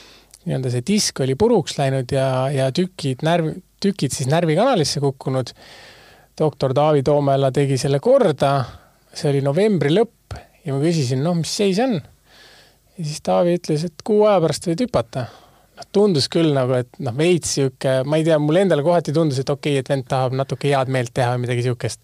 nii-öelda 0.46 0.72
see 0.72 0.86
disk 0.86 1.20
oli 1.24 1.36
puruks 1.38 1.76
läinud 1.76 2.16
ja, 2.16 2.26
ja 2.54 2.70
tükid, 2.74 3.24
närv, 3.26 3.52
tükid 3.82 4.14
siis 4.14 4.30
närvikanalisse 4.32 5.02
kukkunud. 5.04 5.52
doktor 6.38 6.74
Taavi 6.76 7.02
Toomela 7.02 7.52
tegi 7.52 7.78
selle 7.80 8.00
korda, 8.00 8.58
see 9.12 9.30
oli 9.30 9.40
novembri 9.44 9.92
lõpp 9.92 10.36
ja 10.64 10.74
ma 10.74 10.82
küsisin, 10.82 11.22
noh, 11.24 11.36
mis 11.36 11.52
seis 11.60 11.80
on 11.82 11.96
ja 12.96 13.04
siis 13.04 13.22
Taavi 13.24 13.56
ütles, 13.58 13.84
et 13.86 14.04
kuu 14.06 14.24
aja 14.26 14.40
pärast 14.44 14.68
võid 14.68 14.86
hüpata. 14.86 15.26
noh, 15.76 15.88
tundus 15.92 16.28
küll 16.32 16.54
nagu, 16.56 16.72
et 16.78 17.00
noh, 17.04 17.16
veits 17.16 17.56
sihuke, 17.58 17.98
ma 18.08 18.16
ei 18.20 18.24
tea, 18.24 18.38
mulle 18.40 18.64
endale 18.64 18.84
kohati 18.84 19.12
tundus, 19.16 19.42
et 19.42 19.50
okei 19.52 19.76
okay,, 19.76 19.84
et 19.84 19.90
vend 19.92 20.06
tahab 20.08 20.36
natuke 20.38 20.70
head 20.72 20.92
meelt 20.92 21.12
teha 21.16 21.34
või 21.34 21.44
midagi 21.44 21.66
siukest. 21.66 22.00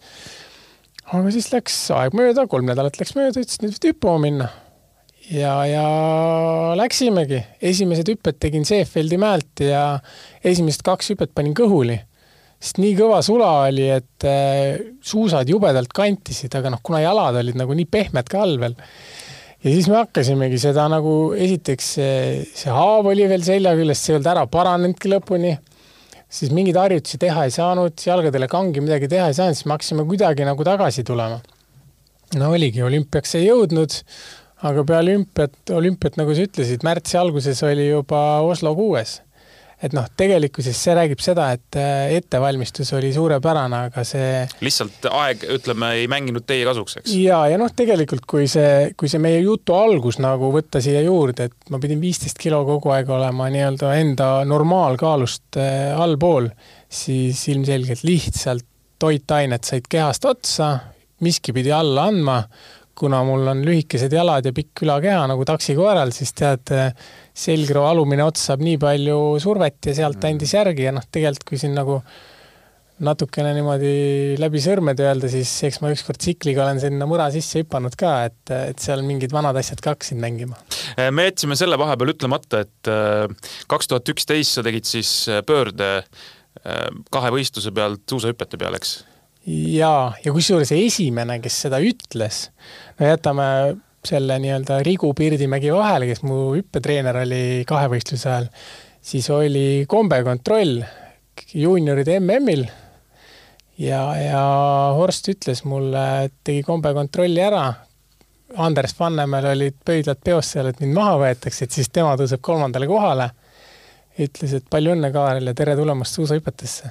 aga 1.12 1.32
siis 1.32 1.48
läks 1.54 1.78
aeg 1.96 2.18
mööda, 2.18 2.46
kolm 2.50 2.68
nädalat 2.68 3.00
läks 3.00 3.16
mööda, 3.16 3.40
ütles, 3.40 3.62
nüüd 3.64 3.76
võid 3.76 3.88
hüppama 3.92 4.24
minna. 4.26 4.50
ja, 5.30 5.56
ja 5.70 5.86
läksimegi, 6.78 7.42
esimesed 7.72 8.12
hüpped 8.12 8.40
tegin 8.42 8.68
Seefeldi 8.68 9.20
mäelt 9.20 9.64
ja 9.64 9.84
esimesed 10.44 10.84
kaks 10.84 11.14
hüpet 11.14 11.32
panin 11.34 11.56
kõhuli 11.56 12.02
sest 12.62 12.78
nii 12.78 12.92
kõva 12.94 13.18
sula 13.26 13.48
oli, 13.66 13.88
et 13.90 14.26
äh, 14.28 14.78
suusad 15.02 15.48
jubedalt 15.50 15.90
kantisid, 15.96 16.52
aga 16.54 16.70
noh, 16.70 16.78
kuna 16.84 17.00
jalad 17.02 17.40
olid 17.40 17.58
nagu 17.58 17.74
nii 17.74 17.88
pehmed 17.90 18.28
ka 18.30 18.44
all 18.44 18.54
veel, 18.62 18.76
ja 19.62 19.70
siis 19.70 19.88
me 19.90 19.98
hakkasimegi 20.00 20.58
seda 20.60 20.88
nagu, 20.90 21.14
esiteks 21.38 21.90
see, 21.96 22.16
see 22.58 22.74
haav 22.74 23.08
oli 23.12 23.28
veel 23.30 23.44
selja 23.46 23.74
küljest, 23.78 24.04
see 24.04 24.14
ei 24.14 24.18
olnud 24.18 24.30
ära 24.34 24.44
paranenudki 24.50 25.12
lõpuni, 25.12 25.54
siis 26.32 26.52
mingeid 26.54 26.78
harjutusi 26.80 27.20
teha 27.22 27.46
ei 27.46 27.54
saanud, 27.54 27.96
jalgadele 28.06 28.50
kangi 28.50 28.84
midagi 28.84 29.10
teha 29.12 29.30
ei 29.30 29.38
saanud, 29.38 29.58
siis 29.58 29.68
me 29.68 29.76
hakkasime 29.76 30.06
kuidagi 30.08 30.46
nagu 30.48 30.66
tagasi 30.66 31.04
tulema. 31.06 31.40
no 32.40 32.54
oligi, 32.56 32.82
olümpiaks 32.82 33.36
ei 33.38 33.48
jõudnud, 33.50 33.98
aga 34.68 34.86
peale 34.88 35.12
olümpiat, 35.12 35.58
olümpiat, 35.74 36.16
nagu 36.20 36.34
sa 36.34 36.46
ütlesid, 36.46 36.86
märtsi 36.86 37.18
alguses 37.20 37.62
oli 37.66 37.90
juba 37.90 38.40
Oslo 38.46 38.74
kuues 38.78 39.20
et 39.82 39.94
noh, 39.96 40.06
tegelikkuses 40.18 40.78
see 40.78 40.94
räägib 40.96 41.22
seda, 41.22 41.48
et 41.56 41.78
äh, 41.78 42.14
ettevalmistus 42.18 42.92
oli 42.96 43.12
suurepärane, 43.14 43.80
aga 43.88 44.04
see 44.06 44.44
lihtsalt 44.62 45.08
aeg, 45.10 45.46
ütleme, 45.56 45.92
ei 45.98 46.08
mänginud 46.10 46.46
teie 46.46 46.66
kasuks, 46.68 47.00
eks? 47.00 47.14
ja, 47.18 47.42
ja 47.50 47.58
noh, 47.60 47.72
tegelikult 47.76 48.26
kui 48.30 48.46
see, 48.50 48.92
kui 48.98 49.10
see 49.10 49.22
meie 49.22 49.40
jutu 49.42 49.76
algus 49.76 50.20
nagu 50.22 50.52
võtta 50.54 50.82
siia 50.84 51.02
juurde, 51.04 51.50
et 51.50 51.72
ma 51.74 51.82
pidin 51.82 52.02
viisteist 52.02 52.40
kilo 52.42 52.62
kogu 52.68 52.94
aeg 52.94 53.10
olema 53.10 53.48
nii-öelda 53.52 53.94
enda 53.98 54.30
normaalkaalust 54.48 55.58
äh, 55.60 55.90
allpool, 55.98 56.50
siis 56.92 57.42
ilmselgelt 57.50 58.04
lihtsalt 58.06 58.68
toitained 59.02 59.66
said 59.66 59.88
kehast 59.90 60.24
otsa, 60.30 60.76
miski 61.22 61.54
pidi 61.54 61.72
alla 61.74 62.06
andma 62.10 62.38
kuna 62.98 63.22
mul 63.26 63.46
on 63.52 63.62
lühikesed 63.66 64.12
jalad 64.12 64.46
ja 64.46 64.52
pikk 64.56 64.84
ülakeha 64.84 65.24
nagu 65.30 65.46
taksikoeral, 65.48 66.12
siis 66.14 66.34
tead, 66.36 66.74
selgroo 67.32 67.86
alumine 67.88 68.24
ots 68.26 68.48
saab 68.50 68.64
nii 68.64 68.78
palju 68.82 69.18
survet 69.42 69.90
ja 69.90 69.96
sealt 70.02 70.20
mm. 70.20 70.34
andis 70.34 70.54
järgi 70.58 70.88
ja 70.88 70.94
noh, 70.96 71.08
tegelikult 71.08 71.48
kui 71.48 71.60
siin 71.60 71.74
nagu 71.76 72.02
natukene 73.02 73.52
niimoodi 73.56 73.92
läbi 74.40 74.60
sõrmede 74.62 75.06
öelda, 75.08 75.30
siis 75.32 75.50
eks 75.66 75.80
ma 75.82 75.90
ükskord 75.94 76.20
tsikliga 76.22 76.62
olen 76.66 76.80
sinna 76.82 77.08
mura 77.08 77.28
sisse 77.34 77.62
hüpanud 77.62 77.96
ka, 77.98 78.12
et, 78.28 78.52
et 78.72 78.82
seal 78.82 79.02
mingid 79.06 79.32
vanad 79.34 79.58
asjad 79.58 79.82
ka 79.82 79.96
hakkasid 79.96 80.20
mängima. 80.22 80.58
Me 81.10 81.26
jätsime 81.26 81.58
selle 81.58 81.78
vahepeal 81.80 82.12
ütlemata, 82.14 82.62
et 82.62 82.92
eh, 82.92 83.54
kaks 83.70 83.90
tuhat 83.90 84.12
üksteist 84.14 84.58
sa 84.58 84.66
tegid 84.66 84.86
siis 84.88 85.10
eh, 85.32 85.42
pöörde 85.46 85.94
kahe 86.62 87.30
võistluse 87.32 87.72
pealt 87.74 88.04
suusahüpete 88.12 88.58
peale, 88.60 88.78
eks? 88.78 88.90
Jaa, 89.46 90.12
ja 90.24 90.32
kusjuures 90.34 90.72
esimene, 90.76 91.38
kes 91.42 91.62
seda 91.66 91.80
ütles, 91.82 92.44
no 92.98 93.08
jätame 93.08 93.46
selle 94.06 94.38
nii-öelda 94.42 94.80
Rigu 94.86 95.12
Pirdimägi 95.14 95.72
vahele, 95.74 96.08
kes 96.10 96.22
mu 96.26 96.54
hüppetreener 96.56 97.22
oli 97.22 97.42
kahevõistluse 97.68 98.28
ajal, 98.30 98.48
siis 99.02 99.28
oli 99.34 99.84
kombekontroll 99.90 100.82
juunioride 101.54 102.18
MM-il 102.20 102.66
ja, 103.78 104.02
ja 104.18 104.42
Horst 104.96 105.30
ütles 105.32 105.64
mulle, 105.68 106.04
et 106.26 106.34
tegi 106.44 106.62
kombekontrolli 106.66 107.42
ära. 107.42 107.66
Andres 108.62 108.92
Vannemäel 108.98 109.46
olid 109.54 109.78
pöidlad 109.84 110.20
peos 110.24 110.50
seal, 110.52 110.68
et 110.68 110.80
mind 110.82 110.92
maha 110.98 111.14
võetakse, 111.22 111.64
et 111.64 111.72
siis 111.72 111.88
tema 111.88 112.12
tõuseb 112.20 112.42
kolmandale 112.44 112.86
kohale. 112.90 113.30
ütles, 114.20 114.52
et 114.52 114.66
palju 114.70 114.92
õnne, 114.92 115.08
Kaarel, 115.12 115.46
ja 115.48 115.54
tere 115.56 115.76
tulemast 115.76 116.18
suusahüpetesse. 116.18 116.90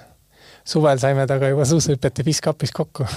Suvel 0.65 0.99
saime 1.01 1.27
temaga 1.27 1.51
juba 1.53 1.65
suusahüpete 1.65 2.23
Fiskapis 2.27 2.73
kokku 2.75 3.07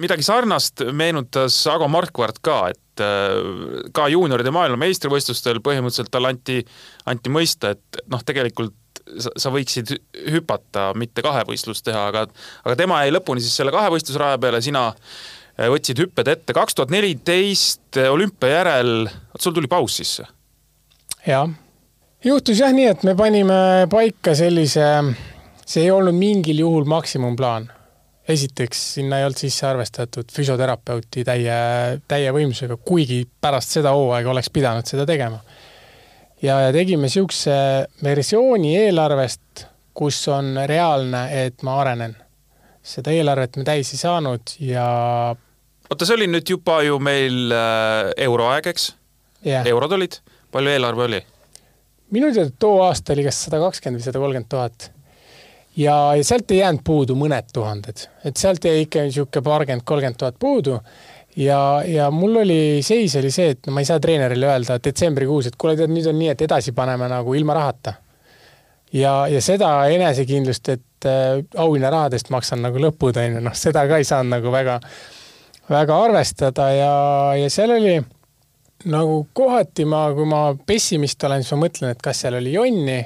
midagi 0.00 0.24
sarnast 0.24 0.82
meenutas 0.96 1.56
Ago 1.70 1.88
Markvart 1.92 2.40
ka, 2.44 2.56
et 2.72 3.02
äh, 3.02 3.84
ka 3.94 4.08
juunioride 4.12 4.52
maailmameistrivõistlustel 4.54 5.60
põhimõtteliselt 5.64 6.12
talle 6.14 6.32
anti, 6.34 6.62
anti 7.10 7.32
mõista, 7.32 7.74
et 7.74 8.00
noh, 8.10 8.22
tegelikult 8.26 9.02
sa, 9.18 9.34
sa 9.36 9.52
võiksid 9.54 9.92
hüpata, 10.32 10.90
mitte 10.98 11.24
kahevõistlust 11.24 11.84
teha, 11.86 12.06
aga, 12.12 12.26
aga 12.64 12.76
tema 12.80 13.02
jäi 13.04 13.12
lõpuni 13.14 13.44
siis 13.44 13.56
selle 13.60 13.74
kahevõistlusraja 13.74 14.40
peale, 14.40 14.62
sina 14.64 14.86
äh, 14.92 15.68
võtsid 15.72 16.00
hüpped 16.04 16.32
ette. 16.32 16.56
kaks 16.56 16.78
tuhat 16.78 16.94
neliteist 16.94 18.00
olümpia 18.08 18.58
järel, 18.58 19.10
sul 19.38 19.56
tuli 19.56 19.70
paus 19.70 20.00
sisse? 20.00 20.26
jah, 21.28 21.52
juhtus 22.24 22.60
jah 22.60 22.72
nii, 22.72 22.88
et 22.96 23.04
me 23.04 23.16
panime 23.18 23.60
paika 23.92 24.34
sellise, 24.36 24.88
see 25.66 25.86
ei 25.86 25.90
olnud 25.90 26.16
mingil 26.16 26.60
juhul 26.64 26.84
maksimumplaan 26.88 27.70
esiteks 28.28 28.80
sinna 28.94 29.18
ei 29.18 29.26
olnud 29.26 29.38
sisse 29.38 29.66
arvestatud 29.68 30.32
füsioterapeuti 30.32 31.24
täie, 31.26 31.56
täie 32.08 32.32
võimsusega, 32.32 32.78
kuigi 32.80 33.22
pärast 33.40 33.76
seda 33.76 33.92
hooaega 33.96 34.32
oleks 34.32 34.50
pidanud 34.52 34.88
seda 34.88 35.06
tegema. 35.08 35.40
ja, 36.42 36.60
ja 36.66 36.72
tegime 36.72 37.08
niisuguse 37.08 37.56
versiooni 38.04 38.76
eelarvest, 38.80 39.66
kus 39.94 40.22
on 40.32 40.56
reaalne, 40.66 41.26
et 41.44 41.62
ma 41.62 41.78
arenen. 41.82 42.16
seda 42.82 43.12
eelarvet 43.12 43.56
me 43.56 43.64
täis 43.64 43.92
ei 43.92 44.00
saanud 44.00 44.56
ja 44.60 44.88
oota, 45.90 46.04
see 46.04 46.16
oli 46.16 46.28
nüüd 46.32 46.48
juba 46.48 46.80
ju 46.84 46.98
meil 47.00 47.52
äh, 47.52 48.10
euroaeg, 48.24 48.72
eks 48.72 48.90
yeah.? 49.44 49.66
eurod 49.68 49.92
olid, 49.92 50.20
palju 50.52 50.72
eelarve 50.72 51.08
oli? 51.10 51.22
minu 52.14 52.32
teada 52.32 52.52
too 52.58 52.80
aasta 52.84 53.12
oli 53.12 53.24
kas 53.28 53.44
sada 53.46 53.60
kakskümmend 53.60 54.00
või 54.00 54.08
sada 54.08 54.20
kolmkümmend 54.22 54.48
tuhat. 54.48 54.90
Ja, 55.76 55.96
ja 56.16 56.24
sealt 56.24 56.50
ei 56.50 56.58
jäänud 56.58 56.84
puudu 56.84 57.16
mõned 57.18 57.50
tuhanded, 57.52 58.06
et 58.24 58.36
sealt 58.36 58.64
jäi 58.64 58.84
ikka 58.84 59.06
niisugune 59.08 59.44
paarkümmend, 59.44 59.84
kolmkümmend 59.84 60.20
tuhat 60.20 60.38
puudu 60.38 60.78
ja, 61.36 61.82
ja 61.86 62.10
mul 62.10 62.36
oli, 62.36 62.82
seis 62.82 63.16
oli 63.16 63.30
see, 63.34 63.54
et 63.54 63.66
no 63.66 63.74
ma 63.74 63.82
ei 63.82 63.88
saa 63.88 64.00
treenerile 64.02 64.48
öelda 64.48 64.78
detsembrikuus, 64.84 65.50
et 65.50 65.58
kuule, 65.58 65.76
tead, 65.78 65.92
nüüd 65.92 66.08
on 66.10 66.18
nii, 66.18 66.32
et 66.34 66.46
edasi 66.46 66.74
paneme 66.76 67.08
nagu 67.10 67.34
ilma 67.34 67.58
rahata. 67.58 67.94
ja, 68.92 69.26
ja 69.28 69.42
seda 69.42 69.72
enesekindlust, 69.90 70.68
et 70.68 71.08
äh, 71.10 71.42
auhinnarahadest 71.56 72.30
maksan 72.30 72.62
nagu 72.62 72.78
lõpud, 72.78 73.18
on 73.18 73.38
ju, 73.38 73.44
noh, 73.48 73.56
seda 73.58 73.86
ka 73.90 73.98
ei 73.98 74.06
saanud 74.06 74.36
nagu 74.36 74.52
väga, 74.54 74.78
väga 75.70 76.02
arvestada 76.06 76.70
ja, 76.74 76.92
ja 77.40 77.50
seal 77.50 77.74
oli 77.74 77.98
nagu 78.90 79.26
kohati 79.32 79.86
ma, 79.88 80.06
kui 80.14 80.26
ma 80.28 80.46
pessimist 80.66 81.24
olen, 81.24 81.42
siis 81.42 81.54
ma 81.56 81.64
mõtlen, 81.64 81.94
et 81.94 82.02
kas 82.04 82.20
seal 82.24 82.38
oli 82.38 82.52
jonni. 82.54 83.00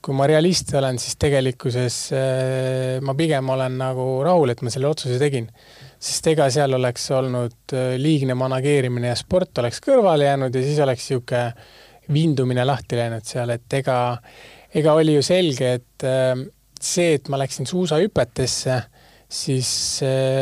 Kui 0.00 0.16
ma 0.16 0.26
realist 0.28 0.72
olen, 0.78 0.98
siis 1.00 1.18
tegelikkuses 1.20 1.96
äh, 2.16 2.96
ma 3.04 3.14
pigem 3.18 3.50
olen 3.52 3.76
nagu 3.82 4.06
rahul, 4.24 4.52
et 4.52 4.62
ma 4.64 4.72
selle 4.72 4.88
otsuse 4.88 5.18
tegin. 5.20 5.50
sest 6.00 6.30
ega 6.32 6.46
seal 6.52 6.72
oleks 6.78 7.10
olnud 7.12 7.74
äh, 7.76 7.94
liigne 8.00 8.36
manageerimine 8.38 9.12
ja 9.12 9.18
sport 9.18 9.60
oleks 9.60 9.82
kõrvale 9.84 10.30
jäänud 10.30 10.56
ja 10.56 10.64
siis 10.64 10.80
oleks 10.80 11.10
niisugune 11.10 11.44
vindumine 12.10 12.64
lahti 12.66 12.96
läinud 12.98 13.28
seal, 13.28 13.52
et 13.54 13.78
ega, 13.78 13.98
ega 14.74 14.96
oli 14.98 15.18
ju 15.18 15.22
selge, 15.26 15.74
et 15.78 16.08
äh, 16.08 16.32
see, 16.80 17.14
et 17.20 17.28
ma 17.28 17.38
läksin 17.42 17.68
suusahüpetesse, 17.68 18.82
siis 19.30 19.68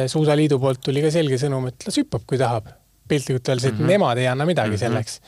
Suusaliidu 0.08 0.56
poolt 0.62 0.80
tuli 0.86 1.02
ka 1.04 1.10
selge 1.12 1.36
sõnum, 1.36 1.66
et 1.68 1.84
las 1.84 1.98
hüppab, 2.00 2.22
kui 2.24 2.38
tahab 2.40 2.70
piltlikult 3.08 3.50
öeldes, 3.50 3.66
et 3.68 3.74
mm 3.74 3.82
-hmm. 3.82 3.90
nemad 3.92 4.18
ei 4.18 4.26
anna 4.30 4.46
midagi 4.46 4.70
mm 4.70 4.74
-hmm. 4.74 4.78
selleks. 4.78 5.20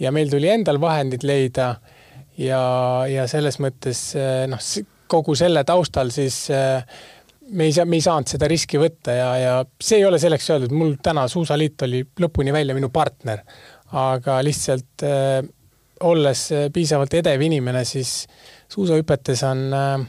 ja 0.00 0.12
meil 0.12 0.28
tuli 0.28 0.48
endal 0.48 0.80
vahendid 0.80 1.22
leida 1.22 1.76
ja, 2.38 2.62
ja 3.10 3.26
selles 3.30 3.60
mõttes 3.62 4.00
noh, 4.50 4.62
kogu 5.06 5.36
selle 5.38 5.62
taustal 5.64 6.10
siis 6.14 6.46
me 7.50 7.64
ei 7.64 7.72
saa, 7.72 7.84
me 7.84 7.98
ei 7.98 8.04
saanud 8.04 8.30
seda 8.30 8.48
riski 8.50 8.80
võtta 8.80 9.14
ja, 9.14 9.28
ja 9.38 9.54
see 9.82 10.00
ei 10.00 10.06
ole 10.06 10.18
selleks 10.22 10.48
öeldud, 10.50 10.74
mul 10.74 10.96
täna 11.02 11.26
Suusaliit 11.30 11.86
oli 11.86 12.02
lõpuni 12.20 12.54
välja 12.54 12.74
minu 12.76 12.90
partner, 12.94 13.42
aga 13.94 14.40
lihtsalt 14.44 15.06
äh, 15.06 15.40
olles 16.06 16.48
piisavalt 16.74 17.14
edev 17.16 17.42
inimene, 17.46 17.84
siis 17.88 18.26
suusahüpetes 18.72 19.44
on 19.48 19.66
äh, 19.76 20.06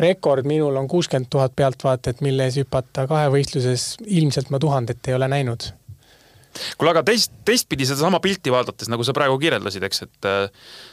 rekord 0.00 0.48
minul 0.48 0.76
on 0.80 0.88
kuuskümmend 0.88 1.30
tuhat 1.30 1.54
pealtvaatajat, 1.56 2.24
mille 2.24 2.48
ees 2.48 2.58
hüpata 2.60 3.06
kahevõistluses 3.10 3.92
ilmselt 4.06 4.50
ma 4.50 4.60
tuhandet 4.62 5.08
ei 5.08 5.18
ole 5.18 5.30
näinud 5.30 5.70
kuule, 6.76 6.92
aga 6.92 7.02
teist, 7.06 7.32
teistpidi 7.46 7.88
sedasama 7.88 8.20
pilti 8.24 8.52
vaadates, 8.52 8.90
nagu 8.92 9.06
sa 9.06 9.14
praegu 9.16 9.38
kirjeldasid, 9.42 9.86
eks, 9.88 10.06
et 10.06 10.28
äh, 10.28 10.46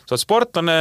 sa 0.05 0.15
oled 0.15 0.23
sportlane, 0.23 0.79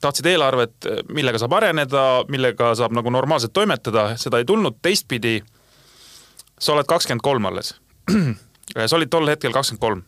tahtsid 0.00 0.28
eelarvet, 0.30 0.90
millega 1.12 1.40
saab 1.40 1.58
areneda, 1.58 2.04
millega 2.32 2.72
saab 2.78 2.94
nagu 2.96 3.12
normaalselt 3.12 3.52
toimetada, 3.56 4.10
seda 4.20 4.40
ei 4.40 4.46
tulnud, 4.48 4.78
teistpidi 4.82 5.38
sa 6.58 6.72
oled 6.74 6.88
kakskümmend 6.88 7.24
kolm 7.24 7.50
alles. 7.50 7.74
sa 8.86 8.96
olid 8.96 9.12
tol 9.12 9.28
hetkel 9.28 9.52
kakskümmend 9.54 9.84
kolm 9.84 10.06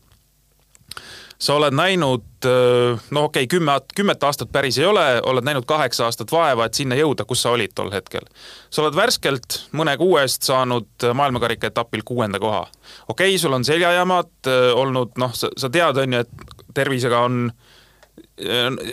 sa 1.40 1.56
oled 1.56 1.74
näinud, 1.74 2.26
no 2.44 3.24
okei 3.28 3.46
okay,, 3.46 3.48
kümme, 3.48 3.78
kümmet 3.96 4.24
aastat 4.28 4.52
päris 4.52 4.78
ei 4.78 4.84
ole, 4.84 5.04
oled 5.24 5.46
näinud 5.46 5.64
kaheksa 5.68 6.04
aastat 6.08 6.32
vaeva, 6.32 6.66
et 6.68 6.76
sinna 6.76 6.98
jõuda, 6.98 7.24
kus 7.28 7.44
sa 7.44 7.54
olid 7.56 7.72
tol 7.74 7.90
hetkel. 7.94 8.26
sa 8.70 8.84
oled 8.84 8.96
värskelt 8.96 9.60
mõne 9.76 9.96
kuu 10.00 10.18
eest 10.20 10.44
saanud 10.48 11.08
maailmakarika 11.16 11.70
etapil 11.72 12.04
kuuenda 12.04 12.40
koha. 12.42 12.66
okei 13.08 13.32
okay,, 13.32 13.38
sul 13.40 13.56
on 13.56 13.64
seljajamad 13.64 14.52
olnud, 14.74 15.16
noh, 15.20 15.34
sa, 15.34 15.50
tead, 15.72 15.96
on 16.04 16.18
ju, 16.18 16.24
et 16.26 16.56
tervisega 16.76 17.24
on 17.24 17.50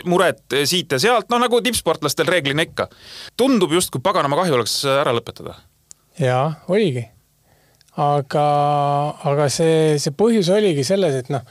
muret 0.08 0.56
siit 0.68 0.92
ja 0.92 1.00
sealt, 1.00 1.30
no 1.32 1.40
nagu 1.40 1.60
tippsportlastel 1.64 2.28
reeglina 2.28 2.64
ikka. 2.64 2.88
tundub 3.38 3.76
justkui 3.76 4.04
paganama 4.04 4.40
kahju 4.40 4.56
oleks 4.56 4.82
ära 4.88 5.12
lõpetada. 5.16 5.58
jaa, 6.20 6.54
oligi. 6.68 7.10
aga, 7.98 8.46
aga 9.34 9.50
see, 9.52 9.98
see 10.00 10.16
põhjus 10.16 10.52
oligi 10.54 10.88
selles, 10.88 11.26
et 11.26 11.34
noh 11.34 11.44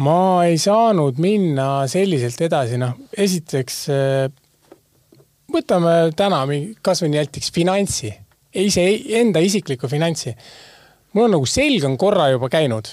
ma 0.00 0.44
ei 0.48 0.56
saanud 0.60 1.18
minna 1.20 1.84
selliselt 1.90 2.40
edasi, 2.46 2.78
noh, 2.80 2.94
esiteks 3.18 3.78
äh, 3.92 4.26
võtame 5.52 6.12
täna 6.16 6.42
kasvõi 6.84 7.12
näiteks 7.12 7.52
finantsi, 7.52 8.12
ise 8.56 8.86
enda 9.20 9.42
isiklikku 9.44 9.88
finantsi. 9.88 10.34
mul 11.12 11.28
on 11.28 11.36
nagu 11.36 11.46
selg 11.46 11.84
on 11.84 11.98
korra 12.00 12.30
juba 12.32 12.48
käinud. 12.48 12.88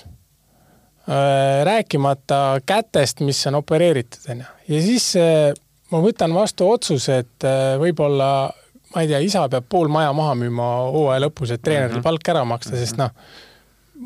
Äh, 1.09 1.63
rääkimata 1.65 2.59
kätest, 2.65 3.23
mis 3.25 3.39
on 3.47 3.55
opereeritud, 3.55 4.27
onju. 4.29 4.45
ja 4.67 4.81
siis 4.81 5.15
äh, 5.17 5.53
ma 5.91 6.03
võtan 6.03 6.35
vastu 6.35 6.67
otsuse, 6.69 7.23
et 7.23 7.47
võib-olla, 7.79 8.51
ma 8.93 9.01
ei 9.01 9.07
tea, 9.09 9.23
isa 9.25 9.47
peab 9.49 9.65
pool 9.71 9.87
maja 9.89 10.11
maha 10.13 10.35
müüma 10.37 10.67
hooaja 10.91 11.23
lõpus, 11.23 11.55
et 11.55 11.63
treenerile 11.63 11.95
mm 11.95 12.01
-hmm. 12.01 12.03
palk 12.11 12.29
ära 12.29 12.43
maksta 12.45 12.77
sest 12.77 12.99
noh 12.99 13.15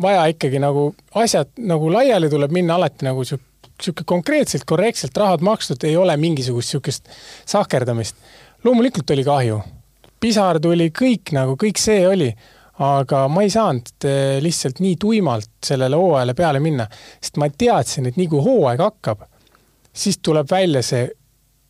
vaja 0.02 0.26
ikkagi 0.32 0.60
nagu 0.60 0.94
asjad 1.16 1.52
nagu 1.58 1.92
laiali 1.94 2.30
tuleb 2.30 2.52
minna 2.52 2.76
alati 2.76 3.06
nagu 3.06 3.26
sihuke 3.26 4.06
konkreetselt, 4.06 4.66
korrektselt 4.66 5.18
rahad 5.18 5.44
makstud, 5.46 5.84
ei 5.84 5.98
ole 5.98 6.18
mingisugust 6.18 6.74
sihukest 6.74 7.10
sahkerdamist. 7.46 8.16
loomulikult 8.64 9.10
oli 9.10 9.24
kahju, 9.24 9.62
pisar 10.20 10.60
tuli, 10.60 10.90
kõik 10.96 11.34
nagu, 11.36 11.58
kõik 11.60 11.82
see 11.82 12.06
oli, 12.08 12.30
aga 12.84 13.26
ma 13.30 13.44
ei 13.44 13.50
saanud 13.54 14.08
eh, 14.08 14.38
lihtsalt 14.42 14.80
nii 14.80 14.96
tuimalt 15.00 15.52
sellele 15.66 16.00
hooajale 16.00 16.34
peale 16.34 16.62
minna, 16.64 16.88
sest 17.22 17.38
ma 17.42 17.50
teadsin, 17.50 18.08
et 18.08 18.18
nii 18.18 18.30
kui 18.32 18.42
hooaeg 18.46 18.82
hakkab, 18.82 19.28
siis 19.94 20.18
tuleb 20.24 20.48
välja 20.50 20.82
see 20.86 21.10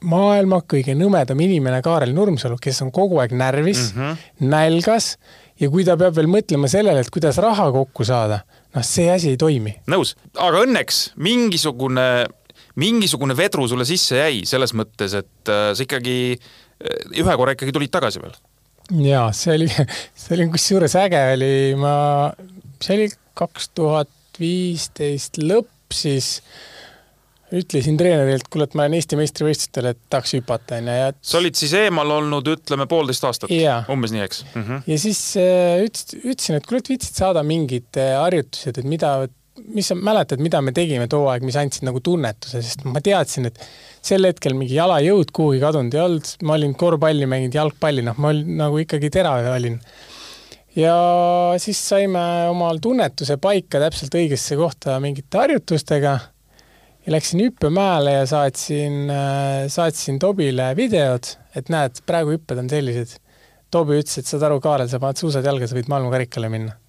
maailma 0.03 0.61
kõige 0.67 0.95
nõmedam 0.99 1.39
inimene 1.43 1.81
Kaarel 1.83 2.13
Nurmsalu, 2.15 2.57
kes 2.61 2.81
on 2.85 2.91
kogu 2.91 3.21
aeg 3.23 3.33
närvis 3.39 3.93
mm, 3.93 4.01
-hmm. 4.01 4.49
nälgas 4.51 5.17
ja 5.61 5.69
kui 5.73 5.85
ta 5.87 5.95
peab 5.99 6.15
veel 6.17 6.29
mõtlema 6.31 6.69
sellele, 6.71 7.03
et 7.03 7.11
kuidas 7.13 7.39
raha 7.43 7.69
kokku 7.75 8.05
saada, 8.07 8.41
noh, 8.75 8.85
see 8.85 9.09
asi 9.13 9.33
ei 9.33 9.39
toimi. 9.39 9.75
nõus, 9.91 10.15
aga 10.33 10.63
õnneks 10.65 11.03
mingisugune, 11.23 12.07
mingisugune 12.81 13.37
vedru 13.37 13.67
sulle 13.69 13.87
sisse 13.89 14.19
jäi 14.19 14.43
selles 14.49 14.75
mõttes, 14.77 15.15
et 15.19 15.53
äh, 15.53 15.69
sa 15.75 15.85
ikkagi 15.85 16.17
äh, 16.33 17.05
ühe 17.21 17.37
korra 17.39 17.55
ikkagi 17.57 17.75
tulid 17.75 17.93
tagasi 17.93 18.23
veel. 18.23 18.35
jaa, 19.05 19.29
see 19.35 19.57
oli, 19.59 19.69
see 20.23 20.37
oli 20.37 20.49
kusjuures 20.53 20.97
äge 21.03 21.23
oli, 21.37 21.53
ma, 21.79 21.95
see 22.83 22.99
oli 22.99 23.09
kaks 23.37 23.71
tuhat 23.77 24.11
viisteist 24.39 25.37
lõpp 25.41 25.93
siis 25.93 26.39
ütlesin 27.53 27.97
treenerile, 27.99 28.39
et 28.39 28.49
kuule, 28.51 28.67
et 28.67 28.75
ma 28.77 28.85
olen 28.85 28.97
Eesti 28.97 29.17
meistrivõistlustel, 29.19 29.91
et 29.91 29.99
tahaks 30.11 30.33
hüpata, 30.37 30.79
onju, 30.79 30.95
ja 30.97 31.11
sa 31.21 31.39
olid 31.39 31.59
siis 31.59 31.75
eemal 31.77 32.15
olnud, 32.17 32.49
ütleme, 32.55 32.87
poolteist 32.89 33.27
aastat? 33.29 33.53
umbes 33.93 34.13
nii, 34.15 34.25
eks 34.25 34.43
mm? 34.45 34.63
-hmm. 34.63 34.83
ja 34.89 34.97
siis 35.05 35.21
äh, 35.41 35.83
ütles, 35.85 36.17
ütlesin, 36.23 36.57
et 36.57 36.67
kuule, 36.69 36.81
et 36.83 36.91
viitsid 36.93 37.21
saada 37.21 37.43
mingid 37.47 38.01
äh, 38.01 38.15
harjutused, 38.21 38.79
et 38.81 38.89
mida, 38.89 39.13
mis 39.75 39.91
sa 39.91 39.97
mäletad, 39.99 40.41
mida 40.43 40.61
me 40.65 40.73
tegime 40.75 41.07
too 41.11 41.27
aeg, 41.29 41.45
mis 41.45 41.59
andsid 41.59 41.85
nagu 41.85 42.01
tunnetuse, 42.03 42.63
sest 42.65 42.87
ma 42.89 43.03
teadsin, 43.03 43.51
et 43.51 43.61
sel 44.03 44.25
hetkel 44.27 44.57
mingi 44.57 44.79
jalajõud 44.79 45.31
kuhugi 45.35 45.61
kadunud 45.63 45.93
ei 45.93 46.03
olnud, 46.07 46.33
ma 46.43 46.57
olin 46.57 46.73
korvpalli 46.79 47.29
mänginud, 47.29 47.61
jalgpalli, 47.61 48.05
noh, 48.09 48.17
ma 48.17 48.33
olin 48.33 48.57
nagu 48.63 48.81
ikkagi 48.81 49.13
terav 49.13 49.45
olin 49.53 49.77
ja 50.75 50.97
siis 51.61 51.77
saime 51.89 52.19
omal 52.49 52.79
tunnetuse 52.81 53.37
paika 53.37 53.77
täpselt 53.77 54.15
õigesse 54.17 54.57
kohta 54.57 54.97
mingite 55.03 55.37
harjutustega 55.37 56.17
ja 57.05 57.11
läksin 57.11 57.41
hüppemäele 57.43 58.11
ja 58.11 58.25
saatsin, 58.25 59.09
äh, 59.09 59.67
saatsin 59.67 60.19
Tobile 60.19 60.75
videod, 60.75 61.27
et 61.55 61.69
näed, 61.69 61.99
praegu 62.07 62.37
hüpped 62.37 62.59
on 62.59 62.69
sellised. 62.71 63.17
Tobi 63.73 63.97
ütles, 63.99 64.19
et 64.21 64.29
saad 64.29 64.45
aru, 64.47 64.59
Kaarel, 64.63 64.87
sa 64.89 65.01
paned 65.01 65.19
suusad 65.19 65.45
jalga, 65.45 65.67
sa 65.67 65.77
võid 65.77 65.91
maailmakarikale 65.91 66.49
minna. 66.53 66.79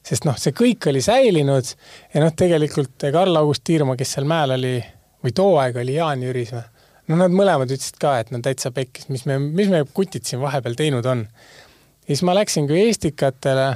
sest 0.00 0.24
noh, 0.24 0.36
see 0.40 0.54
kõik 0.56 0.86
oli 0.88 1.02
säilinud 1.04 1.66
ja 2.14 2.22
noh, 2.22 2.30
tegelikult 2.32 3.04
Karl-August 3.12 3.60
Tiirma, 3.68 3.98
kes 4.00 4.14
seal 4.16 4.24
mäel 4.24 4.54
oli, 4.54 4.78
või 5.20 5.34
too 5.36 5.58
aeg 5.60 5.76
oli 5.76 5.98
Jaan 5.98 6.22
Jüris 6.24 6.54
või, 6.54 6.62
no 7.10 7.18
nad 7.20 7.34
mõlemad 7.36 7.68
ütlesid 7.68 7.98
ka, 8.00 8.14
et 8.22 8.30
no 8.32 8.40
täitsa 8.40 8.72
pekkis, 8.72 9.10
mis 9.12 9.26
me, 9.28 9.36
mis 9.42 9.68
me 9.68 9.82
kutid 9.84 10.24
siin 10.24 10.40
vahepeal 10.40 10.78
teinud 10.78 11.04
on. 11.04 11.26
ja 11.26 12.08
siis 12.08 12.24
ma 12.24 12.32
läksingi 12.38 12.80
Eestikatele, 12.86 13.68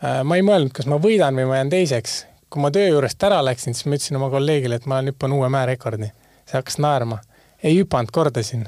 äh, 0.00 0.22
ma 0.24 0.40
ei 0.40 0.46
mõelnud, 0.48 0.72
kas 0.72 0.88
ma 0.88 0.96
võidan 0.96 1.36
või 1.36 1.50
ma 1.50 1.60
jään 1.60 1.76
teiseks 1.76 2.16
kui 2.50 2.62
ma 2.64 2.70
töö 2.74 2.88
juurest 2.88 3.22
ära 3.28 3.40
läksin, 3.44 3.76
siis 3.76 3.86
ma 3.88 3.98
ütlesin 3.98 4.18
oma 4.20 4.30
kolleegile, 4.32 4.78
et 4.78 4.88
ma 4.88 5.02
hüppan 5.04 5.34
uue 5.36 5.50
mäerekordi. 5.52 6.10
see 6.48 6.56
hakkas 6.56 6.78
naerma. 6.78 7.20
ei 7.62 7.78
hüpanud, 7.80 8.10
kordasin 8.14 8.66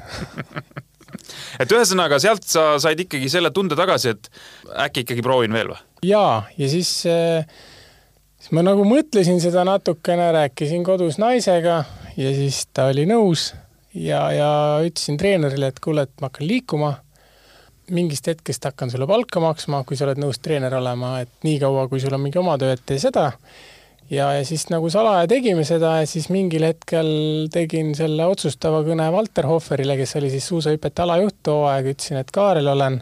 et 1.63 1.73
ühesõnaga, 1.73 2.19
sealt 2.23 2.45
sa 2.47 2.75
said 2.83 3.01
ikkagi 3.07 3.31
selle 3.33 3.51
tunde 3.55 3.79
tagasi, 3.79 4.15
et 4.15 4.31
äkki 4.87 5.07
ikkagi 5.07 5.25
proovin 5.27 5.55
veel 5.57 5.73
või? 5.73 5.81
jaa, 6.11 6.43
ja 6.59 6.69
siis, 6.69 6.93
äh, 7.07 7.47
siis 8.39 8.53
ma 8.57 8.65
nagu 8.67 8.85
mõtlesin 8.89 9.41
seda 9.43 9.65
natukene, 9.69 10.31
rääkisin 10.37 10.85
kodus 10.87 11.19
naisega 11.23 11.83
ja 12.17 12.35
siis 12.37 12.65
ta 12.75 12.91
oli 12.93 13.07
nõus 13.09 13.51
ja, 13.95 14.25
ja 14.35 14.51
ütlesin 14.87 15.19
treenerile, 15.21 15.71
et 15.71 15.81
kuule, 15.83 16.07
et 16.07 16.15
ma 16.21 16.31
hakkan 16.31 16.49
liikuma. 16.49 16.95
Mingist 17.95 18.27
hetkest 18.31 18.65
hakkan 18.65 18.91
sulle 18.93 19.09
palka 19.11 19.43
maksma, 19.43 19.83
kui 19.89 19.99
sa 19.99 20.07
oled 20.07 20.21
nõus 20.23 20.41
treener 20.43 20.75
olema, 20.79 21.19
et 21.25 21.47
niikaua, 21.47 21.89
kui 21.91 22.01
sul 22.03 22.15
on 22.17 22.25
mingi 22.25 22.41
oma 22.41 22.57
töö, 22.61 22.73
et 22.77 22.83
tee 22.87 22.99
seda. 23.03 23.31
ja, 24.11 24.33
ja 24.35 24.45
siis 24.45 24.67
nagu 24.73 24.91
salaja 24.91 25.29
tegime 25.31 25.65
seda 25.65 25.99
ja 26.01 26.07
siis 26.09 26.29
mingil 26.35 26.67
hetkel 26.67 27.13
tegin 27.53 27.95
selle 27.95 28.27
otsustava 28.27 28.83
kõne 28.87 29.07
Valter 29.13 29.47
Hoferile, 29.47 29.97
kes 30.01 30.17
oli 30.19 30.33
siis 30.33 30.49
suusahüpete 30.51 31.05
alajuht 31.07 31.39
too 31.47 31.65
aeg, 31.71 31.93
ütlesin, 31.95 32.19
et 32.23 32.35
Kaarel, 32.35 32.73
olen 32.73 32.99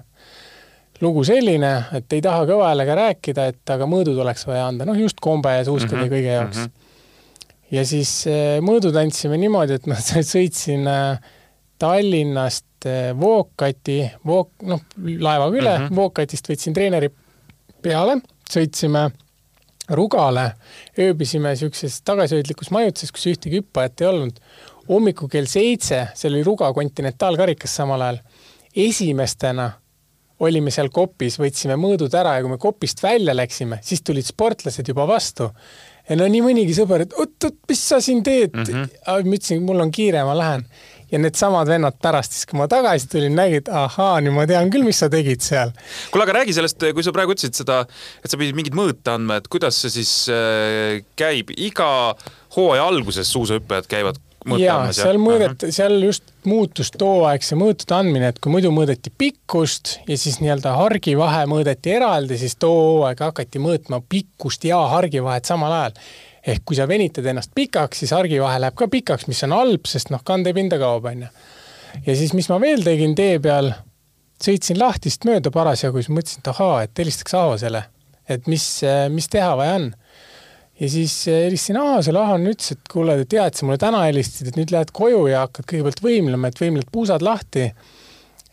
lugu 1.01 1.22
selline, 1.26 1.72
et 1.95 2.12
ei 2.12 2.22
taha 2.24 2.45
kõva 2.49 2.72
häälega 2.72 2.97
rääkida, 2.99 3.49
et 3.53 3.72
aga 3.74 3.86
mõõdud 3.89 4.18
oleks 4.22 4.47
vaja 4.49 4.66
anda, 4.68 4.86
noh 4.89 4.99
just 4.99 5.20
kombe 5.22 5.53
ja 5.55 5.64
suuskade 5.64 6.03
mm 6.03 6.05
-hmm. 6.05 6.14
kõige 6.14 6.32
jaoks 6.32 6.57
mm. 6.57 6.64
-hmm. 6.64 7.74
ja 7.76 7.84
siis 7.86 8.12
eh, 8.26 8.59
mõõdud 8.61 8.97
andsime 8.99 9.39
niimoodi, 9.39 9.78
et 9.78 9.86
ma 9.86 9.95
sõitsin 10.34 10.86
eh, 10.86 11.34
Tallinnast 11.78 12.68
eh, 12.87 13.12
Vookati, 13.20 14.01
Vook-, 14.26 14.66
noh, 14.66 14.85
laevaga 14.99 15.57
üle 15.57 15.72
mm, 15.79 15.87
-hmm. 15.87 15.97
Vookatist 15.97 16.49
võtsin 16.49 16.76
treeneri 16.76 17.11
peale, 17.83 18.20
sõitsime 18.51 19.09
Rugale, 19.89 20.53
ööbisime 21.01 21.55
niisuguses 21.55 22.03
tagasihoidlikus 22.05 22.70
majutuses, 22.70 23.12
kus 23.12 23.26
ühtegi 23.31 23.62
hüppajat 23.62 24.03
ei 24.03 24.07
olnud. 24.07 24.41
hommikul 24.89 25.29
kell 25.29 25.47
seitse, 25.47 26.09
see 26.14 26.29
oli 26.31 26.43
Ruga 26.43 26.72
kontinentaalkarikas 26.72 27.74
samal 27.76 28.01
ajal, 28.01 28.18
esimestena 28.76 29.70
olime 30.45 30.70
seal 30.70 30.91
kopis, 30.95 31.39
võtsime 31.41 31.76
mõõdud 31.81 32.14
ära 32.14 32.37
ja 32.37 32.45
kui 32.45 32.53
me 32.53 32.59
kopist 32.62 33.03
välja 33.03 33.35
läksime, 33.35 33.81
siis 33.83 34.05
tulid 34.07 34.26
sportlased 34.26 34.89
juba 34.89 35.07
vastu. 35.09 35.51
ja 36.09 36.16
no 36.16 36.29
nii 36.31 36.43
mõnigi 36.45 36.76
sõber, 36.76 37.05
et 37.05 37.16
oot-oot, 37.16 37.59
mis 37.68 37.83
sa 37.89 38.01
siin 38.01 38.22
teed 38.22 38.55
mm? 38.55 38.64
-hmm. 38.64 39.26
ma 39.26 39.37
ütlesin, 39.37 39.62
mul 39.64 39.81
on 39.81 39.91
kiire, 39.91 40.24
ma 40.24 40.37
lähen. 40.39 40.64
Ja 41.13 41.21
needsamad 41.23 41.71
vennad 41.71 41.99
pärast 42.03 42.37
siis, 42.37 42.47
kui 42.49 42.61
ma 42.61 42.69
tagasi 42.71 43.09
tulin, 43.13 43.37
nägid, 43.39 43.71
ahaa, 43.73 44.19
nüüd 44.25 44.37
ma 44.37 44.47
tean 44.51 44.71
küll, 44.73 44.87
mis 44.87 45.01
sa 45.03 45.11
tegid 45.13 45.45
seal. 45.45 45.75
kuule, 46.13 46.27
aga 46.29 46.39
räägi 46.41 46.57
sellest, 46.59 46.89
kui 46.95 47.07
sa 47.07 47.15
praegu 47.17 47.37
ütlesid 47.37 47.59
seda, 47.59 47.83
et 48.23 48.31
sa 48.31 48.41
pidid 48.41 48.59
mingit 48.59 48.77
mõõta 48.77 49.17
andma, 49.19 49.41
et 49.41 49.51
kuidas 49.53 49.81
see 49.83 49.99
siis 50.01 50.15
äh, 50.33 51.03
käib, 51.19 51.53
iga 51.57 51.91
hooaja 52.57 52.89
alguses 52.89 53.31
suusahüppajad 53.35 53.91
käivad 53.91 54.23
jaa, 54.57 54.93
seal 54.97 55.19
mõõdeti, 55.21 55.71
seal 55.75 55.99
just 56.03 56.31
muutus 56.49 56.91
tooaegse 56.95 57.59
mõõtude 57.59 57.97
andmine, 57.97 58.31
et 58.33 58.39
kui 58.43 58.53
muidu 58.53 58.71
mõõdeti 58.75 59.13
pikkust 59.13 59.99
ja 60.09 60.17
siis 60.21 60.39
nii-öelda 60.43 60.77
hargivahe 60.79 61.45
mõõdeti 61.51 61.93
eraldi, 61.97 62.39
siis 62.41 62.57
too 62.61 62.77
hooaeg 62.77 63.21
hakati 63.29 63.63
mõõtma 63.63 64.01
pikkust 64.09 64.65
ja 64.69 64.81
hargivahet 64.95 65.49
samal 65.49 65.75
ajal. 65.81 66.01
Ehk 66.49 66.65
kui 66.65 66.79
sa 66.79 66.89
venitad 66.89 67.27
ennast 67.29 67.53
pikaks, 67.55 68.03
siis 68.03 68.15
hargivahe 68.17 68.61
läheb 68.63 68.77
ka 68.79 68.89
pikaks, 68.89 69.29
mis 69.29 69.43
on 69.47 69.55
halb, 69.57 69.87
sest 69.89 70.13
noh, 70.15 70.25
kandepinda 70.25 70.79
kaob, 70.81 71.11
on 71.11 71.27
ju. 71.27 71.31
ja 72.07 72.17
siis, 72.17 72.33
mis 72.37 72.49
ma 72.53 72.61
veel 72.63 72.85
tegin 72.87 73.15
tee 73.19 73.39
peal, 73.45 73.73
sõitsin 74.43 74.79
lahtist 74.81 75.27
mööda 75.29 75.53
parasjagu, 75.55 76.01
siis 76.01 76.15
mõtlesin, 76.15 76.45
et 76.45 76.53
ahaa, 76.55 76.83
et 76.87 77.05
helistaks 77.05 77.37
Aavasele, 77.37 77.85
et 78.29 78.49
mis, 78.51 78.67
mis 79.13 79.29
teha 79.33 79.55
vaja 79.59 79.79
on 79.81 79.91
ja 80.81 80.91
siis 80.91 81.29
eh, 81.29 81.45
helistasin 81.47 81.77
Aasele, 81.81 82.21
Ahan 82.21 82.47
ütles, 82.47 82.73
et 82.75 82.91
kuule, 82.93 83.19
tead, 83.29 83.57
sa 83.57 83.67
mulle 83.67 83.81
täna 83.83 84.05
helistasid, 84.07 84.51
et 84.51 84.59
nüüd 84.59 84.73
lähed 84.75 84.93
koju 84.95 85.25
ja 85.31 85.45
hakkad 85.47 85.67
kõigepealt 85.71 86.03
võimlema, 86.05 86.51
et 86.51 86.61
võimled 86.63 86.91
puusad 86.93 87.25
lahti. 87.25 87.71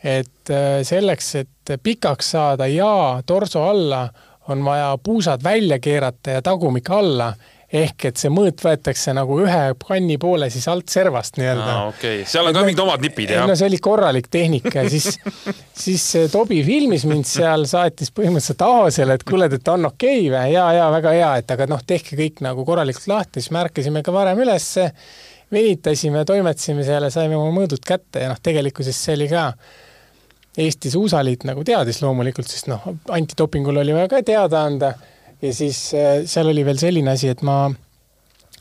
et 0.05 0.49
eh, 0.53 0.83
selleks, 0.85 1.35
et 1.35 1.75
pikaks 1.83 2.31
saada 2.35 2.67
ja 2.69 3.21
torso 3.25 3.63
alla, 3.65 4.07
on 4.47 4.61
vaja 4.65 4.97
puusad 5.01 5.43
välja 5.43 5.79
keerata 5.79 6.35
ja 6.35 6.41
tagumik 6.41 6.89
alla 6.89 7.31
ehk 7.75 8.07
et 8.09 8.19
see 8.19 8.31
mõõt 8.33 8.61
võetakse 8.63 9.13
nagu 9.15 9.37
ühe 9.43 9.61
kanni 9.81 10.17
poole 10.21 10.47
siis 10.53 10.67
alt 10.71 10.91
servast 10.91 11.39
nii-öelda 11.39 11.67
ah,. 11.67 11.87
okei 11.91 12.21
okay., 12.21 12.29
seal 12.29 12.47
on 12.47 12.53
et 12.53 12.59
ka 12.59 12.65
mingid 12.67 12.81
omad 12.83 13.05
nipid, 13.05 13.33
jah? 13.35 13.47
no 13.49 13.57
see 13.57 13.69
oli 13.69 13.79
korralik 13.83 14.29
tehnika 14.31 14.85
ja 14.85 14.91
siis, 14.93 15.19
siis 15.85 16.05
Tobi 16.31 16.61
filmis 16.67 17.07
mind 17.09 17.27
seal, 17.29 17.65
saatis 17.69 18.13
põhimõtteliselt 18.15 18.65
Aasele, 18.65 19.17
et 19.19 19.25
kuule, 19.27 19.49
et 19.51 19.71
on 19.73 19.89
okei 19.91 20.27
okay 20.27 20.33
või? 20.33 20.51
ja, 20.55 20.65
ja 20.77 20.89
väga 20.93 21.15
hea, 21.17 21.31
et 21.41 21.55
aga 21.57 21.69
noh, 21.71 21.81
tehke 21.87 22.19
kõik 22.19 22.43
nagu 22.45 22.67
korralikult 22.67 23.09
lahti, 23.11 23.41
siis 23.41 23.53
me 23.55 23.63
ärkasime 23.65 24.03
ka 24.05 24.13
varem 24.15 24.43
ülesse, 24.45 24.91
venitasime, 25.53 26.25
toimetasime 26.27 26.85
seal 26.87 27.07
ja 27.07 27.11
saime 27.13 27.37
oma 27.39 27.51
mõõdud 27.55 27.83
kätte 27.85 28.23
ja 28.25 28.31
noh, 28.31 28.39
tegelikkuses 28.41 29.01
see 29.07 29.17
oli 29.19 29.29
ka 29.31 29.49
Eesti 30.55 30.87
Suusaliit 30.93 31.43
nagu 31.43 31.65
teadis 31.67 31.99
loomulikult, 31.99 32.47
sest 32.47 32.69
noh, 32.71 32.85
antidopingul 33.11 33.81
oli 33.81 33.95
vaja 33.97 34.07
ka 34.13 34.21
teada 34.23 34.63
anda 34.63 34.93
ja 35.41 35.53
siis 35.53 35.79
äh, 35.97 36.21
seal 36.29 36.51
oli 36.51 36.63
veel 36.65 36.79
selline 36.81 37.15
asi, 37.15 37.31
et 37.33 37.41
ma 37.45 37.69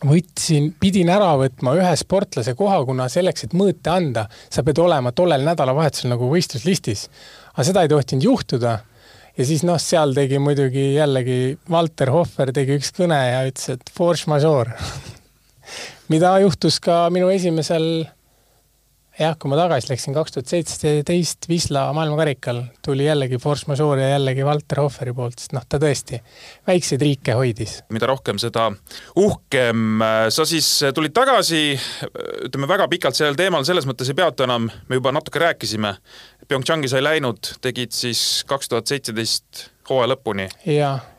võtsin, 0.05 0.73
pidin 0.81 1.11
ära 1.13 1.35
võtma 1.41 1.75
ühe 1.79 1.93
sportlase 1.97 2.55
koha, 2.59 2.81
kuna 2.87 3.07
selleks, 3.13 3.47
et 3.47 3.55
mõõte 3.57 3.93
anda, 3.93 4.27
sa 4.53 4.65
pead 4.67 4.81
olema 4.83 5.15
tollel 5.17 5.47
nädalavahetusel 5.47 6.13
nagu 6.13 6.29
võistluslistis. 6.33 7.09
aga 7.55 7.69
seda 7.71 7.85
ei 7.85 7.93
tohtinud 7.93 8.25
juhtuda. 8.25 8.79
ja 9.37 9.45
siis 9.45 9.65
noh, 9.65 9.79
seal 9.79 10.15
tegi 10.15 10.39
muidugi 10.39 10.95
jällegi 10.95 11.59
Valter 11.71 12.11
Hohver 12.11 12.53
tegi 12.53 12.79
üks 12.79 12.93
kõne 12.97 13.19
ja 13.19 13.45
ütles, 13.49 13.69
et 13.79 13.91
force 13.91 14.31
majeure 14.31 14.77
mida 16.13 16.37
juhtus 16.43 16.81
ka 16.81 17.09
minu 17.11 17.31
esimesel 17.33 18.07
jah, 19.19 19.35
kui 19.39 19.51
ma 19.51 19.59
tagasi 19.59 19.91
läksin 19.93 20.15
kaks 20.17 20.35
tuhat 20.35 20.51
seitseteist 20.51 21.49
Wisla 21.51 21.85
maailmakarikal, 21.97 22.63
tuli 22.85 23.07
jällegi 23.07 23.39
force 23.43 23.69
majeure 23.71 24.03
ja 24.03 24.15
jällegi 24.15 24.45
Valter 24.47 24.81
Hofferi 24.83 25.15
poolt, 25.15 25.39
sest 25.39 25.55
noh, 25.55 25.65
ta 25.69 25.79
tõesti 25.83 26.19
väikseid 26.67 27.03
riike 27.05 27.37
hoidis. 27.39 27.77
mida 27.95 28.09
rohkem, 28.11 28.41
seda 28.43 28.71
uhkem. 29.21 30.03
sa 30.35 30.47
siis 30.49 30.69
tulid 30.95 31.15
tagasi, 31.15 31.63
ütleme 32.49 32.71
väga 32.71 32.89
pikalt 32.91 33.19
sellel 33.19 33.39
teemal 33.39 33.67
selles 33.67 33.87
mõttes 33.89 34.11
ei 34.11 34.19
peatu 34.19 34.47
enam, 34.49 34.71
me 34.89 34.99
juba 35.01 35.15
natuke 35.15 35.43
rääkisime. 35.43 35.95
PyeongChangi 36.49 36.91
sai 36.91 37.05
läinud, 37.05 37.55
tegid 37.65 37.95
siis 37.95 38.43
kaks 38.49 38.73
tuhat 38.73 38.91
seitseteist 38.91 39.69
hooaja 39.89 40.15
lõpuni. 40.15 40.49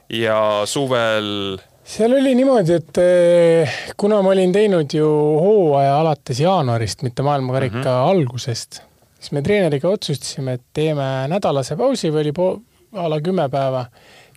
ja 0.10 0.42
suvel 0.70 1.58
seal 1.86 2.14
oli 2.18 2.34
niimoodi, 2.36 2.74
et 2.80 3.00
eh, 3.02 3.78
kuna 3.98 4.20
ma 4.26 4.34
olin 4.34 4.54
teinud 4.54 4.94
ju 4.94 5.08
hooaja 5.42 6.00
alates 6.00 6.40
jaanuarist, 6.42 7.06
mitte 7.06 7.24
maailmakarika 7.24 7.78
mm 7.78 7.84
-hmm. 7.84 8.10
algusest, 8.10 8.82
siis 9.20 9.32
me 9.32 9.42
treeneriga 9.42 9.90
otsustasime, 9.90 10.54
et 10.54 10.64
teeme 10.74 11.28
nädalase 11.28 11.76
pausi 11.76 12.12
või 12.12 12.26
oli 12.26 12.32
po-, 12.32 12.60
a 12.94 13.10
la 13.10 13.22
kümme 13.22 13.50
päeva, 13.50 13.86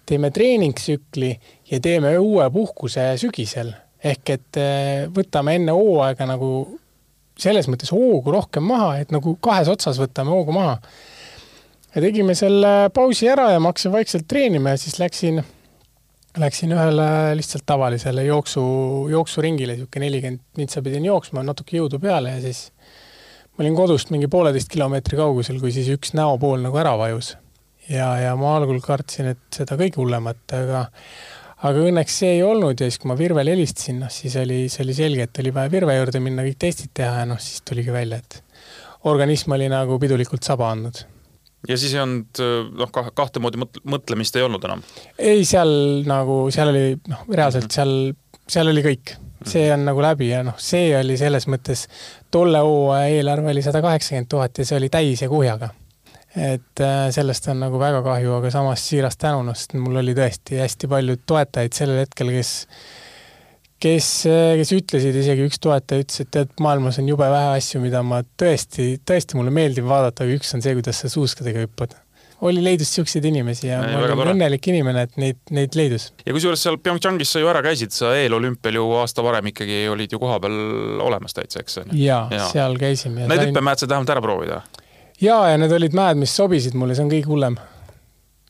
teeme 0.07 0.31
treeningtsükli 0.31 1.39
ja 1.71 1.81
teeme 1.81 2.19
uue 2.19 2.51
puhkuse 2.51 3.17
sügisel. 3.17 3.73
ehk 4.05 4.31
et 4.31 4.57
eh, 4.57 5.09
võtame 5.11 5.55
enne 5.59 5.73
hooaega 5.73 6.27
nagu 6.27 6.79
selles 7.39 7.69
mõttes 7.69 7.91
hoogu 7.91 8.31
rohkem 8.31 8.63
maha, 8.63 8.99
et 8.99 9.11
nagu 9.11 9.39
kahes 9.41 9.69
otsas 9.69 9.99
võtame 9.99 10.31
hoogu 10.31 10.53
maha. 10.53 10.79
ja 11.95 12.01
tegime 12.03 12.35
selle 12.35 12.91
pausi 12.95 13.29
ära 13.29 13.51
ja 13.51 13.61
ma 13.61 13.73
hakkasin 13.73 13.93
vaikselt 13.93 14.29
treenima 14.29 14.71
ja 14.71 14.77
siis 14.77 14.99
läksin 14.99 15.43
Läksin 16.37 16.73
ühele 16.77 17.35
lihtsalt 17.39 17.65
tavalisele 17.67 18.27
jooksu, 18.27 18.63
jooksuringile, 19.11 19.79
niisugune 19.79 20.05
nelikümmend 20.05 20.61
mintsa 20.61 20.83
pidin 20.85 21.07
jooksma, 21.09 21.43
natuke 21.47 21.79
jõudu 21.79 21.99
peale 22.03 22.35
ja 22.35 22.43
siis 22.43 22.69
ma 23.57 23.65
olin 23.65 23.79
kodust 23.79 24.13
mingi 24.15 24.29
pooleteist 24.31 24.69
kilomeetri 24.71 25.17
kaugusel, 25.19 25.59
kui 25.63 25.73
siis 25.75 25.89
üks 25.97 26.13
näopool 26.15 26.61
nagu 26.63 26.79
ära 26.79 26.93
vajus. 27.01 27.33
ja, 27.89 28.13
ja 28.21 28.37
ma 28.37 28.55
algul 28.59 28.81
kartsin, 28.85 29.33
et 29.33 29.61
seda 29.63 29.81
kõige 29.81 30.03
hullemat, 30.03 30.45
aga 30.53 30.85
aga 31.67 31.87
õnneks 31.89 32.21
see 32.21 32.37
ei 32.37 32.43
olnud 32.47 32.79
ja 32.79 32.87
siis, 32.87 33.01
kui 33.01 33.11
ma 33.11 33.17
Virvele 33.19 33.57
helistasin, 33.57 34.03
noh 34.05 34.13
siis 34.13 34.37
oli, 34.39 34.67
see 34.71 34.85
oli 34.85 34.95
selge, 34.95 35.27
et 35.27 35.43
oli 35.43 35.55
vaja 35.55 35.73
Virve 35.73 35.97
juurde 35.97 36.21
minna, 36.23 36.45
kõik 36.47 36.61
testid 36.69 36.93
teha 36.95 37.25
ja 37.25 37.29
noh, 37.33 37.41
siis 37.43 37.65
tuligi 37.67 37.95
välja, 37.95 38.21
et 38.21 38.43
organism 39.09 39.57
oli 39.57 39.73
nagu 39.73 39.97
pidulikult 39.99 40.45
saba 40.45 40.71
andnud 40.77 41.07
ja 41.69 41.79
siis 41.79 41.95
ei 41.95 42.03
olnud 42.03 42.43
noh, 42.79 42.93
kahte 42.93 43.43
moodi 43.43 43.61
mõtlemist 43.61 44.37
ei 44.39 44.45
olnud 44.47 44.65
enam? 44.69 44.85
ei, 45.19 45.45
seal 45.49 45.73
nagu, 46.09 46.45
seal 46.55 46.71
oli 46.73 46.85
noh, 47.11 47.25
reaalselt 47.33 47.67
mhm. 47.67 47.75
seal, 47.75 48.45
seal 48.49 48.71
oli 48.75 48.85
kõik. 48.87 49.17
see 49.49 49.69
on 49.73 49.85
nagu 49.87 50.03
läbi 50.03 50.31
ja 50.33 50.43
noh, 50.47 50.57
see 50.61 50.93
oli 50.99 51.17
selles 51.19 51.47
mõttes, 51.51 51.87
tolle 52.35 52.63
hooaja 52.65 53.11
eelarve 53.19 53.53
oli 53.55 53.63
sada 53.65 53.83
kaheksakümmend 53.85 54.31
tuhat 54.31 54.59
ja 54.59 54.67
see 54.67 54.79
oli 54.79 54.91
täis 54.93 55.23
ja 55.23 55.29
kuhjaga. 55.31 55.71
et 56.37 56.85
äh, 56.85 57.09
sellest 57.15 57.49
on 57.49 57.63
nagu 57.65 57.81
väga 57.81 58.03
kahju, 58.07 58.39
aga 58.39 58.51
samas 58.55 58.87
siiras 58.89 59.17
tänu, 59.17 59.55
sest 59.55 59.75
mul 59.79 60.03
oli 60.03 60.15
tõesti 60.15 60.63
hästi 60.63 60.91
palju 60.91 61.21
toetajaid 61.27 61.75
sellel 61.75 62.03
hetkel, 62.05 62.35
kes 62.35 62.53
kes, 63.83 64.09
kes 64.59 64.75
ütlesid, 64.75 65.17
isegi 65.23 65.47
üks 65.47 65.61
toetaja 65.63 66.03
ütles, 66.03 66.25
et 66.25 66.31
tead, 66.35 66.51
maailmas 66.63 66.99
on 67.03 67.09
jube 67.11 67.29
vähe 67.31 67.55
asju, 67.59 67.81
mida 67.83 68.03
ma 68.07 68.21
tõesti, 68.41 68.97
tõesti 69.07 69.39
mulle 69.39 69.55
meeldib 69.55 69.89
vaadata, 69.89 70.27
aga 70.27 70.37
üks 70.39 70.53
on 70.57 70.65
see, 70.65 70.75
kuidas 70.79 71.03
sa 71.05 71.11
suuskadega 71.13 71.65
hüppad. 71.67 71.95
oli, 72.41 72.63
leidus 72.63 72.91
niisuguseid 72.93 73.25
inimesi 73.27 73.67
ja, 73.67 73.81
ja 73.83 73.99
ma 73.99 74.05
olen 74.23 74.35
õnnelik 74.35 74.69
inimene, 74.71 75.03
et 75.09 75.17
neid, 75.19 75.39
neid 75.55 75.79
leidus. 75.79 76.11
ja 76.27 76.35
kusjuures 76.35 76.63
seal 76.63 76.79
PyeongChangis 76.83 77.35
sa 77.35 77.43
ju 77.43 77.51
ära 77.51 77.63
käisid, 77.67 77.95
sa 77.95 78.13
eelolümpial 78.19 78.79
ju 78.79 78.91
aasta 78.99 79.25
varem 79.27 79.51
ikkagi 79.53 79.85
olid 79.91 80.15
ju 80.15 80.23
kohapeal 80.23 80.59
olemas 81.07 81.35
täitsa, 81.39 81.63
eks 81.63 81.83
on 81.83 81.93
ju? 81.93 82.03
jaa, 82.05 82.27
seal 82.53 82.79
käisime. 82.79 83.27
Need 83.27 83.43
sain... 83.43 83.53
hüppemäed 83.53 83.83
said 83.83 83.95
vähemalt 83.95 84.15
ära 84.15 84.25
proovida? 84.25 84.63
jaa, 85.23 85.43
ja 85.53 85.59
need 85.59 85.75
olid 85.75 85.95
mäed, 85.99 86.19
mis 86.19 86.35
sobisid 86.35 86.79
mulle, 86.79 86.99
see 86.99 87.07
on 87.07 87.15
kõige 87.15 87.31
hullem. 87.31 87.61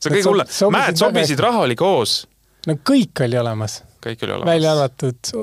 see 0.01 0.09
on 0.09 0.17
kõige 0.17 0.33
hullem, 0.33 0.57
mäed 0.77 1.01
sobisid, 1.01 1.45
raha 1.45 1.67
oli 1.67 1.77
koos? 1.77 2.23
no 2.69 2.77
kõik 2.85 3.25
oli 3.25 3.41
olemas 3.41 3.81
kõik 4.03 4.23
oli 4.25 4.35
olemas. 4.35 4.51
välja 4.53 4.75
arvatud 4.75 5.33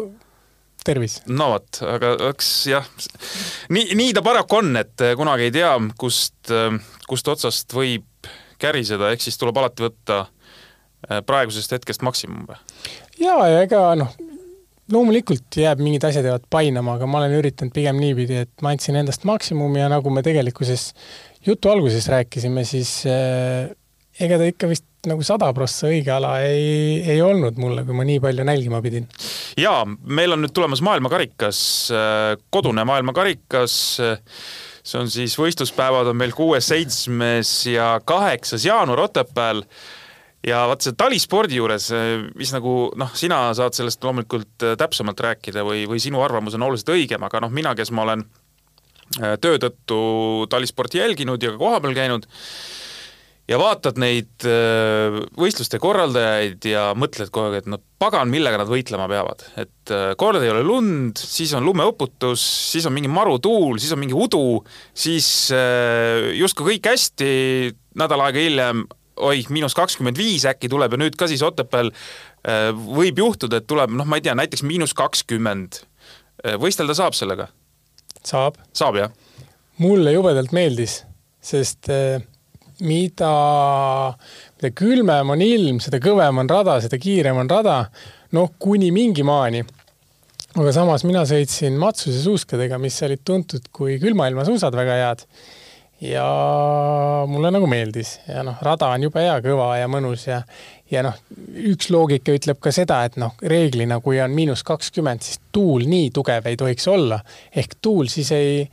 tervis. 0.86 1.18
no 1.26 1.50
vot, 1.54 1.82
aga 1.82 2.14
eks 2.30 2.50
jah, 2.70 2.88
nii, 3.74 3.96
nii 3.98 4.14
ta 4.16 4.22
paraku 4.26 4.60
on, 4.60 4.74
et 4.80 5.06
kunagi 5.18 5.48
ei 5.48 5.54
tea, 5.58 5.72
kust, 5.98 6.52
kust 7.10 7.32
otsast 7.32 7.74
võib 7.76 8.06
käriseda, 8.62 9.10
ehk 9.12 9.24
siis 9.24 9.38
tuleb 9.40 9.58
alati 9.60 9.86
võtta 9.86 10.22
äh, 10.24 11.20
praegusest 11.26 11.76
hetkest 11.76 12.04
maksimum 12.06 12.46
või? 12.48 12.58
jaa, 13.20 13.48
ja 13.50 13.62
ega 13.66 13.82
noh, 13.98 14.14
loomulikult 14.92 15.58
jääb 15.60 15.82
mingid 15.82 16.06
asjad 16.08 16.28
jäävad 16.28 16.46
painama, 16.52 16.96
aga 16.96 17.08
ma 17.10 17.22
olen 17.22 17.36
üritanud 17.40 17.74
pigem 17.74 17.98
niipidi, 18.00 18.44
et 18.46 18.64
ma 18.64 18.72
andsin 18.74 18.98
endast 19.00 19.26
maksimumi 19.28 19.82
ja 19.82 19.90
nagu 19.92 20.12
me 20.14 20.22
tegelikkuses 20.26 20.92
jutu 21.46 21.72
alguses 21.72 22.08
rääkisime, 22.12 22.64
siis 22.68 23.00
äh, 23.10 23.72
ega 24.22 24.40
ta 24.40 24.48
ikka 24.48 24.70
vist 24.70 24.86
nagu 25.10 25.24
sada 25.26 25.48
prossa 25.56 25.90
õige 25.90 26.12
ala 26.14 26.36
ei, 26.44 27.02
ei 27.02 27.20
olnud 27.24 27.58
mulle, 27.62 27.84
kui 27.86 27.96
ma 27.96 28.06
nii 28.08 28.22
palju 28.22 28.46
nälgima 28.46 28.80
pidin. 28.84 29.08
jaa, 29.60 29.82
meil 29.86 30.36
on 30.36 30.44
nüüd 30.44 30.54
tulemas 30.56 30.82
maailmakarikas, 30.86 31.60
äh, 31.94 32.32
kodune 32.54 32.86
maailmakarikas, 32.88 33.76
see 34.86 34.98
on 35.00 35.10
siis, 35.10 35.36
võistluspäevad 35.40 36.12
on 36.12 36.18
meil 36.18 36.34
kuues, 36.36 36.68
seitsmes 36.70 37.58
ja 37.72 37.96
kaheksas 38.06 38.66
jaanuar 38.66 39.06
Otepääl 39.08 39.64
ja 40.46 40.62
vaat 40.70 40.84
see 40.84 40.96
talispordi 40.98 41.58
juures, 41.58 41.88
mis 42.38 42.52
nagu 42.54 42.76
noh, 42.98 43.12
sina 43.18 43.40
saad 43.56 43.76
sellest 43.76 44.04
loomulikult 44.04 44.66
äh, 44.66 44.74
täpsemalt 44.78 45.20
rääkida 45.26 45.64
või, 45.66 45.84
või 45.90 46.02
sinu 46.02 46.22
arvamus 46.24 46.56
on 46.58 46.66
oluliselt 46.68 46.94
õigem, 46.94 47.26
aga 47.26 47.42
noh, 47.44 47.52
mina, 47.54 47.74
kes 47.78 47.90
ma 47.94 48.06
olen 48.06 48.24
äh, 49.20 49.36
töö 49.42 49.58
tõttu 49.62 50.00
talisporti 50.52 51.02
jälginud 51.02 51.42
ja 51.42 51.54
ka 51.54 51.60
kohapeal 51.62 51.96
käinud, 51.98 52.28
ja 53.50 53.58
vaatad 53.60 53.98
neid 54.00 54.46
äh, 54.48 55.20
võistluste 55.38 55.78
korraldajaid 55.82 56.66
ja 56.66 56.88
mõtled 56.98 57.30
kogu 57.30 57.50
aeg, 57.50 57.62
et 57.62 57.70
no 57.70 57.78
pagan, 58.02 58.30
millega 58.30 58.58
nad 58.60 58.70
võitlema 58.70 59.06
peavad. 59.10 59.46
et 59.54 59.94
äh, 59.94 60.12
kord 60.18 60.42
ei 60.42 60.50
ole 60.50 60.64
lund, 60.66 61.20
siis 61.20 61.54
on 61.56 61.66
lumeuputus, 61.66 62.42
siis 62.72 62.86
on 62.88 62.94
mingi 62.96 63.10
marutuul, 63.12 63.78
siis 63.82 63.94
on 63.94 64.02
mingi 64.02 64.16
udu, 64.18 64.60
siis 64.94 65.28
äh, 65.54 66.32
justkui 66.40 66.72
kõik 66.74 66.90
hästi, 66.90 67.32
nädal 68.02 68.26
aega 68.26 68.42
hiljem 68.42 68.86
oih, 69.16 69.46
miinus 69.54 69.76
kakskümmend 69.78 70.18
viis 70.20 70.44
äkki 70.44 70.68
tuleb 70.68 70.92
ja 70.92 71.00
nüüd 71.00 71.14
ka 71.16 71.28
siis 71.30 71.40
Otepääl 71.46 71.88
võib 72.76 73.16
juhtuda, 73.18 73.58
et 73.58 73.66
tuleb, 73.66 73.94
noh, 73.96 74.04
ma 74.06 74.18
ei 74.18 74.22
tea, 74.22 74.34
näiteks 74.36 74.60
miinus 74.62 74.92
kakskümmend. 74.94 75.80
võistelda 76.60 76.94
saab 76.94 77.16
sellega? 77.16 77.48
saab. 78.20 78.60
saab, 78.76 79.00
jah? 79.00 79.16
mulle 79.80 80.12
jubedalt 80.12 80.52
meeldis, 80.54 81.00
sest 81.40 81.88
äh 81.88 82.20
mida, 82.84 83.32
mida 84.58 84.72
külmem 84.76 85.32
on 85.32 85.42
ilm, 85.44 85.80
seda 85.80 86.00
kõvem 86.02 86.42
on 86.42 86.50
rada, 86.50 86.78
seda 86.84 86.98
kiirem 87.00 87.38
on 87.40 87.50
rada, 87.50 87.82
noh, 88.36 88.52
kuni 88.60 88.92
mingi 88.94 89.24
maani. 89.26 89.64
aga 90.56 90.72
samas 90.72 91.04
mina 91.04 91.24
sõitsin 91.28 91.76
Matsuse 91.76 92.22
suuskadega, 92.24 92.78
mis 92.80 92.96
olid 93.02 93.22
tuntud 93.24 93.68
kui 93.72 93.98
külmailma 94.00 94.44
suusad 94.44 94.74
väga 94.76 94.98
head. 95.02 95.26
ja 96.00 96.24
mulle 97.26 97.50
nagu 97.50 97.66
meeldis 97.66 98.18
ja 98.28 98.42
noh, 98.44 98.58
rada 98.60 98.90
on 98.92 99.02
jube 99.02 99.20
hea, 99.20 99.38
kõva 99.40 99.78
ja 99.78 99.88
mõnus 99.88 100.26
ja 100.26 100.42
ja 100.90 101.02
noh, 101.02 101.16
üks 101.72 101.88
loogika 101.90 102.34
ütleb 102.36 102.60
ka 102.62 102.70
seda, 102.74 103.02
et 103.08 103.16
noh, 103.16 103.34
reeglina, 103.42 103.98
kui 104.00 104.20
on 104.22 104.34
miinus 104.36 104.62
kakskümmend, 104.66 105.24
siis 105.24 105.40
tuul 105.52 105.86
nii 105.88 106.10
tugev 106.14 106.46
ei 106.46 106.56
tohiks 106.56 106.86
olla. 106.88 107.20
ehk 107.54 107.78
tuul 107.80 108.12
siis 108.12 108.32
ei 108.32 108.68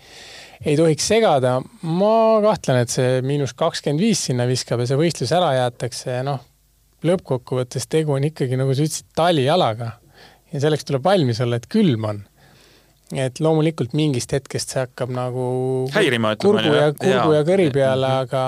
ei 0.66 0.78
tohiks 0.80 1.08
segada. 1.08 1.58
ma 1.84 2.16
kahtlen, 2.44 2.84
et 2.84 2.94
see 2.94 3.22
miinus 3.26 3.54
kakskümmend 3.58 4.04
viis 4.04 4.26
sinna 4.30 4.48
viskab 4.50 4.84
ja 4.84 4.90
see 4.90 5.00
võistlus 5.00 5.34
ära 5.36 5.54
jäetakse 5.58 6.20
ja 6.20 6.26
noh, 6.28 6.44
lõppkokkuvõttes 7.04 7.90
tegu 7.92 8.16
on 8.16 8.28
ikkagi, 8.30 8.60
nagu 8.60 8.76
sa 8.76 8.86
ütlesid, 8.86 9.10
talijalaga. 9.18 9.98
ja 10.54 10.62
selleks 10.64 10.88
tuleb 10.88 11.04
valmis 11.04 11.42
olla, 11.44 11.60
et 11.60 11.68
külm 11.72 12.08
on. 12.10 12.24
et 13.14 13.40
loomulikult 13.44 13.94
mingist 13.94 14.32
hetkest 14.34 14.74
see 14.74 14.86
hakkab 14.86 15.12
nagu 15.14 15.44
häirima, 15.94 16.34
ütleme. 16.38 16.64
kurgu 16.64 16.76
ja, 16.80 16.88
kurgu 16.98 17.36
ja 17.36 17.44
kõri 17.48 17.70
peale, 17.74 18.14
aga 18.24 18.46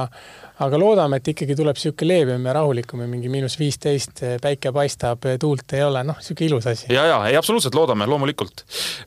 aga 0.63 0.79
loodame, 0.79 1.19
et 1.19 1.31
ikkagi 1.33 1.55
tuleb 1.57 1.75
niisugune 1.75 2.11
leebem 2.11 2.45
ja 2.47 2.53
rahulikum 2.55 3.01
ja 3.03 3.07
mingi 3.11 3.31
miinus 3.31 3.57
viisteist, 3.59 4.21
päike 4.43 4.71
paistab, 4.75 5.25
tuult 5.41 5.75
ei 5.75 5.83
ole, 5.83 6.03
noh, 6.07 6.19
niisugune 6.21 6.51
ilus 6.51 6.69
asi. 6.71 6.91
ja, 6.93 7.07
ja 7.11 7.17
ei, 7.29 7.35
absoluutselt 7.39 7.75
loodame, 7.75 8.07
loomulikult. 8.09 8.63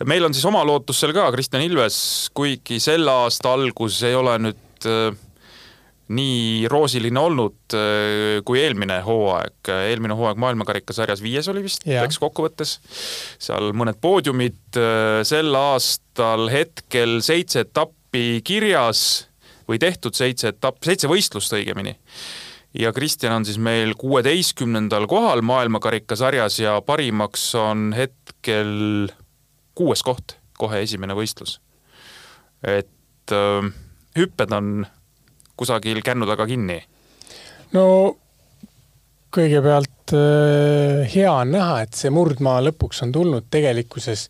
meil 0.08 0.28
on 0.28 0.36
siis 0.36 0.44
oma 0.48 0.64
lootus 0.68 1.00
seal 1.00 1.14
ka, 1.16 1.30
Kristjan 1.32 1.64
Ilves, 1.64 2.00
kuigi 2.36 2.80
selle 2.82 3.14
aasta 3.24 3.54
algus 3.56 4.02
ei 4.08 4.18
ole 4.18 4.36
nüüd 4.48 4.88
äh, 4.88 5.24
nii 6.08 6.68
roosiline 6.72 7.20
olnud 7.20 7.74
kui 8.48 8.60
eelmine 8.62 9.00
hooaeg. 9.04 9.68
eelmine 9.90 10.16
hooaeg 10.16 10.40
maailmakarikasarjas 10.40 11.20
viies 11.20 11.48
oli 11.52 11.66
vist, 11.66 11.84
läks 11.84 12.16
kokkuvõttes. 12.22 12.78
seal 13.36 13.74
mõned 13.76 14.00
poodiumid, 14.00 14.80
sel 15.28 15.52
aastal 15.58 16.48
hetkel 16.52 17.18
seitse 17.24 17.66
etappi 17.66 18.40
kirjas 18.40 19.27
või 19.68 19.78
tehtud 19.78 20.16
seitse 20.16 20.52
etapp, 20.54 20.82
seitse 20.84 21.08
võistlust 21.10 21.52
õigemini. 21.52 21.96
ja 22.78 22.92
Kristjan 22.92 23.32
on 23.32 23.44
siis 23.44 23.58
meil 23.58 23.94
kuueteistkümnendal 23.98 25.06
kohal 25.06 25.42
maailmakarikasarjas 25.42 26.58
ja 26.58 26.80
parimaks 26.80 27.54
on 27.54 27.92
hetkel 27.96 29.08
kuues 29.74 30.02
koht, 30.02 30.36
kohe 30.58 30.82
esimene 30.82 31.14
võistlus. 31.14 31.60
et 32.62 33.32
äh, 33.32 33.72
hüpped 34.18 34.52
on 34.52 34.86
kusagil 35.56 36.02
kännu 36.02 36.26
taga 36.26 36.46
kinni. 36.46 36.82
no 37.72 38.16
kõigepealt 39.34 40.16
äh, 40.16 41.04
hea 41.14 41.32
on 41.32 41.52
näha, 41.52 41.82
et 41.82 41.94
see 41.94 42.10
murdmaa 42.10 42.62
lõpuks 42.64 43.02
on 43.04 43.12
tulnud 43.12 43.50
tegelikkuses 43.50 44.28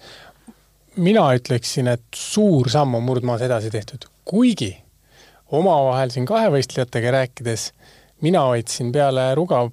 mina 0.98 1.28
ütleksin, 1.36 1.88
et 1.94 2.04
suur 2.14 2.68
samm 2.70 2.98
on 2.98 3.04
murdmaas 3.06 3.42
edasi 3.46 3.70
tehtud, 3.70 4.08
kuigi 4.24 4.74
omavahel 5.52 6.10
siin 6.12 6.26
kahevõistlejatega 6.28 7.10
rääkides 7.10 7.72
mina 8.20 8.40
hoidsin 8.40 8.92
peale 8.92 9.34
ruga 9.34 9.68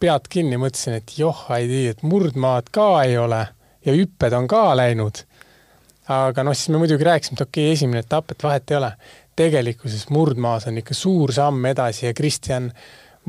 pead 0.00 0.28
kinni, 0.30 0.58
mõtlesin, 0.60 0.98
et 1.00 1.14
joh, 1.18 1.46
ei 1.54 1.66
tea, 1.70 1.94
et 1.94 2.02
murdmaad 2.06 2.70
ka 2.74 2.88
ei 3.06 3.16
ole 3.18 3.40
ja 3.86 3.94
hüpped 3.94 4.34
on 4.34 4.46
ka 4.50 4.76
läinud. 4.76 5.24
aga 6.08 6.42
noh, 6.42 6.56
siis 6.56 6.70
me 6.72 6.78
muidugi 6.80 7.04
rääkisime, 7.04 7.36
et 7.36 7.40
okei 7.40 7.64
okay,, 7.66 7.72
esimene 7.72 8.00
etapp, 8.04 8.30
et 8.30 8.42
vahet 8.42 8.70
ei 8.70 8.76
ole. 8.76 8.92
tegelikkuses 9.36 10.08
murdmaas 10.10 10.66
on 10.66 10.78
ikka 10.78 10.94
suur 10.94 11.32
samm 11.32 11.66
edasi 11.66 12.06
ja 12.06 12.14
Kristjan 12.14 12.72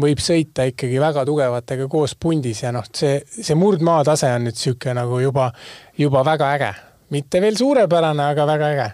võib 0.01 0.21
sõita 0.23 0.65
ikkagi 0.65 0.99
väga 0.99 1.25
tugevatega 1.25 1.87
koos 1.87 2.15
pundis 2.15 2.63
ja 2.63 2.71
noh, 2.71 2.85
see, 2.95 3.19
see 3.29 3.55
murdmaa 3.55 4.03
tase 4.03 4.31
on 4.33 4.47
nüüd 4.47 4.57
niisugune 4.57 4.95
nagu 5.01 5.19
juba, 5.19 5.51
juba 5.97 6.23
väga 6.25 6.53
äge. 6.55 6.73
mitte 7.09 7.41
veel 7.41 7.57
suurepärane, 7.57 8.23
aga 8.23 8.45
väga 8.45 8.71
äge 8.73 8.89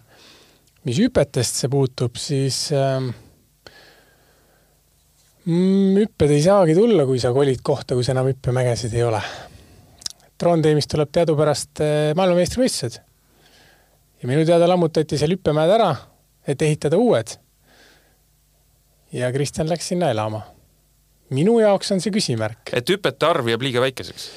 mis 0.86 1.00
hüpetesse 1.02 1.70
puutub, 1.72 2.18
siis 2.22 2.70
ähm, 2.76 3.10
mm, 5.46 5.98
hüpped 5.98 6.34
ei 6.34 6.44
saagi 6.46 6.76
tulla, 6.78 7.08
kui 7.10 7.22
sa 7.22 7.34
kolid 7.36 7.64
kohta, 7.66 7.98
kus 7.98 8.12
enam 8.14 8.30
hüppemägesid 8.30 8.94
ei 8.98 9.06
ole. 9.08 9.22
Trondheimist 10.38 10.92
tuleb 10.92 11.14
teadupärast 11.16 11.82
äh, 11.82 12.12
maailmameistrivõistlused. 12.18 13.00
ja 14.22 14.30
minu 14.30 14.46
teada 14.48 14.68
lammutati 14.70 15.18
seal 15.18 15.36
hüppemäed 15.36 15.74
ära, 15.78 15.94
et 16.48 16.62
ehitada 16.62 16.98
uued. 17.02 17.38
ja 19.12 19.32
Kristjan 19.32 19.70
läks 19.70 19.88
sinna 19.88 20.12
elama. 20.14 20.42
minu 21.30 21.60
jaoks 21.60 21.92
on 21.92 22.02
see 22.02 22.12
küsimärk. 22.12 22.70
et 22.74 22.90
hüpete 22.90 23.26
arv 23.26 23.48
jääb 23.48 23.62
liiga 23.62 23.82
väikeseks? 23.82 24.30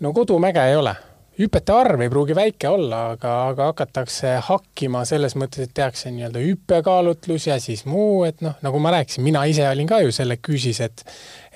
no 0.00 0.12
kodumäge 0.12 0.64
ei 0.64 0.76
ole 0.76 0.96
hüpete 1.40 1.72
arv 1.74 2.02
ei 2.04 2.10
pruugi 2.12 2.34
väike 2.36 2.68
olla, 2.68 3.00
aga, 3.14 3.34
aga 3.52 3.70
hakatakse 3.70 4.34
hakkima 4.46 5.04
selles 5.08 5.36
mõttes, 5.40 5.66
et 5.66 5.74
tehakse 5.76 6.12
nii-öelda 6.12 6.42
hüppekaalutlus 6.44 7.48
ja 7.48 7.56
siis 7.62 7.86
muu, 7.88 8.24
et 8.28 8.42
noh, 8.44 8.58
nagu 8.64 8.82
ma 8.82 8.92
rääkisin, 8.96 9.24
mina 9.26 9.46
ise 9.48 9.64
olin 9.68 9.88
ka 9.90 10.02
ju 10.04 10.12
selle 10.14 10.40
küüsis, 10.42 10.82
et 10.84 11.04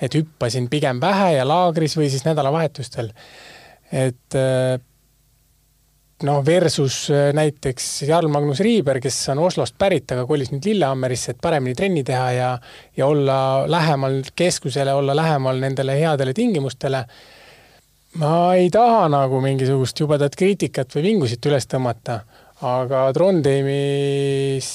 et 0.01 0.17
hüppasin 0.17 0.67
pigem 0.69 0.99
vähe 0.99 1.35
ja 1.37 1.45
laagris 1.47 1.95
või 1.97 2.09
siis 2.11 2.25
nädalavahetustel. 2.25 3.13
et 3.91 4.35
noh, 6.23 6.41
versus 6.45 7.07
näiteks 7.33 8.01
Jarl-Magnus 8.07 8.59
Riiber, 8.63 8.99
kes 9.03 9.17
on 9.33 9.39
Oslost 9.45 9.75
pärit, 9.77 10.11
aga 10.15 10.25
kolis 10.27 10.51
nüüd 10.53 10.65
Lillehammerisse, 10.69 11.35
et 11.35 11.41
paremini 11.41 11.75
trenni 11.75 12.03
teha 12.07 12.27
ja 12.31 12.51
ja 12.97 13.07
olla 13.07 13.37
lähemal 13.67 14.21
keskusele, 14.35 14.93
olla 14.93 15.15
lähemal 15.15 15.59
nendele 15.59 15.99
headele 15.99 16.33
tingimustele 16.33 17.05
ma 18.21 18.55
ei 18.55 18.69
taha 18.71 19.07
nagu 19.11 19.41
mingisugust 19.43 19.99
jubedat 19.99 20.35
kriitikat 20.39 20.93
või 20.95 21.03
vingusit 21.09 21.45
üles 21.49 21.67
tõmmata, 21.67 22.21
aga 22.63 23.07
Trondheimis 23.15 24.69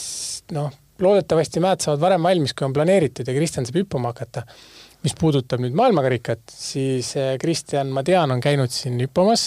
noh, 0.57 0.69
loodetavasti 1.01 1.63
mäed 1.65 1.81
saavad 1.85 2.03
varem 2.03 2.29
valmis, 2.29 2.53
kui 2.55 2.67
on 2.69 2.75
planeeritud 2.77 3.29
ja 3.29 3.37
Kristjan 3.37 3.69
saab 3.69 3.81
hüppama 3.81 4.13
hakata. 4.15 4.45
mis 5.01 5.15
puudutab 5.17 5.63
nüüd 5.65 5.73
maailmakarikat, 5.73 6.43
siis 6.53 7.15
eh, 7.17 7.39
Kristjan, 7.41 7.89
ma 7.89 8.03
tean, 8.05 8.35
on 8.35 8.41
käinud 8.45 8.69
siin 8.69 8.99
hüppamas, 9.01 9.47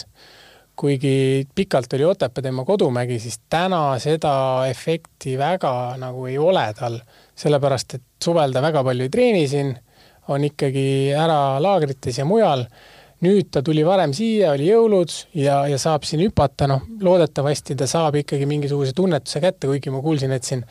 kuigi 0.73 1.45
pikalt 1.53 1.93
oli 1.93 2.07
Otepää 2.09 2.41
tema 2.41 2.65
kodumägi, 2.65 3.19
siis 3.21 3.37
täna 3.53 3.99
seda 4.01 4.65
efekti 4.65 5.37
väga 5.37 5.93
nagu 6.01 6.25
ei 6.25 6.39
ole 6.41 6.65
tal, 6.73 6.97
sellepärast 7.37 7.99
et 7.99 8.07
suvel 8.25 8.55
ta 8.55 8.65
väga 8.65 8.81
palju 8.83 9.05
ei 9.05 9.13
treeni 9.13 9.45
siin, 9.47 9.75
on 10.33 10.49
ikkagi 10.49 11.13
ära 11.13 11.61
laagrites 11.61 12.17
ja 12.17 12.25
mujal 12.25 12.65
nüüd 13.23 13.49
ta 13.53 13.63
tuli 13.65 13.85
varem 13.87 14.13
siia, 14.15 14.53
oli 14.53 14.67
jõulud 14.69 15.13
ja, 15.39 15.61
ja 15.71 15.77
saab 15.81 16.07
siin 16.07 16.25
hüpata, 16.25 16.67
noh, 16.69 16.83
loodetavasti 17.01 17.77
ta 17.79 17.87
saab 17.89 18.19
ikkagi 18.21 18.47
mingisuguse 18.49 18.95
tunnetuse 18.97 19.41
kätte, 19.43 19.69
kuigi 19.71 19.93
ma 19.93 20.01
kuulsin, 20.03 20.33
et 20.35 20.47
siin 20.47 20.63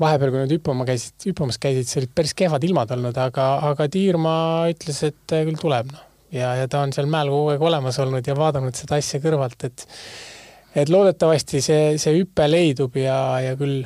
vahepeal, 0.00 0.32
kui 0.32 0.42
nad 0.42 0.54
hüppama 0.54 0.86
käisid, 0.88 1.16
hüppamas 1.28 1.58
käisid, 1.62 1.88
siis 1.88 2.02
olid 2.02 2.14
päris 2.14 2.34
kehvad 2.38 2.64
ilmad 2.66 2.94
olnud, 2.96 3.18
aga, 3.20 3.48
aga 3.70 3.88
Tiirmaa 3.90 4.70
ütles, 4.72 5.02
et 5.10 5.34
küll 5.34 5.58
tuleb, 5.60 5.90
noh. 5.94 6.06
ja, 6.34 6.54
ja 6.60 6.70
ta 6.70 6.82
on 6.86 6.94
seal 6.94 7.10
mäel 7.10 7.30
kogu 7.32 7.52
aeg 7.54 7.66
olemas 7.70 7.98
olnud 8.02 8.26
ja 8.26 8.38
vaadanud 8.38 8.78
seda 8.78 8.98
asja 9.02 9.22
kõrvalt, 9.22 9.68
et 9.68 9.86
et 10.74 10.90
loodetavasti 10.90 11.60
see, 11.62 11.82
see 12.02 12.16
hüpe 12.16 12.48
leidub 12.50 12.96
ja, 12.98 13.18
ja 13.42 13.54
küll, 13.58 13.84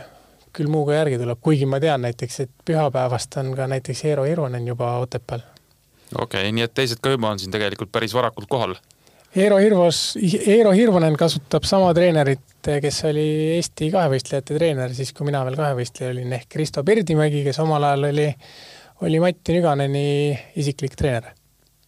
küll 0.56 0.72
muu 0.72 0.86
ka 0.88 0.96
järgi 0.96 1.20
tuleb, 1.20 1.40
kuigi 1.44 1.68
ma 1.68 1.80
tean 1.84 2.00
näiteks, 2.06 2.40
et 2.46 2.52
pühapäevast 2.64 3.36
on 3.42 3.52
ka 3.56 3.68
näiteks 3.68 4.04
Eero 4.08 4.24
Hirvonen 4.24 4.66
juba 4.72 4.94
Otepääl. 5.02 5.44
Okei 6.14 6.46
okay,, 6.46 6.52
nii 6.52 6.64
et 6.68 6.74
teised 6.74 7.02
ka 7.02 7.12
juba 7.14 7.32
on 7.32 7.42
siin 7.42 7.52
tegelikult 7.54 7.92
päris 7.92 8.14
varakult 8.16 8.48
kohal 8.50 8.78
Eero 9.36 9.58
Hirvos, 9.60 10.16
Eero 10.18 10.70
Hirvonen 10.72 11.16
kasutab 11.20 11.66
sama 11.68 11.90
treenerit, 11.94 12.64
kes 12.64 13.02
oli 13.10 13.24
Eesti 13.58 13.90
kahevõistlejate 13.92 14.56
treener 14.56 14.94
siis, 14.96 15.12
kui 15.12 15.28
mina 15.28 15.42
veel 15.44 15.58
kahevõistleja 15.58 16.14
olin, 16.14 16.32
ehk 16.32 16.48
Kristo 16.54 16.84
Perdimägi, 16.84 17.42
kes 17.44 17.60
omal 17.60 17.84
ajal 17.90 18.08
oli, 18.08 18.24
oli 19.04 19.20
Mati 19.20 19.58
Nüganeni 19.58 20.06
isiklik 20.56 20.96
treener. 20.96 21.34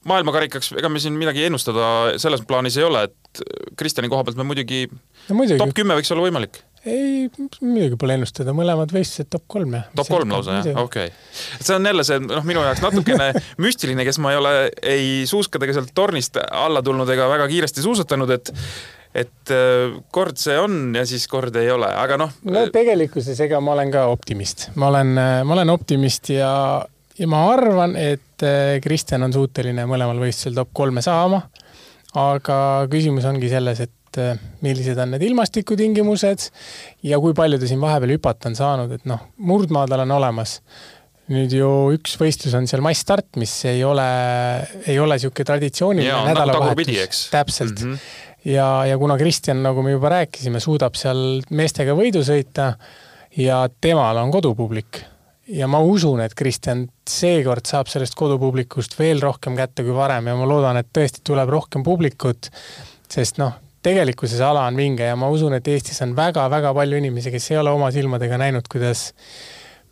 maailmakarikaks, 0.04 0.74
ega 0.80 0.88
me 0.88 1.00
siin 1.00 1.16
midagi 1.16 1.46
ennustada 1.48 2.18
selles 2.20 2.44
plaanis 2.48 2.76
ei 2.76 2.84
ole, 2.84 3.06
et 3.08 3.42
Kristjani 3.76 4.08
koha 4.12 4.24
pealt 4.24 4.36
me 4.36 4.44
muidugi 4.44 4.84
no, 4.90 5.34
muidugi. 5.34 5.58
top 5.60 5.72
kümme 5.76 5.96
võiks 5.96 6.12
olla 6.12 6.28
võimalik 6.28 6.60
ei, 6.88 7.26
muidugi 7.60 7.98
pole 8.00 8.16
ennustada, 8.16 8.54
mõlemad 8.56 8.92
võistlused 8.94 9.28
top 9.32 9.44
kolm 9.50 9.74
jah. 9.76 9.88
top 9.96 10.08
kolm 10.08 10.32
lausa 10.32 10.60
jah, 10.60 10.78
okei 10.80 11.10
okay.. 11.10 11.58
see 11.60 11.74
on 11.76 11.88
jälle 11.90 12.06
see 12.06 12.20
noh, 12.24 12.46
minu 12.48 12.62
jaoks 12.64 12.80
natukene 12.84 13.32
müstiline, 13.64 14.06
kes 14.08 14.20
ma 14.22 14.32
ei 14.32 14.40
ole 14.40 14.54
ei 14.80 15.10
suuskadega 15.28 15.76
sealt 15.76 15.92
tornist 15.96 16.40
alla 16.40 16.82
tulnud 16.84 17.10
ega 17.12 17.28
väga 17.32 17.50
kiiresti 17.52 17.84
suusatanud, 17.84 18.32
et 18.36 18.54
et 19.10 19.52
äh, 19.52 19.98
kord 20.14 20.38
see 20.40 20.56
on 20.60 20.94
ja 20.96 21.04
siis 21.08 21.26
kord 21.28 21.56
ei 21.60 21.68
ole, 21.74 21.90
aga 21.90 22.16
noh. 22.20 22.32
no 22.48 22.64
tegelikkuses, 22.72 23.40
ega 23.44 23.60
ma 23.60 23.74
olen 23.76 23.92
ka 23.92 24.06
optimist, 24.12 24.70
ma 24.80 24.88
olen, 24.92 25.14
ma 25.18 25.56
olen 25.58 25.74
optimist 25.74 26.32
ja, 26.32 26.52
ja 27.18 27.30
ma 27.30 27.44
arvan, 27.52 27.96
et 28.00 28.46
äh, 28.46 28.78
Kristjan 28.80 29.26
on 29.26 29.36
suuteline 29.36 29.84
mõlemal 29.90 30.22
võistlusel 30.22 30.56
top 30.56 30.72
kolme 30.72 31.04
saama. 31.04 31.42
aga 32.16 32.56
küsimus 32.90 33.26
ongi 33.28 33.50
selles, 33.52 33.84
et 33.84 33.92
et 34.10 34.20
äh, 34.22 34.38
millised 34.64 34.98
on 34.98 35.12
need 35.14 35.24
ilmastikutingimused 35.28 36.48
ja 37.06 37.18
kui 37.22 37.34
palju 37.36 37.60
ta 37.60 37.68
siin 37.70 37.82
vahepeal 37.82 38.16
hüpata 38.16 38.50
on 38.50 38.56
saanud, 38.58 38.96
et 38.96 39.04
noh, 39.08 39.28
murdmaa 39.38 39.86
tal 39.90 40.04
on 40.06 40.16
olemas. 40.18 40.60
nüüd 41.30 41.52
ju 41.54 41.66
üks 41.94 42.16
võistlus 42.18 42.56
on 42.58 42.66
seal 42.66 42.82
massstart, 42.82 43.36
mis 43.38 43.52
ei 43.70 43.84
ole, 43.86 44.06
ei 44.90 44.98
ole 44.98 45.14
niisugune 45.14 45.46
traditsiooniline 45.46 46.24
nädalavahetus. 46.26 47.28
täpselt 47.30 47.84
mm. 47.84 47.92
-hmm. 47.92 48.50
ja, 48.50 48.66
ja 48.90 48.98
kuna 48.98 49.18
Kristjan, 49.18 49.62
nagu 49.62 49.82
me 49.82 49.94
juba 49.94 50.10
rääkisime, 50.10 50.60
suudab 50.60 50.98
seal 50.98 51.44
meestega 51.50 51.94
võidu 51.94 52.24
sõita 52.26 52.72
ja 53.38 53.62
temal 53.80 54.18
on 54.18 54.34
kodupublik 54.34 55.04
ja 55.46 55.66
ma 55.70 55.78
usun, 55.78 56.20
et 56.20 56.34
Kristjan 56.34 56.88
seekord 57.08 57.66
saab 57.66 57.86
sellest 57.86 58.14
kodupublikust 58.18 58.98
veel 58.98 59.22
rohkem 59.22 59.56
kätte 59.58 59.86
kui 59.86 59.94
varem 59.94 60.26
ja 60.26 60.34
ma 60.34 60.46
loodan, 60.48 60.76
et 60.76 60.90
tõesti 60.90 61.22
tuleb 61.26 61.48
rohkem 61.48 61.82
publikut, 61.86 62.50
sest 63.10 63.38
noh, 63.38 63.54
tegelikkuses 63.84 64.40
ala 64.44 64.66
on 64.68 64.76
vinge 64.78 65.06
ja 65.08 65.16
ma 65.18 65.30
usun, 65.32 65.54
et 65.56 65.68
Eestis 65.72 66.00
on 66.04 66.12
väga-väga 66.16 66.72
palju 66.76 67.00
inimesi, 67.00 67.32
kes 67.32 67.50
ei 67.52 67.60
ole 67.60 67.72
oma 67.72 67.90
silmadega 67.94 68.38
näinud, 68.40 68.68
kuidas, 68.70 69.08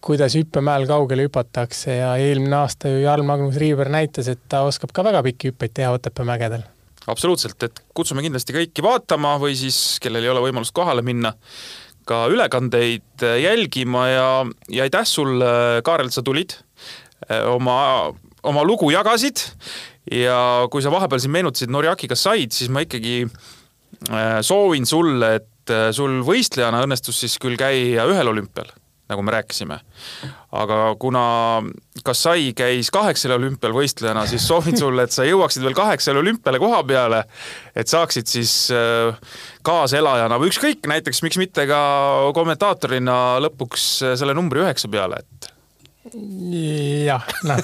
kuidas 0.05 0.37
hüppemäel 0.37 0.87
kaugele 0.91 1.29
hüpatakse 1.29 1.99
ja 2.01 2.13
eelmine 2.21 2.61
aasta 2.61 2.93
ju 2.93 3.03
Jarl 3.05 3.25
Magnus 3.27 3.57
Riiber 3.61 3.91
näitas, 3.93 4.29
et 4.29 4.45
ta 4.49 4.63
oskab 4.69 4.93
ka 4.97 5.07
väga 5.07 5.25
pikki 5.27 5.53
hüppeid 5.53 5.77
teha 5.81 5.95
Otepää 5.97 6.29
mägedel. 6.29 6.67
absoluutselt, 7.09 7.63
et 7.65 7.83
kutsume 7.97 8.23
kindlasti 8.23 8.53
kõiki 8.53 8.85
vaatama 8.85 9.39
või 9.41 9.57
siis, 9.57 9.99
kellel 10.03 10.27
ei 10.27 10.33
ole 10.35 10.45
võimalust 10.45 10.77
kohale 10.77 11.03
minna, 11.03 11.33
ka 12.09 12.27
ülekandeid 12.29 13.25
jälgima 13.41 14.09
ja, 14.09 14.31
ja 14.69 14.85
aitäh 14.85 15.05
sulle, 15.09 15.81
Kaarel, 15.85 16.09
et 16.09 16.17
sa 16.17 16.25
tulid, 16.25 16.57
oma, 17.49 17.79
oma 18.45 18.65
lugu 18.65 18.91
jagasid 18.93 19.41
ja 20.13 20.69
kui 20.73 20.85
sa 20.85 20.93
vahepeal 20.93 21.21
siin 21.21 21.33
meenutasid 21.33 21.73
Norjakiga 21.73 22.17
said, 22.17 22.53
siis 22.53 22.69
ma 22.73 22.85
ikkagi 22.85 23.25
Äh, 23.25 23.58
soovin 24.43 24.87
sulle, 24.87 25.35
et 25.41 25.73
äh, 25.73 25.89
sul 25.93 26.21
võistlejana 26.27 26.83
õnnestus 26.87 27.25
siis 27.25 27.39
küll 27.43 27.59
käia 27.59 28.07
ühel 28.09 28.31
olümpial, 28.31 28.71
nagu 29.09 29.25
me 29.25 29.35
rääkisime. 29.35 29.79
aga 30.53 30.79
kuna 31.01 31.25
Kassai 32.05 32.53
käis 32.57 32.91
kaheksal 32.95 33.35
olümpial 33.37 33.75
võistlejana, 33.75 34.27
siis 34.31 34.47
soovin 34.49 34.79
sulle, 34.83 35.05
et 35.05 35.13
sa 35.13 35.27
jõuaksid 35.27 35.65
veel 35.65 35.77
kaheksale 35.77 36.23
olümpiale 36.23 36.61
koha 36.63 36.83
peale, 36.85 37.25
et 37.77 37.89
saaksid 37.89 38.31
siis 38.31 38.71
äh, 38.73 39.19
kaaselajana 39.63 40.39
või 40.41 40.53
ükskõik, 40.53 40.87
näiteks 40.89 41.23
miks 41.27 41.41
mitte 41.41 41.67
ka 41.69 41.83
kommentaatorina 42.37 43.39
lõpuks 43.45 43.91
selle 44.21 44.37
numbri 44.37 44.65
üheksa 44.65 44.91
peale, 44.93 45.25
et 45.25 45.53
jah, 47.09 47.25
noh, 47.49 47.61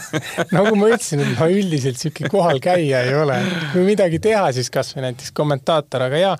nagu 0.54 0.74
ma 0.78 0.90
ütlesin, 0.92 1.22
et 1.24 1.38
ma 1.38 1.48
üldiselt 1.52 2.00
sihuke 2.00 2.30
kohal 2.32 2.60
käija 2.62 3.04
ei 3.06 3.14
ole. 3.18 3.38
kui 3.72 3.84
midagi 3.86 4.20
teha, 4.22 4.46
siis 4.56 4.70
kasvõi 4.74 5.06
näiteks 5.08 5.34
kommentaator, 5.36 6.06
aga 6.08 6.22
jaa. 6.22 6.34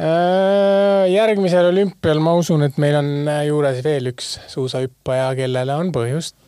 Äh, 0.00 1.10
järgmisel 1.12 1.70
olümpial 1.72 2.22
ma 2.24 2.36
usun, 2.38 2.64
et 2.64 2.78
meil 2.80 2.96
on 3.00 3.10
juures 3.48 3.82
veel 3.84 4.12
üks 4.12 4.38
suusahüppaja, 4.52 5.32
kellele 5.42 5.76
on 5.76 5.90
põhjust 5.94 6.38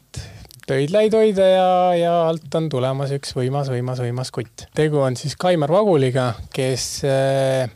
töidlaid 0.69 1.15
hoida 1.17 1.49
ja, 1.51 1.69
ja 1.99 2.13
alt 2.29 2.55
on 2.55 2.69
tulemas 2.73 3.11
üks 3.17 3.35
võimas, 3.37 3.69
võimas, 3.73 4.01
võimas 4.01 4.31
kutt. 4.33 4.69
tegu 4.79 5.03
on 5.03 5.19
siis 5.19 5.35
Kaimar 5.37 5.73
Vaguliga, 5.75 6.31
kes 6.55 6.87
äh, 7.09 7.67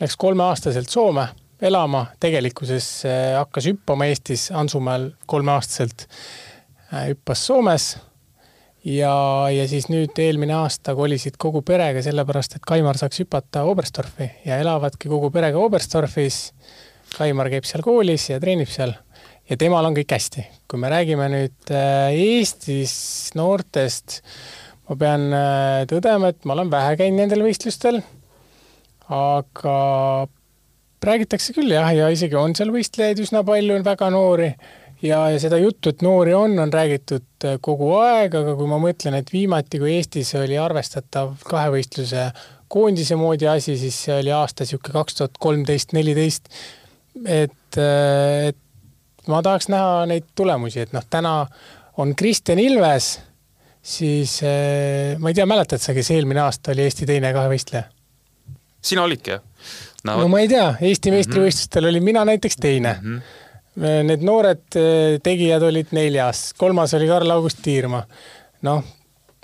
läks 0.00 0.18
kolmeaastaselt 0.20 0.92
Soome 0.92 1.26
elama, 1.62 2.06
tegelikkuses 2.20 2.88
äh, 3.08 3.36
hakkas 3.38 3.70
hüppama 3.70 4.08
Eestis 4.10 4.50
Ansumäel 4.52 5.10
kolmeaastaselt, 5.26 6.06
äh, 6.92 7.08
hüppas 7.10 7.46
Soomes 7.46 7.86
ja, 8.84 9.14
ja 9.52 9.64
siis 9.68 9.88
nüüd 9.92 10.18
eelmine 10.20 10.56
aasta 10.58 10.94
kolisid 10.98 11.38
kogu 11.40 11.62
perega, 11.66 12.02
sellepärast 12.04 12.58
et 12.58 12.68
Kaimar 12.68 13.00
saaks 13.00 13.22
hüpata 13.24 13.64
Oberstdorfi 13.68 14.28
ja 14.44 14.60
elavadki 14.62 15.10
kogu 15.12 15.32
perega 15.34 15.60
Oberstdorfis. 15.62 16.50
Kaimar 17.16 17.48
käib 17.48 17.64
seal 17.64 17.84
koolis 17.86 18.28
ja 18.32 18.40
treenib 18.42 18.68
seal 18.68 18.92
ja 19.48 19.56
temal 19.56 19.86
on 19.86 19.96
kõik 19.96 20.12
hästi. 20.12 20.44
kui 20.68 20.80
me 20.82 20.90
räägime 20.92 21.30
nüüd 21.32 21.72
äh, 21.72 22.12
Eestis 22.12 23.32
noortest, 23.38 24.20
ma 24.90 24.96
pean 24.98 25.30
tõdema, 25.90 26.34
et 26.34 26.44
ma 26.44 26.54
olen 26.54 26.70
vähe 26.70 26.96
käinud 26.98 27.22
nendel 27.22 27.46
võistlustel, 27.46 28.02
aga 29.10 29.76
räägitakse 31.04 31.54
küll 31.56 31.74
jah, 31.74 31.92
ja 31.94 32.08
isegi 32.12 32.36
on 32.38 32.54
seal 32.56 32.72
võistlejaid 32.74 33.20
üsna 33.22 33.42
palju, 33.46 33.76
on 33.76 33.84
väga 33.86 34.10
noori 34.14 34.50
ja, 35.02 35.20
ja 35.32 35.40
seda 35.40 35.58
juttu, 35.60 35.92
et 35.92 36.02
noori 36.04 36.34
on, 36.36 36.56
on 36.62 36.72
räägitud 36.72 37.46
äh, 37.46 37.58
kogu 37.62 37.92
aeg, 38.00 38.34
aga 38.38 38.56
kui 38.58 38.68
ma 38.70 38.78
mõtlen, 38.82 39.18
et 39.18 39.32
viimati, 39.32 39.80
kui 39.82 39.96
Eestis 39.96 40.32
oli 40.38 40.58
arvestatav 40.60 41.36
kahevõistluse 41.46 42.28
koondise 42.72 43.18
moodi 43.18 43.48
asi, 43.50 43.76
siis 43.78 43.98
see 44.06 44.16
oli 44.16 44.32
aasta 44.34 44.64
niisugune 44.64 44.96
kaks 44.96 45.20
tuhat 45.20 45.38
kolmteist, 45.38 45.94
neliteist. 45.96 46.50
et, 47.24 47.78
äh, 47.78 48.52
et 48.52 49.28
ma 49.30 49.42
tahaks 49.42 49.70
näha 49.72 50.04
neid 50.10 50.30
tulemusi, 50.34 50.84
et 50.86 50.94
noh, 50.96 51.04
täna 51.10 51.38
on 51.96 52.14
Kristjan 52.16 52.60
Ilves, 52.60 53.16
siis 53.82 54.40
äh, 54.44 55.14
ma 55.18 55.30
ei 55.30 55.38
tea, 55.38 55.46
mäletad 55.46 55.82
sa, 55.82 55.94
kes 55.96 56.10
eelmine 56.14 56.42
aasta 56.44 56.74
oli 56.74 56.86
Eesti 56.86 57.08
teine 57.08 57.32
kahevõistleja? 57.36 57.90
sina 58.86 59.02
olidki, 59.02 59.34
jah? 59.34 59.42
No, 60.06 60.20
no 60.22 60.28
ma 60.32 60.42
ei 60.44 60.50
tea, 60.50 60.68
Eesti 60.80 61.10
mhm. 61.10 61.16
meistrivõistlustel 61.18 61.82
mm 61.82 61.86
-hmm. 61.86 61.96
olin 61.96 62.04
mina 62.10 62.24
näiteks 62.32 62.62
teine 62.62 62.96
mm. 63.02 63.16
-hmm. 63.16 63.42
Need 63.76 64.22
noored 64.24 64.72
eh, 64.80 65.18
tegijad 65.20 65.62
olid 65.62 65.90
neljas, 65.92 66.54
kolmas 66.56 66.94
oli 66.96 67.08
Karl-August 67.10 67.58
Tiirma. 67.62 68.06
noh, 68.64 68.84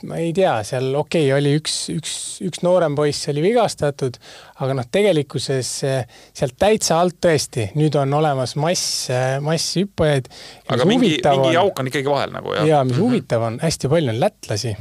ma 0.09 0.17
ei 0.17 0.33
tea, 0.33 0.55
seal 0.65 0.95
okei 0.95 1.27
okay,, 1.27 1.37
oli 1.37 1.53
üks, 1.59 1.75
üks, 1.93 2.15
üks 2.47 2.63
noorem 2.65 2.97
poiss 2.97 3.29
oli 3.29 3.43
vigastatud, 3.45 4.17
aga 4.65 4.77
noh, 4.79 4.89
tegelikkuses 4.89 5.71
eh, 5.85 6.17
sealt 6.33 6.57
täitsa 6.59 6.99
alt 7.03 7.19
tõesti, 7.21 7.69
nüüd 7.77 7.99
on 8.01 8.17
olemas 8.19 8.57
mass, 8.57 9.11
masshüppajaid. 9.45 10.33
aga 10.73 10.89
mingi, 10.89 11.15
mingi 11.21 11.55
auk 11.61 11.85
on 11.85 11.93
ikkagi 11.93 12.11
vahel 12.11 12.33
nagu 12.35 12.57
jah? 12.57 12.67
ja 12.67 12.83
mis 12.85 12.97
mm 12.97 12.99
-hmm. 12.99 13.05
huvitav 13.05 13.49
on, 13.51 13.61
hästi 13.63 13.89
palju 13.89 14.15
on 14.15 14.21
lätlasi. 14.21 14.77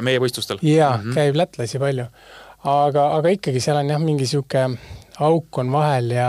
meie 0.00 0.18
võistlustel? 0.22 0.62
jaa 0.62 0.96
mm, 0.96 1.02
-hmm. 1.02 1.14
käib 1.14 1.36
lätlasi 1.36 1.78
palju. 1.78 2.06
aga, 2.64 3.08
aga 3.18 3.28
ikkagi 3.28 3.60
seal 3.60 3.82
on 3.82 3.90
jah, 3.90 4.00
mingi 4.00 4.26
sihuke 4.26 4.68
auk 5.20 5.58
on 5.58 5.72
vahel 5.72 6.10
ja 6.10 6.28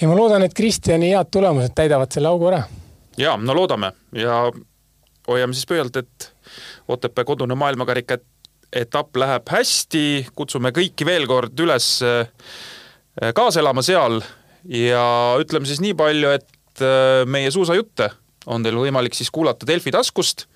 ja 0.00 0.08
ma 0.08 0.16
loodan, 0.16 0.42
et 0.42 0.54
Kristjani 0.54 1.12
head 1.12 1.30
tulemused 1.30 1.74
täidavad 1.76 2.12
selle 2.12 2.30
augu 2.32 2.50
ära. 2.50 2.62
ja 3.18 3.36
no 3.36 3.54
loodame 3.54 3.92
ja 4.16 4.44
hoiame 5.28 5.54
siis 5.54 5.66
pöialt, 5.66 5.96
et 5.96 6.32
Otepää 6.88 7.24
kodune 7.24 7.54
maailmakarika 7.54 8.18
etapp 8.72 9.16
läheb 9.16 9.48
hästi, 9.48 10.26
kutsume 10.36 10.72
kõiki 10.74 11.06
veel 11.06 11.26
kord 11.30 11.60
üles 11.60 11.86
äh, 12.02 12.26
kaasa 13.34 13.60
elama 13.60 13.84
seal 13.86 14.20
ja 14.68 15.04
ütleme 15.40 15.68
siis 15.68 15.80
nii 15.84 15.94
palju, 15.98 16.32
et 16.34 16.82
äh, 16.82 17.22
meie 17.28 17.52
suusajutte 17.54 18.10
on 18.50 18.64
teil 18.64 18.78
võimalik 18.80 19.14
siis 19.14 19.30
kuulata 19.30 19.68
Delfi 19.68 19.92
taskust, 19.94 20.48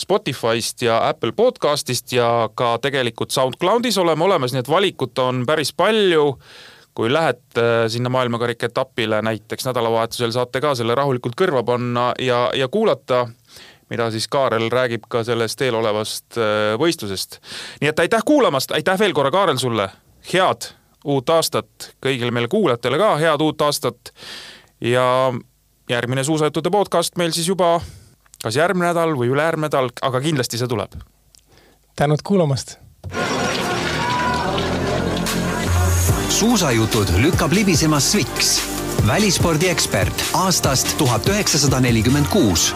Spotify'st 0.00 0.82
ja 0.82 0.98
Apple 1.08 1.32
podcast'ist 1.32 2.12
ja 2.12 2.48
ka 2.54 2.78
tegelikult 2.82 3.30
SoundCloudis 3.30 3.98
oleme 3.98 4.24
olemas, 4.24 4.52
nii 4.52 4.64
et 4.64 4.70
valikut 4.70 5.18
on 5.18 5.44
päris 5.46 5.72
palju. 5.72 6.38
kui 6.94 7.12
lähete 7.12 7.88
sinna 7.88 8.08
maailmakarika 8.08 8.66
etapile 8.66 9.22
näiteks 9.22 9.66
nädalavahetusel, 9.66 10.30
saate 10.30 10.60
ka 10.60 10.74
selle 10.78 10.94
rahulikult 10.94 11.34
kõrva 11.34 11.64
panna 11.66 12.12
ja, 12.22 12.50
ja 12.54 12.68
kuulata 12.68 13.26
mida 13.90 14.10
siis 14.10 14.28
Kaarel 14.28 14.68
räägib 14.70 15.08
ka 15.08 15.24
sellest 15.24 15.60
eelolevast 15.60 16.38
äh, 16.38 16.78
võistlusest. 16.78 17.40
nii 17.80 17.90
et 17.90 17.98
aitäh 17.98 18.22
kuulamast, 18.24 18.72
aitäh 18.72 18.98
veel 18.98 19.12
korra, 19.12 19.30
Kaarel, 19.30 19.58
sulle, 19.58 19.88
head 20.32 20.70
uut 21.04 21.30
aastat 21.30 21.90
kõigile 22.04 22.32
meile 22.32 22.48
kuulajatele 22.48 22.98
ka, 22.98 23.10
head 23.20 23.42
uut 23.44 23.60
aastat 23.66 24.14
ja 24.80 25.32
järgmine 25.90 26.24
suusajuttude 26.24 26.70
podcast 26.70 27.18
meil 27.20 27.34
siis 27.36 27.48
juba 27.48 27.76
kas 28.44 28.58
järgmine 28.60 28.90
nädal 28.90 29.14
või 29.16 29.30
ülejärgmine 29.32 29.70
nädal, 29.70 29.88
aga 30.04 30.20
kindlasti 30.20 30.60
see 30.60 30.68
tuleb. 30.68 30.92
tänud 31.96 32.20
kuulamast. 32.24 32.78
suusajutud 36.28 37.14
lükkab 37.22 37.52
libisema 37.52 38.00
Sviks, 38.00 38.60
välispordiekspert 39.06 40.24
aastast 40.34 40.98
tuhat 40.98 41.28
üheksasada 41.28 41.80
nelikümmend 41.80 42.28
kuus 42.28 42.74